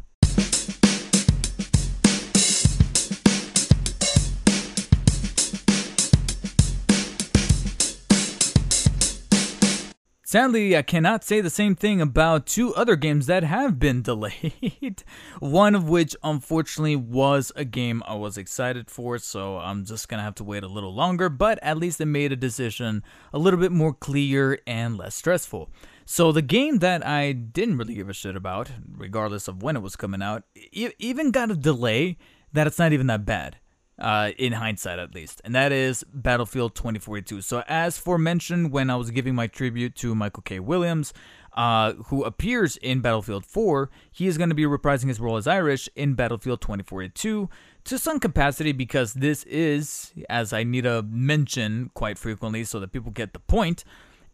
Sadly, 10.33 10.74
I 10.74 10.80
cannot 10.80 11.24
say 11.24 11.43
the 11.43 11.51
same 11.51 11.76
thing 11.76 12.01
about 12.01 12.47
two 12.47 12.74
other 12.74 12.97
games 12.97 13.26
that 13.26 13.45
have 13.45 13.78
been 13.78 14.01
delayed. 14.11 15.05
One 15.41 15.74
of 15.74 15.91
which, 15.91 16.16
unfortunately, 16.22 16.97
was 16.97 17.53
a 17.55 17.66
game 17.66 18.03
I 18.07 18.14
was 18.14 18.39
excited 18.39 18.91
for, 18.91 19.18
so 19.18 19.59
I'm 19.59 19.85
just 19.85 20.09
gonna 20.09 20.22
have 20.22 20.37
to 20.37 20.45
wait 20.45 20.62
a 20.62 20.68
little 20.68 20.95
longer, 20.95 21.28
but 21.28 21.59
at 21.62 21.76
least 21.76 22.01
it 22.01 22.07
made 22.07 22.33
a 22.33 22.37
decision 22.37 23.05
a 23.35 23.39
little 23.39 23.61
bit 23.61 23.72
more 23.72 23.93
clear 23.93 24.59
and 24.66 24.97
less 24.97 25.14
stressful. 25.14 25.68
So, 26.07 26.33
the 26.33 26.41
game 26.41 26.78
that 26.78 27.07
I 27.07 27.33
didn't 27.33 27.76
really 27.76 27.97
give 27.97 28.09
a 28.09 28.14
shit 28.14 28.35
about, 28.35 28.70
regardless 28.91 29.49
of 29.49 29.62
when 29.62 29.76
it 29.76 29.83
was 29.83 29.97
coming 29.97 30.22
out, 30.22 30.45
even 30.72 31.30
got 31.30 31.51
a 31.51 31.55
delay 31.55 32.16
that 32.55 32.66
it's 32.66 32.78
not 32.78 32.95
even 32.95 33.07
that 33.09 33.26
bad 33.26 33.59
uh, 34.03 34.32
in 34.36 34.53
hindsight 34.53 34.98
at 34.98 35.14
least, 35.14 35.40
and 35.44 35.55
that 35.55 35.72
is 35.72 36.05
Battlefield 36.12 36.74
2042. 36.74 37.40
So, 37.40 37.62
as 37.68 37.96
forementioned 37.96 38.72
when 38.72 38.90
I 38.90 38.96
was 38.96 39.11
giving 39.11 39.34
my 39.34 39.46
tribute 39.46 39.94
to 39.96 40.14
Michael 40.14 40.42
K. 40.42 40.59
Williams, 40.61 41.14
uh, 41.55 41.92
who 42.07 42.24
appears 42.24 42.76
in 42.78 43.00
Battlefield 43.00 43.46
4, 43.46 43.90
he 44.11 44.26
is 44.26 44.38
going 44.38 44.48
to 44.48 44.55
be 44.55 44.64
reprising 44.64 45.09
his 45.09 45.20
role 45.20 45.36
as 45.36 45.46
Irish 45.46 45.88
in 45.94 46.14
Battlefield 46.14 46.61
2042 46.61 47.48
to 47.84 47.98
some 47.98 48.18
capacity 48.18 48.72
because 48.72 49.14
this 49.14 49.44
is, 49.44 50.12
as 50.30 50.53
I 50.53 50.64
need 50.64 50.84
to 50.84 51.03
mention 51.03 51.90
quite 51.94 52.18
frequently 52.18 52.64
so 52.64 52.80
that 52.80 52.92
people 52.92 53.11
get 53.11 53.32
the 53.32 53.38
point, 53.38 53.84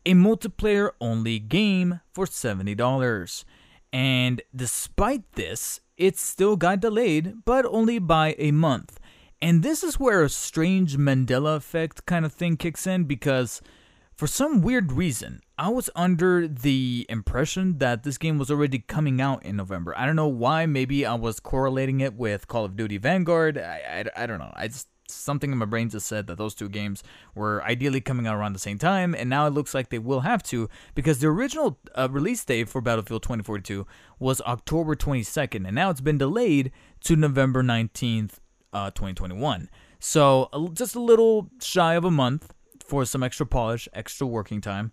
a 0.06 0.14
multiplayer 0.14 0.90
only 1.00 1.38
game 1.38 2.00
for 2.12 2.24
$70. 2.24 3.44
And 3.92 4.42
despite 4.54 5.32
this, 5.32 5.80
it 5.96 6.16
still 6.16 6.56
got 6.56 6.80
delayed, 6.80 7.44
but 7.44 7.66
only 7.66 7.98
by 7.98 8.36
a 8.38 8.52
month. 8.52 9.00
And 9.40 9.62
this 9.62 9.84
is 9.84 10.00
where 10.00 10.22
a 10.22 10.28
strange 10.28 10.96
Mandela 10.96 11.56
effect 11.56 12.06
kind 12.06 12.24
of 12.24 12.32
thing 12.32 12.56
kicks 12.56 12.86
in 12.86 13.04
because 13.04 13.62
for 14.14 14.26
some 14.26 14.62
weird 14.62 14.90
reason, 14.90 15.40
I 15.56 15.68
was 15.68 15.88
under 15.94 16.48
the 16.48 17.06
impression 17.08 17.78
that 17.78 18.02
this 18.02 18.18
game 18.18 18.36
was 18.36 18.50
already 18.50 18.80
coming 18.80 19.20
out 19.20 19.44
in 19.44 19.54
November. 19.54 19.96
I 19.96 20.06
don't 20.06 20.16
know 20.16 20.26
why. 20.26 20.66
Maybe 20.66 21.06
I 21.06 21.14
was 21.14 21.38
correlating 21.38 22.00
it 22.00 22.14
with 22.14 22.48
Call 22.48 22.64
of 22.64 22.74
Duty 22.76 22.98
Vanguard. 22.98 23.58
I, 23.58 24.04
I, 24.16 24.24
I 24.24 24.26
don't 24.26 24.40
know. 24.40 24.52
I 24.56 24.66
just 24.66 24.88
something 25.10 25.52
in 25.52 25.58
my 25.58 25.64
brain 25.64 25.88
just 25.88 26.06
said 26.06 26.26
that 26.26 26.36
those 26.36 26.54
two 26.54 26.68
games 26.68 27.02
were 27.34 27.62
ideally 27.64 28.00
coming 28.00 28.26
out 28.26 28.36
around 28.36 28.52
the 28.52 28.58
same 28.58 28.78
time, 28.78 29.14
and 29.14 29.30
now 29.30 29.46
it 29.46 29.54
looks 29.54 29.72
like 29.72 29.88
they 29.88 29.98
will 29.98 30.20
have 30.20 30.42
to 30.42 30.68
because 30.94 31.20
the 31.20 31.28
original 31.28 31.78
uh, 31.94 32.08
release 32.10 32.44
date 32.44 32.68
for 32.68 32.80
Battlefield 32.80 33.22
2042 33.22 33.86
was 34.18 34.40
October 34.42 34.94
22nd, 34.94 35.66
and 35.66 35.74
now 35.74 35.90
it's 35.90 36.00
been 36.00 36.18
delayed 36.18 36.72
to 37.04 37.16
November 37.16 37.62
19th, 37.62 38.38
uh, 38.72 38.90
2021. 38.90 39.68
So 39.98 40.48
just 40.74 40.94
a 40.94 41.00
little 41.00 41.50
shy 41.60 41.94
of 41.94 42.04
a 42.04 42.10
month 42.10 42.52
for 42.84 43.04
some 43.04 43.22
extra 43.22 43.46
polish, 43.46 43.88
extra 43.92 44.26
working 44.26 44.60
time. 44.60 44.92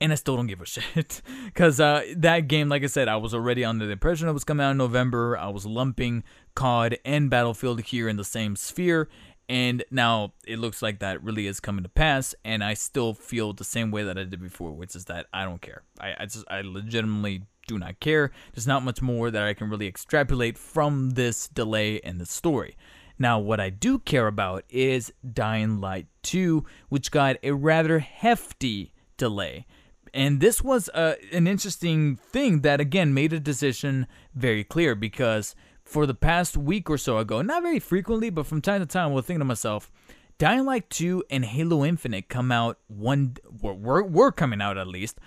And 0.00 0.12
I 0.12 0.16
still 0.16 0.36
don't 0.36 0.46
give 0.46 0.60
a 0.60 0.66
shit. 0.66 1.22
Because 1.46 1.80
uh, 1.80 2.02
that 2.16 2.48
game, 2.48 2.68
like 2.68 2.82
I 2.82 2.86
said, 2.86 3.08
I 3.08 3.16
was 3.16 3.34
already 3.34 3.64
under 3.64 3.86
the 3.86 3.92
impression 3.92 4.28
it 4.28 4.32
was 4.32 4.44
coming 4.44 4.64
out 4.64 4.72
in 4.72 4.76
November. 4.78 5.36
I 5.36 5.48
was 5.48 5.66
lumping 5.66 6.24
COD 6.54 6.98
and 7.04 7.30
Battlefield 7.30 7.80
here 7.82 8.08
in 8.08 8.16
the 8.16 8.24
same 8.24 8.56
sphere. 8.56 9.08
And 9.48 9.84
now 9.90 10.32
it 10.46 10.58
looks 10.58 10.80
like 10.80 11.00
that 11.00 11.22
really 11.22 11.46
is 11.46 11.60
coming 11.60 11.82
to 11.82 11.88
pass. 11.88 12.34
And 12.44 12.64
I 12.64 12.74
still 12.74 13.14
feel 13.14 13.52
the 13.52 13.64
same 13.64 13.90
way 13.90 14.02
that 14.02 14.18
I 14.18 14.24
did 14.24 14.40
before, 14.40 14.72
which 14.72 14.96
is 14.96 15.06
that 15.06 15.26
I 15.32 15.44
don't 15.44 15.60
care. 15.60 15.82
I, 16.00 16.14
I 16.20 16.26
just, 16.26 16.44
I 16.48 16.62
legitimately 16.62 17.44
do 17.66 17.78
not 17.78 18.00
care. 18.00 18.30
There's 18.52 18.66
not 18.66 18.84
much 18.84 19.02
more 19.02 19.30
that 19.30 19.42
I 19.42 19.54
can 19.54 19.70
really 19.70 19.86
extrapolate 19.86 20.58
from 20.58 21.10
this 21.10 21.48
delay 21.48 21.96
in 21.96 22.18
the 22.18 22.26
story. 22.26 22.76
Now, 23.18 23.38
what 23.38 23.60
I 23.60 23.70
do 23.70 23.98
care 23.98 24.26
about 24.26 24.64
is 24.68 25.12
Dying 25.32 25.80
Light 25.80 26.06
2, 26.22 26.64
which 26.88 27.10
got 27.10 27.36
a 27.42 27.52
rather 27.52 28.00
hefty 28.00 28.92
delay. 29.16 29.66
And 30.12 30.40
this 30.40 30.62
was 30.62 30.88
uh, 30.90 31.14
an 31.32 31.46
interesting 31.46 32.16
thing 32.16 32.60
that, 32.60 32.80
again, 32.80 33.14
made 33.14 33.32
a 33.32 33.40
decision 33.40 34.06
very 34.34 34.64
clear 34.64 34.94
because 34.94 35.54
for 35.84 36.06
the 36.06 36.14
past 36.14 36.56
week 36.56 36.88
or 36.88 36.98
so 36.98 37.18
ago, 37.18 37.42
not 37.42 37.62
very 37.62 37.78
frequently, 37.80 38.30
but 38.30 38.46
from 38.46 38.60
time 38.60 38.80
to 38.80 38.86
time, 38.86 39.10
I 39.10 39.14
was 39.14 39.26
thinking 39.26 39.40
to 39.40 39.44
myself, 39.44 39.90
Dying 40.38 40.64
Light 40.64 40.90
2 40.90 41.24
and 41.30 41.44
Halo 41.44 41.84
Infinite 41.84 42.28
come 42.28 42.50
out 42.50 42.78
one, 42.88 43.36
were, 43.60 44.02
were 44.02 44.32
coming 44.32 44.60
out 44.60 44.78
at 44.78 44.88
least, 44.88 45.18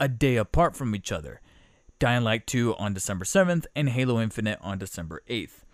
a 0.00 0.08
day 0.08 0.36
apart 0.36 0.76
from 0.76 0.94
each 0.94 1.12
other. 1.12 1.40
Dying 2.04 2.22
Light 2.22 2.46
2 2.46 2.76
on 2.76 2.92
December 2.92 3.24
7th, 3.24 3.64
and 3.74 3.88
Halo 3.88 4.20
Infinite 4.20 4.58
on 4.60 4.76
December 4.76 5.22
8th. 5.26 5.64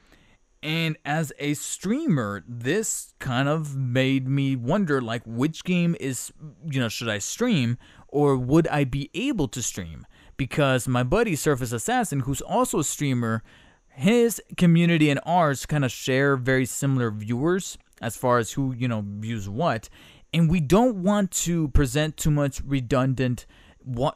And 0.62 0.97
as 1.05 1.33
a 1.41 1.55
streamer, 1.55 2.45
this 2.47 3.14
kind 3.18 3.49
of 3.49 3.74
made 3.74 4.28
me 4.28 4.55
wonder 4.55 5.03
like 5.03 5.24
which 5.26 5.64
game 5.64 5.97
is, 5.99 6.33
you 6.70 6.78
know, 6.78 6.89
should 6.89 7.09
I 7.09 7.18
stream 7.18 7.78
or 8.07 8.37
would 8.37 8.68
I 8.68 8.85
be 8.85 9.11
able 9.12 9.49
to 9.49 9.61
stream? 9.61 10.07
Because 10.37 10.87
my 10.87 11.03
buddy 11.03 11.35
Surface 11.35 11.72
Assassin, 11.72 12.20
who's 12.20 12.41
also 12.41 12.78
a 12.78 12.85
streamer, 12.85 13.43
his 13.89 14.41
community 14.57 15.11
and 15.11 15.18
ours 15.26 15.66
kind 15.66 15.85
of 15.85 15.91
share 15.91 16.37
very 16.37 16.64
similar 16.64 17.11
viewers 17.11 17.76
as 18.01 18.16
far 18.16 18.39
as 18.39 18.53
who, 18.53 18.72
you 18.72 18.87
know, 18.87 19.03
views 19.05 19.49
what. 19.49 19.89
And 20.33 20.49
we 20.49 20.61
don't 20.61 21.03
want 21.03 21.33
to 21.33 21.70
present 21.70 22.16
too 22.16 22.31
much 22.31 22.62
redundant 22.64 23.47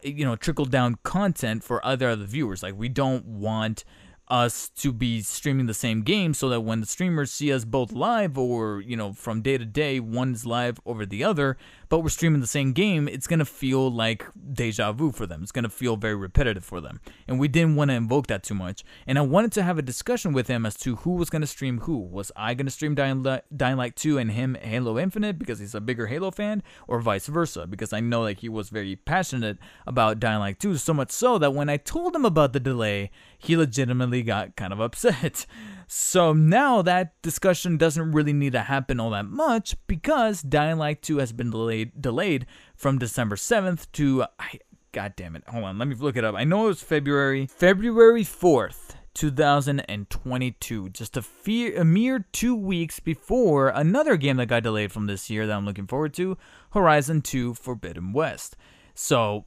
you 0.02 0.24
know 0.24 0.36
trickle 0.36 0.64
down 0.64 0.98
content 1.02 1.64
for 1.64 1.84
other 1.84 2.08
other 2.08 2.24
viewers. 2.24 2.62
Like 2.62 2.76
we 2.76 2.88
don't 2.88 3.24
want 3.24 3.84
us 4.28 4.70
to 4.70 4.90
be 4.90 5.20
streaming 5.20 5.66
the 5.66 5.74
same 5.74 6.02
game 6.02 6.32
so 6.32 6.48
that 6.48 6.62
when 6.62 6.80
the 6.80 6.86
streamers 6.86 7.30
see 7.30 7.52
us 7.52 7.64
both 7.64 7.92
live 7.92 8.38
or 8.38 8.80
you 8.80 8.96
know 8.96 9.12
from 9.12 9.42
day 9.42 9.58
to 9.58 9.66
day 9.66 10.00
one's 10.00 10.46
live 10.46 10.80
over 10.86 11.04
the 11.04 11.22
other 11.22 11.58
but 11.94 12.00
we're 12.00 12.08
streaming 12.08 12.40
the 12.40 12.46
same 12.48 12.72
game 12.72 13.06
it's 13.06 13.28
going 13.28 13.38
to 13.38 13.44
feel 13.44 13.88
like 13.88 14.26
deja 14.52 14.90
vu 14.90 15.12
for 15.12 15.28
them. 15.28 15.44
It's 15.44 15.52
going 15.52 15.62
to 15.62 15.70
feel 15.70 15.94
very 15.94 16.16
repetitive 16.16 16.64
for 16.64 16.80
them. 16.80 17.00
And 17.28 17.38
we 17.38 17.46
didn't 17.46 17.76
want 17.76 17.92
to 17.92 17.94
invoke 17.94 18.26
that 18.26 18.42
too 18.42 18.54
much. 18.54 18.82
And 19.06 19.16
i 19.16 19.20
wanted 19.20 19.52
to 19.52 19.62
have 19.62 19.78
a 19.78 19.82
discussion 19.82 20.32
with 20.32 20.48
him 20.48 20.66
as 20.66 20.74
to 20.78 20.96
who 20.96 21.12
was 21.12 21.30
going 21.30 21.42
to 21.42 21.46
stream 21.46 21.78
who. 21.82 21.98
Was 21.98 22.32
i 22.34 22.52
going 22.54 22.66
to 22.66 22.72
stream 22.72 22.96
dying, 22.96 23.24
dying 23.56 23.76
light 23.76 23.94
2 23.94 24.18
and 24.18 24.32
him 24.32 24.56
halo 24.56 24.98
infinite 24.98 25.38
because 25.38 25.60
he's 25.60 25.72
a 25.72 25.80
bigger 25.80 26.08
halo 26.08 26.32
fan 26.32 26.64
or 26.88 26.98
vice 26.98 27.28
versa? 27.28 27.64
Because 27.64 27.92
i 27.92 28.00
know 28.00 28.24
that 28.24 28.40
he 28.40 28.48
was 28.48 28.70
very 28.70 28.96
passionate 28.96 29.58
about 29.86 30.18
dying 30.18 30.40
light 30.40 30.58
2 30.58 30.76
so 30.78 30.92
much 30.92 31.12
so 31.12 31.38
that 31.38 31.54
when 31.54 31.68
i 31.68 31.76
told 31.76 32.16
him 32.16 32.24
about 32.24 32.52
the 32.52 32.58
delay 32.58 33.12
he 33.38 33.56
legitimately 33.56 34.24
got 34.24 34.56
kind 34.56 34.72
of 34.72 34.80
upset. 34.80 35.46
So 35.96 36.32
now 36.32 36.82
that 36.82 37.22
discussion 37.22 37.76
doesn't 37.76 38.10
really 38.10 38.32
need 38.32 38.50
to 38.54 38.62
happen 38.62 38.98
all 38.98 39.10
that 39.10 39.26
much 39.26 39.76
because 39.86 40.42
Dying 40.42 40.76
Light 40.76 41.02
2 41.02 41.18
has 41.18 41.32
been 41.32 41.50
delayed 41.50 42.02
delayed 42.02 42.46
from 42.74 42.98
December 42.98 43.36
7th 43.36 43.86
to 43.92 44.24
I, 44.40 44.58
God 44.90 45.12
damn 45.14 45.36
it. 45.36 45.44
Hold 45.46 45.62
on, 45.62 45.78
let 45.78 45.86
me 45.86 45.94
look 45.94 46.16
it 46.16 46.24
up. 46.24 46.34
I 46.34 46.42
know 46.42 46.64
it 46.64 46.70
was 46.70 46.82
February 46.82 47.46
February 47.46 48.24
4th. 48.24 48.96
2022, 49.14 50.88
just 50.88 51.16
a, 51.16 51.22
fear, 51.22 51.80
a 51.80 51.84
mere 51.84 52.26
two 52.32 52.56
weeks 52.56 52.98
before 52.98 53.68
another 53.68 54.16
game 54.16 54.38
that 54.38 54.46
got 54.46 54.64
delayed 54.64 54.90
from 54.90 55.06
this 55.06 55.30
year 55.30 55.46
that 55.46 55.56
I'm 55.56 55.64
looking 55.64 55.86
forward 55.86 56.12
to 56.14 56.36
Horizon 56.72 57.22
2 57.22 57.54
Forbidden 57.54 58.12
West. 58.12 58.56
So, 58.94 59.44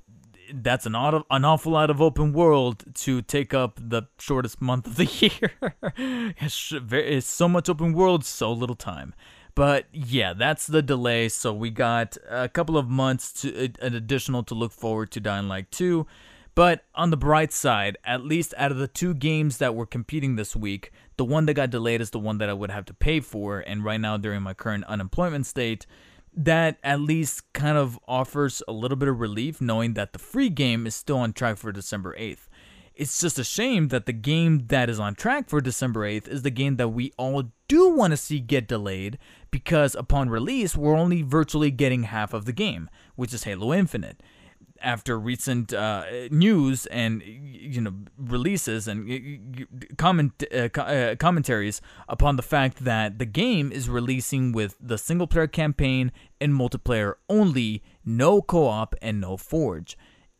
that's 0.53 0.85
an, 0.85 0.95
auto, 0.95 1.25
an 1.29 1.45
awful 1.45 1.71
lot 1.73 1.89
of 1.89 2.01
open 2.01 2.33
world 2.33 2.83
to 2.95 3.21
take 3.21 3.53
up 3.53 3.79
the 3.81 4.03
shortest 4.19 4.61
month 4.61 4.87
of 4.87 4.95
the 4.95 5.05
year. 5.05 5.73
it's 5.97 7.27
so 7.27 7.47
much 7.47 7.69
open 7.69 7.93
world, 7.93 8.25
so 8.25 8.51
little 8.51 8.75
time. 8.75 9.13
But 9.55 9.85
yeah, 9.91 10.33
that's 10.33 10.67
the 10.67 10.83
delay. 10.83 11.29
So 11.29 11.51
we 11.51 11.71
got 11.71 12.15
a 12.29 12.47
couple 12.47 12.77
of 12.77 12.87
months 12.87 13.33
to 13.41 13.71
an 13.81 13.95
additional 13.95 14.43
to 14.43 14.53
look 14.53 14.71
forward 14.71 15.09
to 15.11 15.19
Dying 15.19 15.47
Light 15.47 15.71
2. 15.71 16.05
But 16.53 16.85
on 16.95 17.11
the 17.11 17.17
bright 17.17 17.51
side, 17.51 17.97
at 18.03 18.23
least 18.23 18.53
out 18.57 18.71
of 18.71 18.77
the 18.77 18.87
two 18.87 19.13
games 19.13 19.57
that 19.57 19.75
were 19.75 19.85
competing 19.85 20.35
this 20.35 20.55
week, 20.55 20.91
the 21.15 21.25
one 21.25 21.45
that 21.45 21.53
got 21.53 21.69
delayed 21.69 22.01
is 22.01 22.09
the 22.11 22.19
one 22.19 22.37
that 22.39 22.49
I 22.49 22.53
would 22.53 22.71
have 22.71 22.85
to 22.85 22.93
pay 22.93 23.19
for. 23.19 23.59
And 23.59 23.83
right 23.83 24.01
now, 24.01 24.17
during 24.17 24.41
my 24.41 24.53
current 24.53 24.83
unemployment 24.85 25.45
state, 25.45 25.85
that 26.37 26.77
at 26.83 27.01
least 27.01 27.51
kind 27.53 27.77
of 27.77 27.99
offers 28.07 28.61
a 28.67 28.71
little 28.71 28.95
bit 28.95 29.09
of 29.09 29.19
relief 29.19 29.59
knowing 29.59 29.95
that 29.95 30.13
the 30.13 30.19
free 30.19 30.49
game 30.49 30.85
is 30.85 30.95
still 30.95 31.17
on 31.17 31.33
track 31.33 31.57
for 31.57 31.71
December 31.71 32.15
8th. 32.17 32.47
It's 32.93 33.19
just 33.19 33.37
a 33.37 33.43
shame 33.43 33.89
that 33.89 34.05
the 34.05 34.13
game 34.13 34.67
that 34.67 34.89
is 34.89 34.99
on 34.99 35.15
track 35.15 35.49
for 35.49 35.61
December 35.61 36.01
8th 36.01 36.27
is 36.27 36.43
the 36.43 36.51
game 36.51 36.77
that 36.77 36.89
we 36.89 37.11
all 37.17 37.43
do 37.67 37.89
want 37.89 38.11
to 38.11 38.17
see 38.17 38.39
get 38.39 38.67
delayed 38.67 39.17
because 39.51 39.95
upon 39.95 40.29
release, 40.29 40.75
we're 40.75 40.95
only 40.95 41.23
virtually 41.23 41.71
getting 41.71 42.03
half 42.03 42.33
of 42.33 42.45
the 42.45 42.53
game, 42.53 42.89
which 43.15 43.33
is 43.33 43.43
Halo 43.43 43.73
Infinite 43.73 44.21
after 44.81 45.19
recent 45.19 45.73
uh, 45.73 46.05
news 46.29 46.85
and 46.87 47.21
you 47.23 47.81
know 47.81 47.93
releases 48.17 48.87
and 48.87 49.67
comment 49.97 50.43
uh, 50.53 50.69
uh, 50.79 51.15
commentaries 51.15 51.81
upon 52.07 52.35
the 52.35 52.43
fact 52.43 52.83
that 52.83 53.19
the 53.19 53.25
game 53.25 53.71
is 53.71 53.89
releasing 53.89 54.51
with 54.51 54.75
the 54.79 54.97
single 54.97 55.27
player 55.27 55.47
campaign 55.47 56.11
and 56.39 56.53
multiplayer 56.53 57.15
only, 57.29 57.83
no 58.05 58.41
co-op 58.41 58.95
and 59.01 59.21
no 59.21 59.37
forge. 59.37 59.97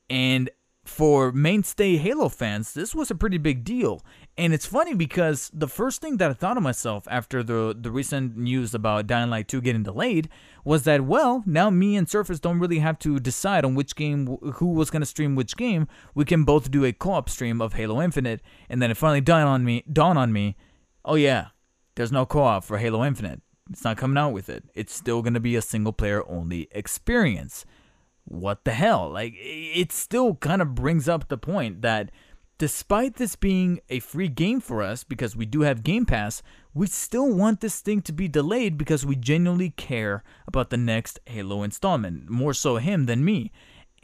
And 0.09 0.49
for 0.85 1.31
mainstay 1.31 1.97
Halo 1.97 2.29
fans, 2.29 2.73
this 2.73 2.95
was 2.95 3.11
a 3.11 3.15
pretty 3.15 3.38
big 3.38 3.63
deal. 3.63 4.01
And 4.39 4.53
it's 4.53 4.67
funny 4.67 4.93
because 4.93 5.49
the 5.51 5.67
first 5.67 5.99
thing 5.99 6.17
that 6.17 6.29
I 6.29 6.33
thought 6.33 6.57
of 6.57 6.63
myself 6.63 7.07
after 7.09 7.41
the 7.41 7.75
the 7.79 7.89
recent 7.89 8.38
news 8.38 8.75
about 8.75 9.07
Dying 9.07 9.31
Light 9.31 9.47
2 9.47 9.61
getting 9.61 9.81
delayed 9.81 10.29
was 10.63 10.83
that 10.83 11.05
well, 11.05 11.43
now 11.47 11.71
me 11.71 11.95
and 11.95 12.07
Surface 12.07 12.39
don't 12.39 12.59
really 12.59 12.77
have 12.77 12.99
to 12.99 13.19
decide 13.19 13.65
on 13.65 13.73
which 13.73 13.95
game 13.95 14.38
who 14.55 14.67
was 14.67 14.91
going 14.91 15.01
to 15.01 15.07
stream 15.07 15.33
which 15.33 15.57
game. 15.57 15.88
We 16.13 16.23
can 16.23 16.43
both 16.43 16.69
do 16.69 16.85
a 16.85 16.93
co-op 16.93 17.29
stream 17.29 17.61
of 17.61 17.73
Halo 17.73 17.99
Infinite 17.99 18.41
and 18.69 18.79
then 18.79 18.91
it 18.91 18.97
finally 18.97 19.21
dawned 19.21 19.47
on 19.47 19.63
me 19.65 19.83
dawned 19.91 20.19
on 20.19 20.31
me, 20.31 20.55
oh 21.03 21.15
yeah, 21.15 21.47
there's 21.95 22.11
no 22.11 22.27
co-op 22.27 22.63
for 22.63 22.77
Halo 22.77 23.03
Infinite. 23.03 23.41
It's 23.71 23.83
not 23.83 23.97
coming 23.97 24.19
out 24.19 24.33
with 24.33 24.49
it. 24.49 24.65
It's 24.75 24.93
still 24.93 25.23
going 25.23 25.33
to 25.33 25.39
be 25.39 25.55
a 25.55 25.63
single 25.63 25.93
player 25.93 26.23
only 26.29 26.67
experience. 26.71 27.65
What 28.23 28.65
the 28.65 28.71
hell? 28.71 29.09
Like 29.09 29.33
it 29.35 29.91
still 29.91 30.35
kind 30.35 30.61
of 30.61 30.75
brings 30.75 31.09
up 31.09 31.27
the 31.27 31.39
point 31.39 31.81
that 31.81 32.11
despite 32.58 33.16
this 33.16 33.36
being 33.36 33.80
a 33.89 33.99
free 33.99 34.28
game 34.30 34.60
for 34.60 34.82
us 34.82 35.03
because 35.03 35.36
we 35.36 35.45
do 35.45 35.62
have 35.62 35.84
Game 35.84 36.05
Pass, 36.05 36.41
we 36.74 36.88
still 36.88 37.32
want 37.34 37.62
this 37.62 37.80
thing 37.82 38.01
to 38.03 38.12
be 38.12 38.28
delayed 38.28 38.78
because 38.78 39.05
we 39.05 39.16
genuinely 39.16 39.72
care 39.72 40.24
about 40.47 40.70
the 40.70 40.78
next 40.78 41.20
Halo 41.26 41.64
installment, 41.64 42.30
more 42.30 42.53
so 42.53 42.78
him 42.78 43.05
than 43.05 43.26
me. 43.26 43.51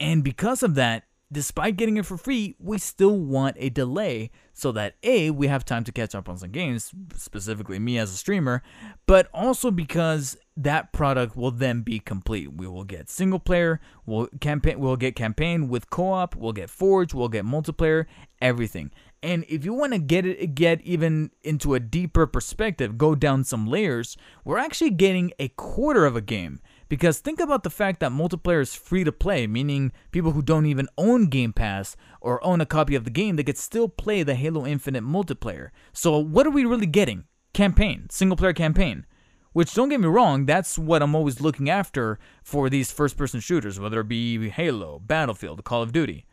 And 0.00 0.22
because 0.22 0.62
of 0.62 0.74
that, 0.74 1.04
despite 1.34 1.76
getting 1.76 1.98
it 1.98 2.06
for 2.06 2.16
free, 2.16 2.56
we 2.58 2.78
still 2.78 3.18
want 3.18 3.56
a 3.58 3.68
delay 3.68 4.30
so 4.52 4.72
that 4.72 4.94
A, 5.02 5.30
we 5.30 5.48
have 5.48 5.64
time 5.64 5.84
to 5.84 5.92
catch 5.92 6.14
up 6.14 6.28
on 6.28 6.38
some 6.38 6.50
games, 6.50 6.92
specifically 7.16 7.78
me 7.78 7.98
as 7.98 8.12
a 8.12 8.16
streamer, 8.16 8.62
but 9.06 9.28
also 9.34 9.70
because 9.70 10.38
that 10.56 10.92
product 10.92 11.36
will 11.36 11.50
then 11.50 11.82
be 11.82 11.98
complete. 11.98 12.54
We 12.54 12.68
will 12.68 12.84
get 12.84 13.10
single 13.10 13.40
player, 13.40 13.80
we'll 14.06 14.28
campaign 14.40 14.78
we'll 14.78 14.96
get 14.96 15.16
campaign 15.16 15.68
with 15.68 15.90
co-op, 15.90 16.36
we'll 16.36 16.52
get 16.52 16.70
forge, 16.70 17.12
we'll 17.12 17.28
get 17.28 17.44
multiplayer, 17.44 18.06
everything. 18.40 18.92
And 19.22 19.44
if 19.48 19.64
you 19.64 19.72
want 19.72 19.94
to 19.94 19.98
get 19.98 20.24
it 20.24 20.54
get 20.54 20.82
even 20.82 21.30
into 21.42 21.74
a 21.74 21.80
deeper 21.80 22.26
perspective, 22.26 22.96
go 22.96 23.14
down 23.14 23.42
some 23.42 23.66
layers, 23.66 24.16
we're 24.44 24.58
actually 24.58 24.90
getting 24.90 25.32
a 25.38 25.48
quarter 25.48 26.06
of 26.06 26.14
a 26.14 26.20
game. 26.20 26.60
Because 26.88 27.18
think 27.18 27.40
about 27.40 27.62
the 27.62 27.70
fact 27.70 28.00
that 28.00 28.12
multiplayer 28.12 28.60
is 28.60 28.74
free 28.74 29.04
to 29.04 29.12
play, 29.12 29.46
meaning 29.46 29.92
people 30.10 30.32
who 30.32 30.42
don't 30.42 30.66
even 30.66 30.88
own 30.98 31.26
Game 31.28 31.52
Pass 31.52 31.96
or 32.20 32.44
own 32.44 32.60
a 32.60 32.66
copy 32.66 32.94
of 32.94 33.04
the 33.04 33.10
game, 33.10 33.36
they 33.36 33.44
could 33.44 33.58
still 33.58 33.88
play 33.88 34.22
the 34.22 34.34
Halo 34.34 34.66
Infinite 34.66 35.02
multiplayer. 35.02 35.70
So 35.92 36.18
what 36.18 36.46
are 36.46 36.50
we 36.50 36.64
really 36.64 36.86
getting? 36.86 37.24
Campaign, 37.52 38.08
single 38.10 38.36
player 38.36 38.52
campaign. 38.52 39.06
Which 39.52 39.72
don't 39.72 39.88
get 39.88 40.00
me 40.00 40.08
wrong, 40.08 40.46
that's 40.46 40.76
what 40.76 41.00
I'm 41.00 41.14
always 41.14 41.40
looking 41.40 41.70
after 41.70 42.18
for 42.42 42.68
these 42.68 42.90
first 42.90 43.16
person 43.16 43.38
shooters, 43.38 43.78
whether 43.78 44.00
it 44.00 44.08
be 44.08 44.48
Halo, 44.48 44.98
Battlefield, 44.98 45.62
Call 45.62 45.80
of 45.80 45.92
Duty. 45.92 46.26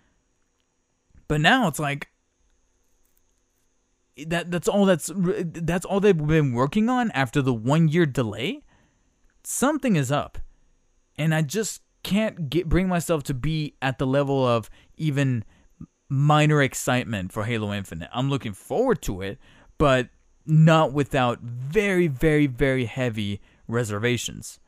But 1.28 1.40
now 1.40 1.68
it's 1.68 1.80
like 1.80 2.10
that 4.26 4.52
that's 4.52 4.68
all 4.68 4.86
that's 4.86 5.12
that's 5.16 5.86
all 5.86 6.00
they've 6.00 6.18
been 6.18 6.52
working 6.54 6.90
on 6.90 7.12
after 7.12 7.42
the 7.42 7.54
1 7.54 7.88
year 7.88 8.06
delay 8.06 8.64
something 9.44 9.96
is 9.96 10.12
up. 10.12 10.38
And 11.18 11.34
I 11.36 11.42
just 11.42 11.82
can't 12.04 12.50
get 12.50 12.68
bring 12.68 12.88
myself 12.88 13.24
to 13.24 13.34
be 13.34 13.76
at 13.82 14.00
the 14.00 14.08
level 14.08 14.46
of 14.46 14.70
even 14.98 15.44
minor 16.10 16.62
excitement 16.62 17.32
for 17.32 17.46
Halo 17.46 17.74
Infinite. 17.74 18.10
I'm 18.14 18.30
looking 18.30 18.54
forward 18.54 19.02
to 19.04 19.22
it, 19.22 19.40
but 19.78 20.10
not 20.46 20.94
without 20.94 21.40
very, 21.42 22.08
very, 22.08 22.48
very 22.48 22.86
heavy 22.86 23.40
reservations. 23.68 24.60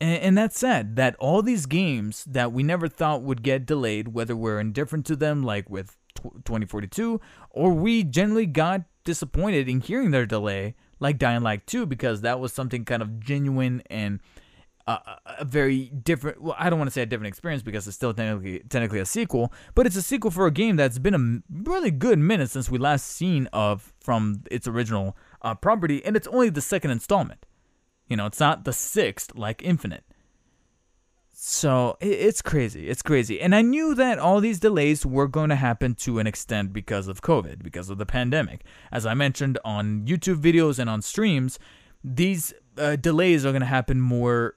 And, 0.00 0.18
and 0.22 0.38
that's 0.38 0.58
sad 0.58 0.96
that 0.96 1.16
all 1.16 1.42
these 1.42 1.66
games 1.66 2.24
that 2.24 2.52
we 2.52 2.62
never 2.62 2.88
thought 2.88 3.22
would 3.22 3.42
get 3.42 3.66
delayed, 3.66 4.08
whether 4.08 4.36
we're 4.36 4.60
indifferent 4.60 5.06
to 5.06 5.16
them, 5.16 5.42
like 5.42 5.70
with 5.70 5.96
2042, 6.16 7.20
or 7.50 7.72
we 7.72 8.04
generally 8.04 8.46
got 8.46 8.82
disappointed 9.04 9.68
in 9.68 9.80
hearing 9.80 10.10
their 10.10 10.26
delay, 10.26 10.74
like 11.00 11.18
Dying 11.18 11.42
Light 11.42 11.66
2 11.66 11.86
because 11.86 12.22
that 12.22 12.40
was 12.40 12.52
something 12.52 12.84
kind 12.84 13.02
of 13.02 13.20
genuine 13.20 13.82
and 13.90 14.20
uh, 14.88 14.98
a 15.38 15.44
very 15.44 15.90
different. 15.90 16.40
Well, 16.40 16.56
I 16.58 16.70
don't 16.70 16.78
want 16.78 16.88
to 16.88 16.92
say 16.92 17.02
a 17.02 17.06
different 17.06 17.28
experience 17.28 17.62
because 17.62 17.86
it's 17.86 17.94
still 17.94 18.14
technically 18.14 18.60
technically 18.70 19.00
a 19.00 19.04
sequel, 19.04 19.52
but 19.74 19.86
it's 19.86 19.96
a 19.96 20.02
sequel 20.02 20.30
for 20.30 20.46
a 20.46 20.50
game 20.50 20.76
that's 20.76 20.98
been 20.98 21.14
a 21.14 21.68
really 21.68 21.90
good 21.90 22.18
minute 22.18 22.48
since 22.48 22.70
we 22.70 22.78
last 22.78 23.06
seen 23.06 23.48
of 23.52 23.92
from 24.00 24.44
its 24.50 24.66
original 24.66 25.14
uh, 25.42 25.54
property, 25.54 26.02
and 26.06 26.16
it's 26.16 26.26
only 26.28 26.48
the 26.48 26.62
second 26.62 26.90
installment. 26.90 27.44
You 28.08 28.16
know, 28.16 28.24
it's 28.24 28.40
not 28.40 28.64
the 28.64 28.72
sixth 28.72 29.34
like 29.36 29.62
Infinite. 29.62 30.04
So 31.40 31.96
it's 32.00 32.42
crazy. 32.42 32.88
It's 32.88 33.00
crazy. 33.00 33.40
And 33.40 33.54
I 33.54 33.62
knew 33.62 33.94
that 33.94 34.18
all 34.18 34.40
these 34.40 34.58
delays 34.58 35.06
were 35.06 35.28
going 35.28 35.50
to 35.50 35.54
happen 35.54 35.94
to 35.94 36.18
an 36.18 36.26
extent 36.26 36.72
because 36.72 37.06
of 37.06 37.22
COVID, 37.22 37.62
because 37.62 37.90
of 37.90 37.98
the 37.98 38.04
pandemic. 38.04 38.64
As 38.90 39.06
I 39.06 39.14
mentioned 39.14 39.56
on 39.64 40.04
YouTube 40.04 40.42
videos 40.42 40.80
and 40.80 40.90
on 40.90 41.00
streams, 41.00 41.60
these 42.02 42.52
uh, 42.76 42.96
delays 42.96 43.46
are 43.46 43.52
going 43.52 43.60
to 43.60 43.66
happen 43.66 44.00
more 44.00 44.56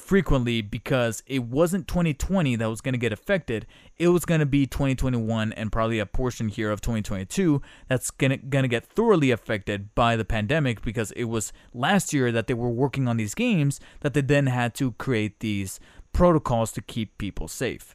frequently 0.00 0.62
because 0.62 1.22
it 1.26 1.44
wasn't 1.44 1.86
2020 1.86 2.56
that 2.56 2.68
was 2.68 2.80
going 2.80 2.94
to 2.94 2.98
get 2.98 3.12
affected. 3.12 3.66
It 3.98 4.08
was 4.08 4.24
going 4.24 4.40
to 4.40 4.46
be 4.46 4.66
2021 4.66 5.52
and 5.52 5.70
probably 5.70 5.98
a 5.98 6.06
portion 6.06 6.48
here 6.48 6.70
of 6.70 6.80
2022 6.80 7.62
that's 7.88 8.10
going 8.10 8.30
to 8.30 8.36
going 8.38 8.62
to 8.64 8.68
get 8.68 8.86
thoroughly 8.86 9.30
affected 9.30 9.94
by 9.94 10.16
the 10.16 10.24
pandemic 10.24 10.82
because 10.82 11.12
it 11.12 11.24
was 11.24 11.52
last 11.74 12.12
year 12.12 12.32
that 12.32 12.46
they 12.46 12.54
were 12.54 12.70
working 12.70 13.06
on 13.06 13.16
these 13.16 13.34
games 13.34 13.78
that 14.00 14.14
they 14.14 14.20
then 14.20 14.46
had 14.46 14.74
to 14.74 14.92
create 14.92 15.40
these 15.40 15.78
protocols 16.12 16.72
to 16.72 16.80
keep 16.80 17.18
people 17.18 17.46
safe. 17.46 17.94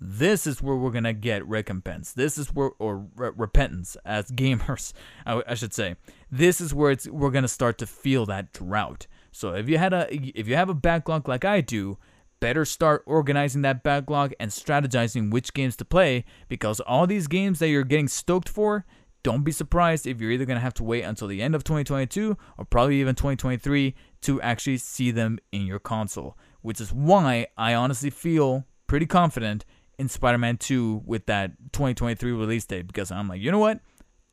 This 0.00 0.46
is 0.46 0.62
where 0.62 0.76
we're 0.76 0.92
gonna 0.92 1.12
get 1.12 1.46
recompense. 1.46 2.12
This 2.12 2.38
is 2.38 2.54
where, 2.54 2.70
or 2.78 3.06
re- 3.16 3.32
repentance 3.36 3.96
as 4.04 4.30
gamers, 4.30 4.92
I, 5.26 5.54
should 5.54 5.74
say. 5.74 5.96
This 6.30 6.60
is 6.60 6.72
where 6.72 6.92
it's 6.92 7.08
we're 7.08 7.30
gonna 7.30 7.48
start 7.48 7.78
to 7.78 7.86
feel 7.86 8.24
that 8.26 8.52
drought 8.52 9.06
so 9.38 9.54
if 9.54 9.68
you 9.68 9.78
had 9.78 9.92
a 9.92 10.08
if 10.12 10.48
you 10.48 10.56
have 10.56 10.68
a 10.68 10.74
backlog 10.74 11.28
like 11.28 11.44
I 11.44 11.60
do, 11.60 11.96
better 12.40 12.64
start 12.64 13.04
organizing 13.06 13.62
that 13.62 13.84
backlog 13.84 14.32
and 14.40 14.50
strategizing 14.50 15.30
which 15.30 15.54
games 15.54 15.76
to 15.76 15.84
play 15.84 16.24
because 16.48 16.80
all 16.80 17.06
these 17.06 17.28
games 17.28 17.60
that 17.60 17.68
you're 17.68 17.84
getting 17.84 18.08
stoked 18.08 18.48
for, 18.48 18.84
don't 19.22 19.44
be 19.44 19.52
surprised 19.52 20.08
if 20.08 20.20
you're 20.20 20.32
either 20.32 20.44
going 20.44 20.56
to 20.56 20.60
have 20.60 20.74
to 20.74 20.82
wait 20.82 21.02
until 21.02 21.28
the 21.28 21.40
end 21.40 21.54
of 21.54 21.62
2022 21.62 22.36
or 22.58 22.64
probably 22.64 23.00
even 23.00 23.14
2023 23.14 23.94
to 24.22 24.42
actually 24.42 24.76
see 24.76 25.12
them 25.12 25.38
in 25.52 25.66
your 25.66 25.78
console, 25.78 26.36
which 26.62 26.80
is 26.80 26.92
why 26.92 27.46
I 27.56 27.74
honestly 27.74 28.10
feel 28.10 28.64
pretty 28.88 29.06
confident 29.06 29.64
in 30.00 30.08
Spider-Man 30.08 30.56
2 30.56 31.02
with 31.06 31.26
that 31.26 31.52
2023 31.70 32.32
release 32.32 32.64
date 32.64 32.88
because 32.88 33.12
I'm 33.12 33.28
like, 33.28 33.40
you 33.40 33.52
know 33.52 33.60
what? 33.60 33.78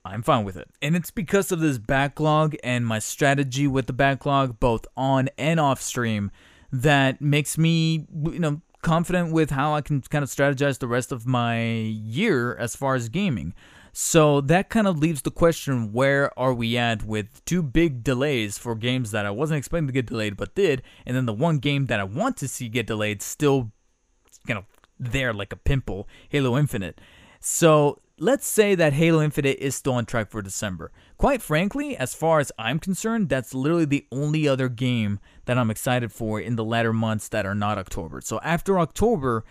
I'm 0.06 0.22
fine 0.22 0.46
with 0.46 0.56
it. 0.56 0.70
And 0.82 0.96
it's 0.96 1.10
because 1.10 1.52
of 1.52 1.60
this 1.60 1.80
backlog 1.80 2.56
and 2.64 2.86
my 2.86 3.00
strategy 3.00 3.68
with 3.68 3.88
the 3.88 3.94
backlog, 3.94 4.60
both 4.60 4.86
on 4.96 5.30
and 5.38 5.60
off 5.60 5.82
stream, 5.82 6.30
that 6.72 7.22
makes 7.22 7.58
me, 7.58 8.06
you 8.14 8.40
know, 8.40 8.62
confident 8.84 9.32
with 9.32 9.50
how 9.50 9.74
I 9.74 9.82
can 9.82 10.02
kind 10.02 10.24
of 10.24 10.30
strategize 10.30 10.78
the 10.78 10.88
rest 10.88 11.12
of 11.12 11.26
my 11.26 11.64
year 11.64 12.56
as 12.56 12.76
far 12.76 12.94
as 12.94 13.10
gaming. 13.10 13.56
So 13.94 14.42
that 14.42 14.70
kind 14.70 14.88
of 14.88 15.00
leaves 15.00 15.24
the 15.24 15.32
question 15.32 15.92
where 15.92 16.38
are 16.38 16.54
we 16.54 16.78
at 16.78 17.04
with 17.04 17.44
two 17.46 17.64
big 17.64 18.04
delays 18.04 18.58
for 18.58 18.76
games 18.76 19.12
that 19.12 19.26
I 19.26 19.32
wasn't 19.32 19.58
expecting 19.58 19.88
to 19.88 19.94
get 19.94 20.06
delayed 20.06 20.38
but 20.38 20.54
did, 20.54 20.84
and 21.06 21.16
then 21.16 21.26
the 21.26 21.34
one 21.34 21.58
game 21.58 21.88
that 21.88 22.00
I 22.00 22.04
want 22.04 22.38
to 22.38 22.48
see 22.48 22.68
get 22.68 22.86
delayed 22.86 23.22
still 23.22 23.72
kind 24.46 24.60
of 24.60 24.66
there 25.00 25.34
like 25.34 25.52
a 25.52 25.56
pimple, 25.56 26.08
Halo 26.30 26.58
Infinite. 26.58 27.00
So 27.40 28.02
let's 28.18 28.48
say 28.48 28.76
that 28.76 28.94
Halo 28.94 29.22
Infinite 29.22 29.58
is 29.60 29.76
still 29.76 29.94
on 29.94 30.06
track 30.06 30.30
for 30.30 30.42
December. 30.42 30.92
Quite 31.18 31.42
frankly, 31.42 31.98
as 31.98 32.14
far 32.14 32.40
as 32.40 32.52
I'm 32.58 32.80
concerned, 32.80 33.30
that's 33.30 33.54
literally 33.54 33.86
the 33.86 34.06
only 34.12 34.48
other 34.48 34.70
game 34.70 35.20
that 35.46 35.58
I'm 35.58 35.72
excited 35.72 36.12
for 36.12 36.40
in 36.40 36.56
the 36.56 36.64
latter 36.64 36.94
months 36.94 37.28
that 37.30 37.46
are 37.46 37.56
not 37.56 37.78
October. 37.78 38.22
So 38.22 38.40
after 38.42 38.80
October, 38.80 39.44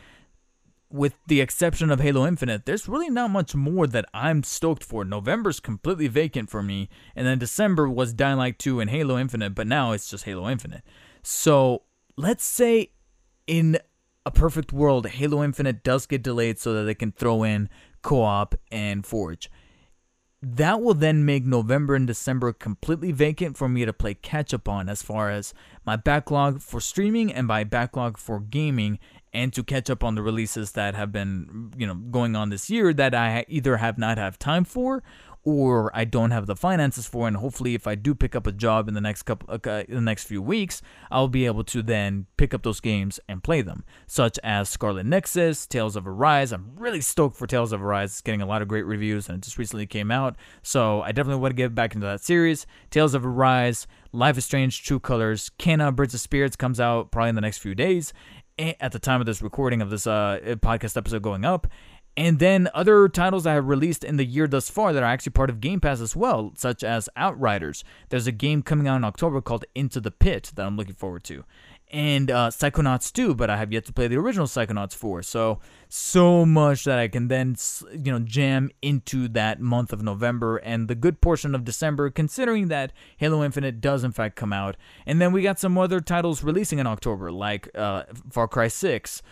with 0.91 1.15
the 1.27 1.41
exception 1.41 1.91
of 1.91 2.01
Halo 2.01 2.27
Infinite, 2.27 2.67
there's 2.67 2.89
really 2.89 3.11
not 3.11 3.31
much 3.31 3.55
more 3.55 3.87
that 3.87 4.07
I'm 4.15 4.43
stoked 4.43 4.85
for. 4.85 5.05
November's 5.05 5.61
completely 5.61 6.09
vacant 6.09 6.49
for 6.49 6.63
me, 6.63 6.89
and 7.17 7.27
then 7.27 7.39
December 7.39 7.89
was 7.89 8.13
Dying 8.15 8.39
Light 8.39 8.59
2 8.59 8.81
and 8.81 8.89
Halo 8.89 9.19
Infinite, 9.19 9.55
but 9.55 9.67
now 9.67 9.93
it's 9.93 10.09
just 10.09 10.25
Halo 10.25 10.49
Infinite. 10.49 10.83
So 11.23 11.83
let's 12.17 12.45
say 12.45 12.93
in 13.47 13.79
a 14.25 14.31
perfect 14.31 14.73
world, 14.73 15.07
Halo 15.07 15.43
Infinite 15.43 15.83
does 15.83 16.07
get 16.07 16.23
delayed 16.23 16.59
so 16.59 16.73
that 16.75 16.85
they 16.85 16.95
can 16.95 17.13
throw 17.13 17.43
in 17.43 17.69
co 18.05 18.23
op 18.23 18.55
and 18.71 19.05
Forge. 19.05 19.51
That 20.41 20.83
will 20.83 20.95
then 20.95 21.25
make 21.25 21.45
November 21.45 21.95
and 21.95 22.07
December 22.07 22.53
completely 22.53 23.13
vacant 23.13 23.57
for 23.57 23.67
me 23.67 23.87
to 23.87 23.95
play 23.95 24.13
catch 24.13 24.53
up 24.53 24.69
on 24.69 24.91
as 24.91 25.03
far 25.03 25.31
as 25.31 25.55
my 25.87 25.97
backlog 25.97 26.61
for 26.61 26.81
streaming 26.81 27.33
and 27.33 27.47
my 27.47 27.65
backlog 27.65 28.19
for 28.19 28.41
gaming 28.41 28.99
and 29.33 29.53
to 29.55 29.65
catch 29.65 29.89
up 29.89 30.05
on 30.05 30.15
the 30.15 30.23
releases 30.23 30.73
that 30.73 30.95
have 30.95 31.11
been 31.11 31.73
you 31.77 31.87
know 31.87 31.95
going 31.95 32.37
on 32.37 32.51
this 32.51 32.69
year 32.69 32.93
that 32.93 33.15
I 33.15 33.47
either 33.49 33.79
have 33.79 33.97
not 33.97 34.19
have 34.19 34.39
time 34.39 34.65
for 34.65 35.03
or 35.45 35.91
I 35.95 36.05
don't 36.05 36.31
have 36.31 36.47
the 36.47 36.57
finances 36.57 37.07
for. 37.07 37.29
And 37.29 37.37
hopefully, 37.37 37.75
if 37.75 37.87
I 37.87 37.95
do 37.95 38.15
pick 38.15 38.35
up 38.35 38.47
a 38.47 38.53
job 38.53 38.89
in 38.89 38.95
the 38.95 39.01
next 39.01 39.25
couple, 39.25 39.49
uh, 39.51 39.85
in 39.89 39.95
the 39.95 40.01
next 40.01 40.25
few 40.25 40.41
weeks, 40.43 40.83
I'll 41.11 41.29
be 41.29 41.47
able 41.47 41.65
to 41.65 41.83
then 41.83 42.27
pick 42.37 42.55
up 42.55 42.63
those 42.63 42.81
games 42.81 43.21
and 43.29 43.43
play 43.43 43.63
them, 43.63 43.85
such 44.07 44.39
as 44.43 44.69
Scarlet 44.69 45.07
Nexus, 45.07 45.67
Tales 45.67 45.97
of 45.97 46.07
Arise. 46.07 46.53
I'm 46.53 46.73
really 46.77 47.01
stoked 47.01 47.37
for 47.37 47.47
Tales 47.47 47.73
of 47.73 47.83
Arise. 47.83 48.13
It's 48.13 48.21
getting 48.21 48.43
a 48.43 48.47
lot 48.47 48.63
of 48.63 48.69
great 48.69 48.87
reviews, 48.87 49.29
and 49.29 49.39
it 49.39 49.43
just 49.43 49.59
recently 49.59 49.87
came 49.87 50.11
out, 50.11 50.37
so 50.63 51.03
I 51.03 51.13
definitely 51.13 51.43
want 51.43 51.53
to 51.53 51.57
get 51.57 51.75
back 51.75 51.95
into 51.95 52.07
that 52.07 52.23
series. 52.23 52.67
Tales 52.91 53.15
of 53.15 53.27
Arise, 53.27 53.87
Life 54.13 54.39
is 54.39 54.45
Strange, 54.45 54.83
True 54.83 55.01
Colors, 55.01 55.51
Kena, 55.59 55.95
Bridge 55.95 56.15
of 56.15 56.21
Spirits 56.21 56.57
comes 56.57 56.81
out 56.81 57.11
probably 57.11 57.31
in 57.31 57.35
the 57.35 57.41
next 57.41 57.59
few 57.59 57.75
days. 57.75 58.13
At 58.57 58.93
the 58.93 59.01
time 59.01 59.19
of 59.19 59.27
this 59.27 59.43
recording 59.43 59.83
of 59.83 59.91
this 59.91 60.07
uh, 60.07 60.39
podcast 60.63 60.97
episode 60.97 61.23
going 61.23 61.45
up, 61.45 61.67
and 62.17 62.39
then 62.39 62.69
other 62.75 63.09
titles 63.09 63.45
that 63.45 63.55
have 63.55 63.67
released 63.67 64.05
in 64.05 64.17
the 64.17 64.25
year 64.25 64.47
thus 64.47 64.71
far 64.71 64.93
that 64.93 65.03
are 65.03 65.07
actually 65.07 65.33
part 65.33 65.51
of 65.51 65.61
Game 65.61 65.81
Pass 65.81 66.01
as 66.01 66.15
well, 66.15 66.53
such 66.57 66.85
as 66.85 67.09
Outriders. 67.17 67.83
There's 68.09 68.27
a 68.27 68.33
game 68.33 68.63
coming 68.63 68.87
out 68.87 68.97
in 68.97 69.05
October 69.05 69.41
called 69.41 69.65
Into 69.75 70.01
the 70.01 70.13
Pit 70.13 70.53
that 70.55 70.65
I'm 70.65 70.77
looking 70.77 70.95
forward 70.95 71.25
to. 71.25 71.45
And 71.91 72.31
uh, 72.31 72.51
Psychonauts 72.51 73.13
2, 73.13 73.35
but 73.35 73.51
I 73.51 73.57
have 73.57 73.73
yet 73.73 73.85
to 73.85 73.93
play 73.93 74.09
the 74.09 74.17
original 74.17 74.47
Psychonauts 74.47 74.95
4. 74.95 75.23
So, 75.23 75.61
so 75.89 76.45
much 76.45 76.85
that 76.85 76.99
I 76.99 77.09
can 77.09 77.29
then, 77.29 77.57
you 77.93 78.11
know, 78.11 78.19
jam 78.19 78.71
into 78.83 79.29
that 79.29 79.61
month 79.61 79.93
of 79.93 80.03
November 80.03 80.57
and 80.57 80.89
the 80.89 80.97
good 80.97 81.21
portion 81.21 81.55
of 81.55 81.65
December, 81.65 82.11
considering 82.11 82.69
that 82.69 82.93
Halo 83.19 83.45
Infinite 83.45 83.81
does 83.81 84.03
in 84.03 84.13
fact 84.13 84.35
come 84.35 84.53
out. 84.53 84.77
And 85.07 85.21
then 85.21 85.31
we 85.31 85.43
got 85.43 85.61
some 85.61 85.77
other 85.79 86.01
titles 86.01 86.43
releasing 86.43 86.79
in 86.79 86.87
October, 86.87 87.31
like 87.31 87.69
uh, 87.77 88.05
Far 88.31 88.49
Cry 88.49 88.69
6, 88.69 89.23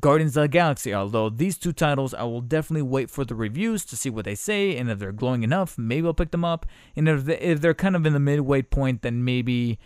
Guardians 0.00 0.36
of 0.36 0.42
the 0.42 0.48
Galaxy, 0.48 0.94
although 0.94 1.28
these 1.28 1.58
two 1.58 1.72
titles 1.72 2.14
I 2.14 2.22
will 2.22 2.40
definitely 2.40 2.82
wait 2.82 3.10
for 3.10 3.24
the 3.24 3.34
reviews 3.34 3.84
to 3.86 3.96
see 3.96 4.10
what 4.10 4.24
they 4.24 4.36
say, 4.36 4.76
and 4.76 4.88
if 4.90 4.98
they're 4.98 5.12
glowing 5.12 5.42
enough, 5.42 5.76
maybe 5.76 6.06
I'll 6.06 6.14
pick 6.14 6.30
them 6.30 6.44
up. 6.44 6.66
And 6.94 7.08
if, 7.08 7.24
they, 7.24 7.38
if 7.38 7.60
they're 7.60 7.74
kind 7.74 7.96
of 7.96 8.06
in 8.06 8.12
the 8.12 8.20
midway 8.20 8.62
point, 8.62 9.02
then 9.02 9.24
maybe 9.24 9.78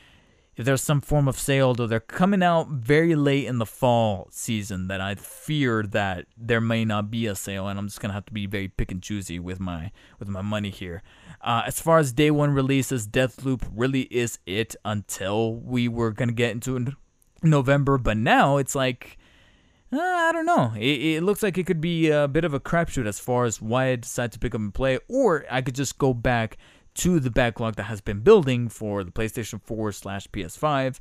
if 0.56 0.64
there's 0.64 0.82
some 0.82 1.00
form 1.00 1.28
of 1.28 1.38
sale, 1.38 1.74
though 1.74 1.86
they're 1.86 2.00
coming 2.00 2.42
out 2.42 2.68
very 2.68 3.14
late 3.14 3.46
in 3.46 3.58
the 3.58 3.66
fall 3.66 4.28
season, 4.30 4.88
that 4.88 5.00
I 5.00 5.14
fear 5.14 5.82
that 5.82 6.26
there 6.36 6.62
may 6.62 6.84
not 6.84 7.10
be 7.10 7.26
a 7.26 7.34
sale, 7.34 7.68
and 7.68 7.78
I'm 7.78 7.88
just 7.88 8.00
gonna 8.00 8.14
have 8.14 8.26
to 8.26 8.32
be 8.32 8.46
very 8.46 8.68
pick 8.68 8.90
and 8.90 9.02
choosy 9.02 9.38
with 9.38 9.60
my 9.60 9.92
with 10.18 10.28
my 10.28 10.42
money 10.42 10.70
here. 10.70 11.02
Uh, 11.40 11.62
as 11.66 11.80
far 11.80 11.98
as 11.98 12.12
day 12.12 12.30
one 12.30 12.52
releases, 12.52 13.06
Deathloop 13.06 13.62
really 13.74 14.02
is 14.02 14.38
it 14.46 14.76
until 14.84 15.54
we 15.54 15.88
were 15.88 16.10
gonna 16.10 16.32
get 16.32 16.52
into 16.52 16.94
November, 17.42 17.98
but 17.98 18.16
now 18.16 18.56
it's 18.56 18.74
like 18.74 19.18
uh, 19.92 19.98
I 20.00 20.32
don't 20.32 20.46
know. 20.46 20.72
It, 20.76 21.16
it, 21.16 21.22
looks 21.22 21.42
like 21.42 21.58
it 21.58 21.66
could 21.66 21.80
be 21.80 22.10
a 22.10 22.26
bit 22.26 22.44
of 22.44 22.52
a 22.52 22.60
crapshoot 22.60 23.06
as 23.06 23.20
far 23.20 23.44
as 23.44 23.62
why 23.62 23.90
I 23.90 23.96
decide 23.96 24.32
to 24.32 24.38
pick 24.38 24.54
up 24.54 24.60
and 24.60 24.74
play, 24.74 24.98
or 25.08 25.44
I 25.50 25.62
could 25.62 25.74
just 25.74 25.98
go 25.98 26.12
back 26.12 26.58
to 26.94 27.20
the 27.20 27.30
backlog 27.30 27.76
that 27.76 27.84
has 27.84 28.00
been 28.00 28.20
building 28.20 28.68
for 28.68 29.04
the 29.04 29.12
PlayStation 29.12 29.60
4 29.62 29.92
slash 29.92 30.26
PS5, 30.28 30.98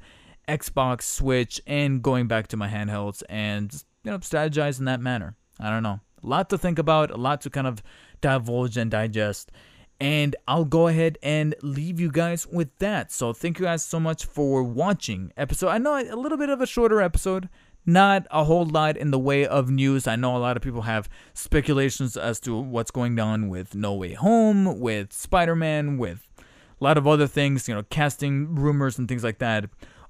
Xbox, 0.48 1.04
Switch, 1.04 1.62
and 1.66 2.04
going 2.04 2.28
back 2.28 2.48
to 2.48 2.58
my 2.58 2.68
handhelds 2.68 3.24
and 3.30 3.74
you 4.04 4.12
know 4.12 4.20
strategize 4.20 4.78
in 4.78 4.86
that 4.86 5.02
manner. 5.02 5.36
I 5.60 5.70
don't 5.70 5.84
know. 5.84 6.02
A 6.24 6.28
lot 6.28 6.50
to 6.50 6.58
think 6.58 6.78
about, 6.78 7.12
a 7.12 7.18
lot 7.18 7.42
to 7.42 7.50
kind 7.50 7.68
of 7.68 7.82
divulge 8.22 8.78
and 8.78 8.92
digest. 8.92 9.52
And 10.00 10.36
I'll 10.48 10.66
go 10.66 10.88
ahead 10.88 11.18
and 11.24 11.56
leave 11.62 12.00
you 12.00 12.12
guys 12.12 12.46
with 12.46 12.78
that. 12.80 13.12
So 13.14 13.32
thank 13.32 13.60
you 13.60 13.66
guys 13.66 13.84
so 13.84 14.00
much 14.00 14.26
for 14.26 14.62
watching 14.62 15.32
episode. 15.38 15.70
I 15.70 15.78
know 15.78 15.96
a 15.96 16.18
little 16.18 16.38
bit 16.38 16.50
of 16.50 16.60
a 16.60 16.68
shorter 16.68 17.02
episode 17.02 17.48
not 17.86 18.26
a 18.32 18.44
whole 18.44 18.66
lot 18.66 18.98
in 18.98 19.12
the 19.12 19.20
way 19.20 19.46
of 19.46 19.70
news. 19.70 20.08
I 20.08 20.16
know 20.16 20.36
a 20.36 20.40
lot 20.40 20.58
of 20.58 20.64
people 20.64 20.84
have 20.84 21.10
speculations 21.34 22.18
as 22.18 22.40
to 22.42 22.58
what's 22.58 22.92
going 22.92 23.20
on 23.20 23.48
with 23.50 23.76
No 23.76 23.94
Way 23.94 24.14
Home, 24.14 24.80
with 24.80 25.14
Spider 25.14 25.56
Man, 25.56 25.98
with 25.98 26.28
a 26.40 26.84
lot 26.84 26.98
of 26.98 27.08
other 27.08 27.28
things, 27.28 27.68
you 27.68 27.76
know, 27.76 27.84
casting 27.84 28.56
rumors 28.56 28.98
and 28.98 29.08
things 29.08 29.24
like 29.24 29.40
that. 29.40 29.66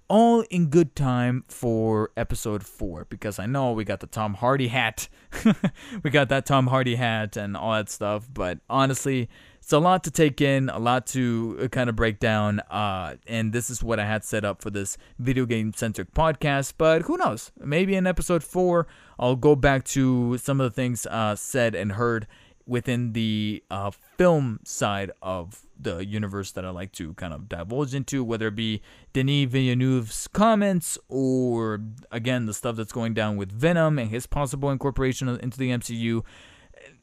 All 0.08 0.42
in 0.52 0.68
good 0.68 0.96
time 0.96 1.44
for 1.48 2.12
episode 2.16 2.64
four 2.64 3.08
because 3.10 3.40
I 3.40 3.48
know 3.48 3.72
we 3.72 3.84
got 3.84 4.02
the 4.02 4.08
Tom 4.08 4.36
Hardy 4.36 4.68
hat. 4.68 5.10
we 6.04 6.12
got 6.12 6.30
that 6.30 6.46
Tom 6.46 6.68
Hardy 6.68 6.96
hat 6.96 7.38
and 7.38 7.58
all 7.58 7.74
that 7.74 7.90
stuff. 7.90 8.28
But 8.32 8.60
honestly, 8.70 9.30
it's 9.66 9.74
a 9.74 9.80
lot 9.80 10.04
to 10.04 10.12
take 10.12 10.42
in, 10.42 10.70
a 10.70 10.78
lot 10.78 11.08
to 11.08 11.58
uh, 11.60 11.68
kind 11.70 11.90
of 11.90 11.96
break 11.96 12.20
down. 12.20 12.60
Uh, 12.70 13.16
and 13.26 13.52
this 13.52 13.72
is 13.72 13.84
what 13.84 14.00
I 14.00 14.06
had 14.06 14.24
set 14.24 14.46
up 14.46 14.62
for 14.62 14.70
this 14.70 14.96
video 15.18 15.48
game 15.48 15.74
centric 15.74 16.14
podcast. 16.14 16.74
But 16.78 17.02
who 17.02 17.18
knows? 17.18 17.52
Maybe 17.60 17.96
in 17.96 18.06
episode 18.06 18.44
four, 18.44 18.86
I'll 19.18 19.36
go 19.36 19.56
back 19.56 19.84
to 19.86 20.38
some 20.38 20.62
of 20.62 20.66
the 20.66 20.76
things 20.76 21.08
uh, 21.08 21.36
said 21.36 21.74
and 21.74 21.94
heard 21.94 22.28
within 22.68 23.14
the 23.14 23.64
uh, 23.72 23.90
film 23.90 24.60
side 24.66 25.10
of 25.24 25.66
the 25.80 26.06
universe 26.06 26.52
that 26.52 26.64
I 26.64 26.70
like 26.70 26.92
to 26.94 27.16
kind 27.16 27.34
of 27.34 27.50
divulge 27.50 27.96
into, 27.96 28.24
whether 28.24 28.50
it 28.50 28.56
be 28.56 28.84
Denis 29.14 29.50
Villeneuve's 29.50 30.28
comments 30.28 30.96
or, 31.10 31.82
again, 32.12 32.46
the 32.46 32.54
stuff 32.54 32.76
that's 32.76 32.94
going 32.94 33.16
down 33.16 33.36
with 33.36 33.52
Venom 33.52 33.98
and 33.98 34.12
his 34.12 34.28
possible 34.28 34.70
incorporation 34.70 35.28
into 35.28 35.58
the 35.58 35.72
MCU. 35.72 36.24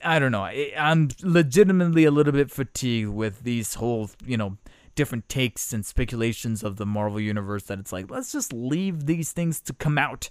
I 0.05 0.19
don't 0.19 0.33
know. 0.33 0.43
I, 0.43 0.73
I'm 0.77 1.09
legitimately 1.23 2.05
a 2.05 2.11
little 2.11 2.33
bit 2.33 2.51
fatigued 2.51 3.11
with 3.11 3.43
these 3.43 3.75
whole, 3.75 4.11
you 4.25 4.37
know, 4.37 4.57
different 4.95 5.29
takes 5.29 5.73
and 5.73 5.87
speculations 5.87 6.63
of 6.63 6.77
the 6.77 6.87
Marvel 6.87 7.21
universe 7.21 7.65
that 7.65 7.79
it's 7.79 7.93
like, 7.93 8.11
let's 8.11 8.33
just 8.33 8.53
leave 8.53 9.07
these 9.07 9.33
things 9.33 9.61
to 9.63 9.73
come 9.73 9.99
out 9.99 10.29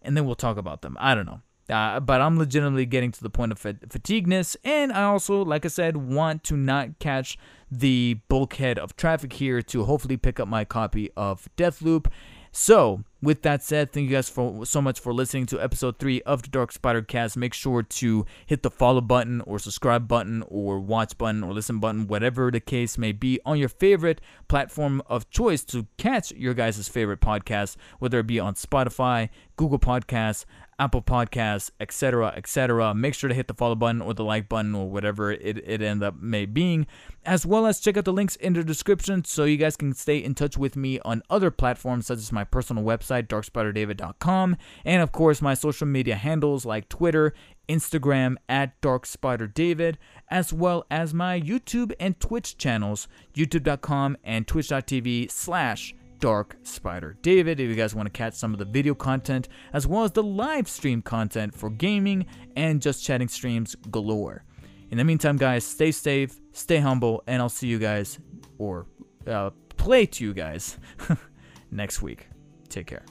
and 0.00 0.16
then 0.16 0.24
we'll 0.24 0.34
talk 0.34 0.56
about 0.56 0.82
them. 0.82 0.96
I 1.00 1.14
don't 1.14 1.26
know. 1.26 1.40
Uh, 1.68 2.00
but 2.00 2.22
I'm 2.22 2.38
legitimately 2.38 2.86
getting 2.86 3.12
to 3.12 3.22
the 3.22 3.28
point 3.28 3.52
of 3.52 3.58
fatigueness, 3.58 4.56
and 4.64 4.90
I 4.90 5.02
also, 5.02 5.44
like 5.44 5.66
I 5.66 5.68
said, 5.68 5.98
want 5.98 6.42
to 6.44 6.56
not 6.56 6.98
catch 6.98 7.36
the 7.70 8.20
bulkhead 8.30 8.78
of 8.78 8.96
traffic 8.96 9.34
here 9.34 9.60
to 9.60 9.84
hopefully 9.84 10.16
pick 10.16 10.40
up 10.40 10.48
my 10.48 10.64
copy 10.64 11.10
of 11.14 11.46
Deathloop 11.58 12.06
so, 12.52 13.04
with 13.20 13.42
that 13.42 13.62
said, 13.62 13.92
thank 13.92 14.08
you 14.08 14.16
guys 14.16 14.28
for 14.28 14.64
so 14.64 14.80
much 14.80 15.00
for 15.00 15.12
listening 15.12 15.46
to 15.46 15.60
episode 15.60 15.98
three 15.98 16.22
of 16.22 16.42
the 16.42 16.48
DarkspiderCast. 16.48 17.36
Make 17.36 17.52
sure 17.52 17.82
to 17.82 18.26
hit 18.46 18.62
the 18.62 18.70
follow 18.70 19.00
button 19.00 19.40
or 19.40 19.58
subscribe 19.58 20.06
button 20.06 20.44
or 20.46 20.78
watch 20.78 21.18
button 21.18 21.42
or 21.42 21.52
listen 21.52 21.80
button, 21.80 22.06
whatever 22.06 22.50
the 22.50 22.60
case 22.60 22.96
may 22.96 23.12
be, 23.12 23.40
on 23.44 23.58
your 23.58 23.68
favorite 23.68 24.20
platform 24.46 25.02
of 25.06 25.28
choice 25.30 25.64
to 25.64 25.86
catch 25.96 26.30
your 26.32 26.54
guys' 26.54 26.88
favorite 26.88 27.20
podcast, 27.20 27.76
whether 27.98 28.20
it 28.20 28.26
be 28.26 28.38
on 28.38 28.54
Spotify, 28.54 29.28
Google 29.56 29.80
Podcasts, 29.80 30.44
Apple 30.78 31.02
Podcasts, 31.02 31.70
etc., 31.80 32.32
etc. 32.36 32.94
Make 32.94 33.14
sure 33.14 33.28
to 33.28 33.34
hit 33.34 33.48
the 33.48 33.54
follow 33.54 33.74
button 33.74 34.00
or 34.00 34.14
the 34.14 34.24
like 34.24 34.48
button 34.48 34.74
or 34.74 34.88
whatever 34.88 35.32
it, 35.32 35.58
it 35.58 35.82
end 35.82 36.02
up 36.02 36.20
may 36.20 36.46
being, 36.46 36.86
as 37.24 37.44
well 37.44 37.66
as 37.66 37.80
check 37.80 37.96
out 37.96 38.04
the 38.04 38.12
links 38.12 38.36
in 38.36 38.52
the 38.52 38.62
description 38.62 39.24
so 39.24 39.44
you 39.44 39.56
guys 39.56 39.76
can 39.76 39.92
stay 39.92 40.18
in 40.18 40.34
touch 40.34 40.56
with 40.56 40.76
me 40.76 41.00
on 41.00 41.22
other 41.28 41.50
platforms 41.50 42.06
such 42.06 42.18
as 42.18 42.32
my 42.32 42.44
personal 42.44 42.84
website, 42.84 43.26
darkspiderdavid.com, 43.26 44.56
and 44.84 45.02
of 45.02 45.12
course 45.12 45.42
my 45.42 45.54
social 45.54 45.86
media 45.86 46.14
handles 46.14 46.64
like 46.64 46.88
Twitter, 46.88 47.34
Instagram 47.68 48.36
at 48.48 48.80
darkspiderdavid, 48.80 49.96
as 50.28 50.52
well 50.52 50.84
as 50.90 51.12
my 51.12 51.40
YouTube 51.40 51.92
and 51.98 52.18
Twitch 52.20 52.56
channels, 52.56 53.08
youtube.com 53.34 54.16
and 54.24 54.46
twitch.tv 54.46 55.30
slash 55.30 55.94
Darkspider 56.18 57.14
David 57.22 57.60
if 57.60 57.68
you 57.68 57.74
guys 57.74 57.94
want 57.94 58.06
to 58.06 58.10
catch 58.10 58.34
some 58.34 58.52
of 58.52 58.58
the 58.58 58.64
video 58.64 58.94
content 58.94 59.48
as 59.72 59.86
well 59.86 60.04
as 60.04 60.12
the 60.12 60.22
live 60.22 60.68
stream 60.68 61.02
content 61.02 61.54
for 61.54 61.70
gaming 61.70 62.26
and 62.56 62.82
just 62.82 63.04
chatting 63.04 63.28
streams 63.28 63.74
galore. 63.90 64.44
In 64.90 64.98
the 64.98 65.04
meantime, 65.04 65.36
guys, 65.36 65.64
stay 65.64 65.90
safe, 65.90 66.40
stay 66.52 66.78
humble, 66.78 67.22
and 67.26 67.42
I'll 67.42 67.48
see 67.50 67.66
you 67.66 67.78
guys 67.78 68.18
or 68.56 68.86
uh, 69.26 69.50
play 69.76 70.06
to 70.06 70.24
you 70.24 70.32
guys 70.32 70.78
next 71.70 72.00
week. 72.00 72.28
Take 72.68 72.86
care. 72.86 73.04